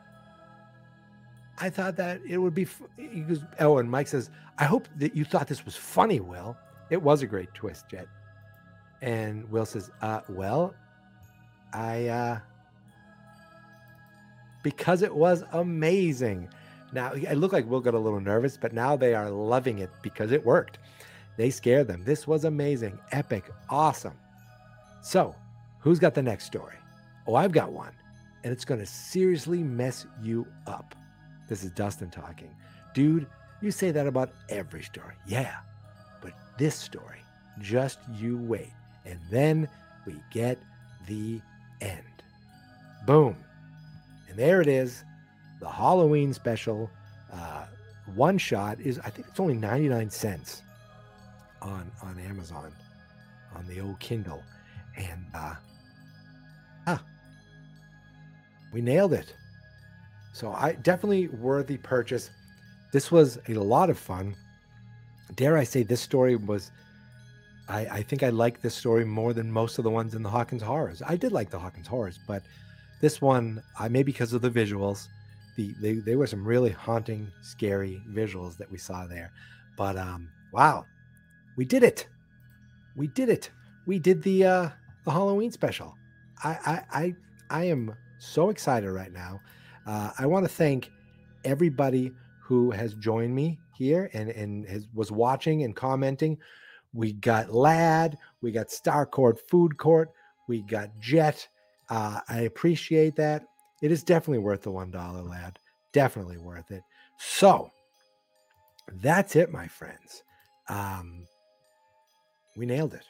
I 1.59 1.71
thought 1.71 1.97
that 1.97 2.21
it 2.29 2.39
would 2.39 2.55
be. 2.55 2.63
F-. 2.63 2.83
He 2.97 3.21
goes, 3.21 3.41
Oh, 3.61 3.79
and 3.79 3.91
Mike 3.91 4.09
says, 4.09 4.31
I 4.59 4.65
hope 4.65 4.89
that 4.97 5.15
you 5.15 5.25
thought 5.25 5.47
this 5.47 5.65
was 5.65 5.77
funny, 5.77 6.21
Will. 6.21 6.57
It 6.91 7.01
was 7.01 7.23
a 7.23 7.27
great 7.27 7.53
twist, 7.55 7.89
Jet. 7.89 8.09
And 9.03 9.49
Will 9.51 9.67
says, 9.67 9.91
uh, 10.03 10.21
Well, 10.29 10.75
I, 11.73 12.09
uh, 12.09 12.39
because 14.63 15.03
it 15.03 15.15
was 15.15 15.45
amazing. 15.53 16.49
Now, 16.93 17.13
it 17.13 17.35
looked 17.35 17.53
like 17.53 17.69
Will 17.69 17.81
got 17.81 17.95
a 17.95 17.99
little 17.99 18.21
nervous, 18.21 18.57
but 18.57 18.73
now 18.73 18.97
they 18.97 19.15
are 19.15 19.31
loving 19.31 19.79
it 19.79 19.91
because 20.03 20.33
it 20.33 20.45
worked. 20.45 20.79
They 21.37 21.51
scared 21.51 21.89
them. 21.89 22.05
This 22.05 22.27
was 22.27 22.45
amazing, 22.45 22.99
epic, 23.11 23.51
awesome. 23.69 24.19
So, 25.03 25.35
who's 25.81 25.99
got 25.99 26.15
the 26.15 26.23
next 26.23 26.45
story? 26.45 26.77
Oh, 27.27 27.35
I've 27.35 27.53
got 27.53 27.73
one, 27.73 27.93
and 28.45 28.53
it's 28.53 28.65
going 28.65 28.81
to 28.81 28.87
seriously 28.87 29.63
mess 29.63 30.07
you 30.23 30.47
up. 30.67 30.95
This 31.49 31.65
is 31.65 31.71
Dustin 31.71 32.11
talking. 32.11 32.55
Dude, 32.95 33.27
you 33.61 33.71
say 33.71 33.91
that 33.91 34.07
about 34.07 34.31
every 34.49 34.83
story. 34.83 35.15
Yeah, 35.27 35.57
but 36.21 36.33
this 36.59 36.75
story, 36.75 37.21
just 37.61 37.99
you 38.15 38.39
wait. 38.39 38.73
And 39.05 39.19
then 39.31 39.69
we 40.07 40.17
get 40.31 40.59
the 41.07 41.41
end. 41.81 42.03
Boom. 43.07 43.37
And 44.29 44.39
there 44.39 44.61
it 44.61 44.69
is. 44.69 45.05
The 45.61 45.69
Halloween 45.69 46.33
special 46.33 46.91
uh, 47.33 47.65
one 48.15 48.39
shot 48.39 48.81
is, 48.81 48.99
I 49.01 49.11
think 49.11 49.29
it's 49.29 49.41
only 49.41 49.55
99 49.55 50.11
cents 50.11 50.63
on 51.65 51.91
on 52.03 52.19
Amazon 52.19 52.73
on 53.55 53.67
the 53.67 53.81
old 53.81 53.99
Kindle, 53.99 54.43
and 54.97 55.25
uh, 55.35 55.55
ah, 56.87 57.03
we 58.73 58.81
nailed 58.81 59.13
it. 59.13 59.35
So 60.33 60.53
I 60.53 60.73
definitely 60.73 61.29
worthy 61.29 61.77
purchase. 61.77 62.31
This 62.93 63.11
was 63.11 63.39
a 63.49 63.55
lot 63.55 63.91
of 63.91 63.99
fun. 63.99 64.37
Dare 65.37 65.57
I 65.57 65.65
say, 65.65 65.83
this 65.83 66.01
story 66.01 66.37
was. 66.37 66.71
I, 67.67 67.87
I 67.87 68.03
think 68.03 68.23
I 68.23 68.29
like 68.29 68.61
this 68.61 68.75
story 68.75 69.07
more 69.07 69.33
than 69.33 69.51
most 69.51 69.79
of 69.79 69.85
the 69.85 69.91
ones 69.91 70.15
in 70.15 70.23
the 70.23 70.29
Hawkins 70.29 70.61
horrors. 70.61 71.03
I 71.07 71.17
did 71.17 71.33
like 71.33 71.49
the 71.49 71.59
Hawkins 71.59 71.87
horrors, 71.87 72.19
but 72.27 72.43
this 73.01 73.23
one, 73.23 73.63
I 73.79 73.89
maybe 73.89 74.13
because 74.13 74.35
of 74.35 74.43
the 74.43 74.51
visuals, 74.51 75.09
the 75.57 75.75
they, 75.81 75.95
they 75.95 76.17
were 76.17 76.27
some 76.27 76.45
really 76.45 76.71
haunting, 76.71 77.31
scary 77.43 78.03
visuals 78.11 78.59
that 78.59 78.71
we 78.71 78.77
saw 78.77 79.07
there. 79.07 79.33
But 79.79 79.97
um, 79.97 80.29
wow, 80.53 80.85
we 81.57 81.65
did 81.65 81.83
it. 81.83 82.07
We 82.97 83.09
did 83.09 83.29
it. 83.29 83.51
We 83.87 83.99
did 83.99 84.23
the 84.23 84.45
uh 84.45 84.69
the 85.05 85.11
Halloween 85.11 85.51
special. 85.51 85.95
I 86.43 86.51
I 86.65 86.99
I, 87.01 87.15
I 87.51 87.65
am 87.65 87.95
so 88.19 88.51
excited 88.51 88.91
right 88.91 89.13
now. 89.13 89.41
Uh, 89.87 90.11
I 90.19 90.27
want 90.27 90.45
to 90.47 90.53
thank 90.53 90.91
everybody 91.45 92.13
who 92.43 92.71
has 92.71 92.95
joined 92.95 93.35
me 93.35 93.59
here 93.75 94.11
and 94.13 94.31
and 94.31 94.67
has, 94.69 94.89
was 94.95 95.13
watching 95.13 95.63
and 95.63 95.77
commenting. 95.77 96.39
We 96.93 97.13
got 97.13 97.53
Lad, 97.53 98.17
we 98.41 98.53
got 98.53 98.71
Star 98.71 99.05
Court 99.05 99.41
Food 99.49 99.77
Court, 99.79 100.11
we 100.49 100.63
got 100.63 100.91
Jet. 101.01 101.47
Uh, 101.91 102.21
I 102.29 102.43
appreciate 102.43 103.17
that. 103.17 103.45
It 103.83 103.93
is 103.93 104.03
definitely 104.03 104.39
worth 104.39 104.63
the 104.63 104.71
one 104.71 104.91
dollar, 104.91 105.23
Lad. 105.23 105.59
Definitely 105.93 106.39
worth 106.39 106.71
it. 106.71 106.83
So 107.19 107.71
that's 109.03 109.37
it, 109.37 109.51
my 109.53 109.67
friends. 109.67 110.23
Um, 110.69 111.27
we 112.57 112.67
nailed 112.67 112.95
it. 112.95 113.05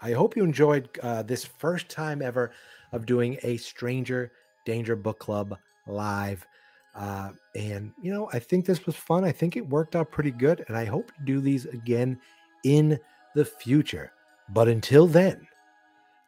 I 0.00 0.12
hope 0.12 0.36
you 0.36 0.44
enjoyed 0.44 0.88
uh, 1.02 1.22
this 1.22 1.44
first 1.44 1.88
time 1.88 2.20
ever 2.20 2.52
of 2.92 3.06
doing 3.06 3.38
a 3.42 3.56
Stranger 3.56 4.32
Danger 4.66 4.96
Book 4.96 5.18
Club 5.18 5.56
live. 5.86 6.46
Uh, 6.94 7.30
and, 7.54 7.92
you 8.02 8.12
know, 8.12 8.28
I 8.32 8.38
think 8.38 8.66
this 8.66 8.86
was 8.86 8.96
fun. 8.96 9.24
I 9.24 9.32
think 9.32 9.56
it 9.56 9.68
worked 9.68 9.96
out 9.96 10.10
pretty 10.10 10.30
good. 10.30 10.64
And 10.68 10.76
I 10.76 10.84
hope 10.84 11.08
to 11.08 11.24
do 11.24 11.40
these 11.40 11.66
again 11.66 12.20
in 12.64 12.98
the 13.34 13.44
future. 13.44 14.12
But 14.50 14.68
until 14.68 15.06
then, 15.06 15.46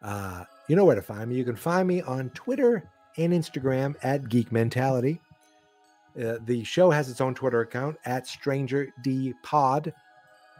uh, 0.02 0.44
you 0.68 0.76
know 0.76 0.84
where 0.84 0.96
to 0.96 1.02
find 1.02 1.28
me. 1.30 1.36
You 1.36 1.44
can 1.44 1.56
find 1.56 1.86
me 1.86 2.02
on 2.02 2.30
Twitter 2.30 2.90
and 3.16 3.32
Instagram 3.32 3.94
at 4.02 4.28
Geek 4.28 4.50
Mentality. 4.52 5.20
Uh, 6.20 6.38
the 6.46 6.64
show 6.64 6.90
has 6.90 7.10
its 7.10 7.20
own 7.20 7.34
Twitter 7.34 7.60
account 7.60 7.96
at 8.06 8.26
Stranger 8.26 8.88
D 9.02 9.34
Pod. 9.42 9.92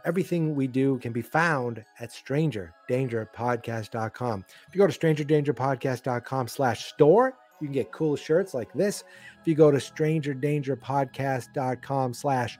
Everything 0.07 0.55
we 0.55 0.65
do 0.67 0.97
can 0.99 1.11
be 1.11 1.21
found 1.21 1.83
at 1.99 2.11
strangerdangerpodcast.com. 2.11 4.45
If 4.65 4.73
you 4.73 4.79
go 4.79 4.87
to 4.87 4.97
strangerdangerpodcast.com 4.97 6.47
slash 6.47 6.85
store, 6.85 7.33
you 7.59 7.67
can 7.67 7.73
get 7.73 7.91
cool 7.91 8.15
shirts 8.15 8.53
like 8.53 8.71
this. 8.71 9.03
If 9.41 9.47
you 9.47 9.53
go 9.53 9.69
to 9.69 9.79
strangerdangerpodcast.com 9.79 12.13
slash 12.13 12.57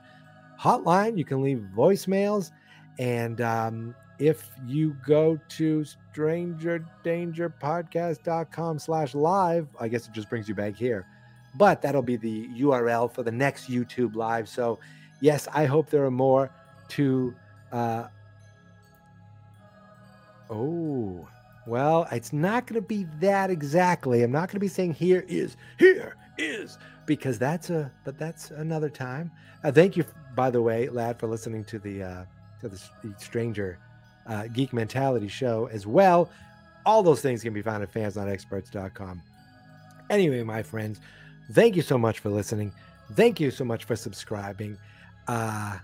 hotline, 0.60 1.16
you 1.16 1.24
can 1.24 1.42
leave 1.42 1.66
voicemails. 1.74 2.50
And 2.98 3.40
um, 3.40 3.94
if 4.18 4.50
you 4.66 4.94
go 5.06 5.40
to 5.48 5.86
strangerdangerpodcast.com 6.14 8.78
slash 8.78 9.14
live, 9.14 9.68
I 9.80 9.88
guess 9.88 10.06
it 10.06 10.12
just 10.12 10.28
brings 10.28 10.50
you 10.50 10.54
back 10.54 10.76
here. 10.76 11.06
But 11.54 11.80
that'll 11.80 12.02
be 12.02 12.16
the 12.16 12.46
URL 12.48 13.10
for 13.10 13.22
the 13.22 13.32
next 13.32 13.70
YouTube 13.70 14.16
live. 14.16 14.50
So, 14.50 14.78
yes, 15.22 15.48
I 15.54 15.64
hope 15.64 15.88
there 15.88 16.04
are 16.04 16.10
more 16.10 16.50
to 16.88 17.34
uh 17.72 18.04
oh 20.50 21.26
well 21.66 22.08
it's 22.10 22.32
not 22.32 22.66
going 22.66 22.80
to 22.80 22.86
be 22.86 23.06
that 23.20 23.50
exactly. 23.50 24.22
I'm 24.22 24.32
not 24.32 24.48
going 24.48 24.56
to 24.56 24.60
be 24.60 24.68
saying 24.68 24.94
here 24.94 25.24
is 25.28 25.56
here 25.78 26.16
is 26.38 26.78
because 27.06 27.38
that's 27.38 27.70
a 27.70 27.92
but 28.04 28.18
that's 28.18 28.50
another 28.50 28.88
time. 28.88 29.30
Uh, 29.64 29.72
thank 29.72 29.96
you 29.96 30.04
by 30.34 30.50
the 30.50 30.62
way 30.62 30.88
lad 30.88 31.18
for 31.18 31.26
listening 31.26 31.64
to 31.64 31.78
the 31.78 32.02
uh 32.02 32.24
to 32.60 32.68
the, 32.68 32.80
stranger 33.18 33.78
uh, 34.26 34.46
geek 34.48 34.72
mentality 34.72 35.28
show 35.28 35.68
as 35.72 35.86
well. 35.86 36.30
All 36.86 37.02
those 37.02 37.20
things 37.20 37.42
can 37.42 37.52
be 37.52 37.62
found 37.62 37.82
at 37.82 37.92
fansnotexperts.com 37.92 39.22
anyway 40.10 40.42
my 40.42 40.62
friends 40.62 41.00
thank 41.52 41.76
you 41.76 41.82
so 41.82 41.98
much 41.98 42.18
for 42.20 42.30
listening. 42.30 42.72
Thank 43.12 43.40
you 43.40 43.50
so 43.50 43.64
much 43.64 43.84
for 43.84 43.96
subscribing. 43.96 44.76
Uh 45.26 45.78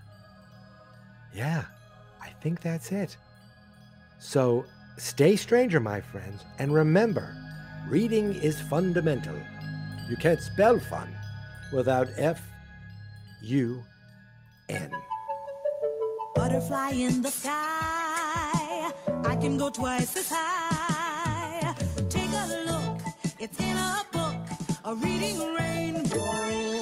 yeah, 1.35 1.65
I 2.21 2.29
think 2.41 2.61
that's 2.61 2.91
it. 2.91 3.17
So 4.19 4.65
stay 4.97 5.35
stranger, 5.35 5.79
my 5.79 5.99
friends, 5.99 6.43
and 6.59 6.73
remember 6.73 7.35
reading 7.87 8.35
is 8.35 8.59
fundamental. 8.61 9.35
You 10.09 10.15
can't 10.15 10.39
spell 10.39 10.79
fun 10.79 11.13
without 11.73 12.07
F 12.17 12.41
U 13.41 13.83
N. 14.69 14.91
Butterfly 16.35 16.91
in 16.91 17.21
the 17.21 17.31
sky, 17.31 18.91
I 19.25 19.35
can 19.41 19.57
go 19.57 19.69
twice 19.69 20.15
as 20.17 20.29
high. 20.29 21.75
Take 22.09 22.29
a 22.31 22.63
look, 22.65 23.01
it's 23.39 23.59
in 23.59 23.75
a 23.75 24.05
book, 24.11 24.47
a 24.85 24.95
reading 24.95 25.53
rainbow. 25.53 26.74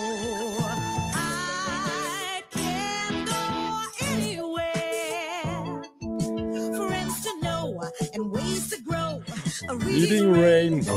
Reading 9.62 10.32
rainbow. 10.32 10.94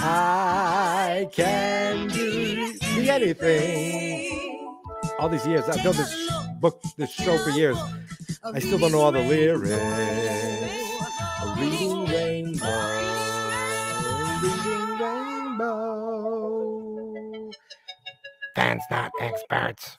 I 0.00 1.28
can 1.32 2.08
do 2.08 2.74
see 2.76 3.10
anything. 3.10 4.74
All 5.18 5.28
these 5.28 5.46
years, 5.46 5.64
I've 5.68 5.82
done 5.82 5.96
this 5.96 6.30
book, 6.60 6.80
this 6.96 7.10
show 7.10 7.36
for 7.38 7.50
years. 7.50 7.76
I 8.44 8.60
still 8.60 8.78
don't 8.78 8.92
know 8.92 9.00
all 9.00 9.12
the 9.12 9.20
lyrics. 9.20 9.70
A 11.42 11.54
reading 11.58 12.06
rainbow, 12.06 13.00
reading 14.42 14.98
rainbow. 14.98 16.30
Fans, 18.54 18.82
not 18.90 19.10
experts. 19.20 19.98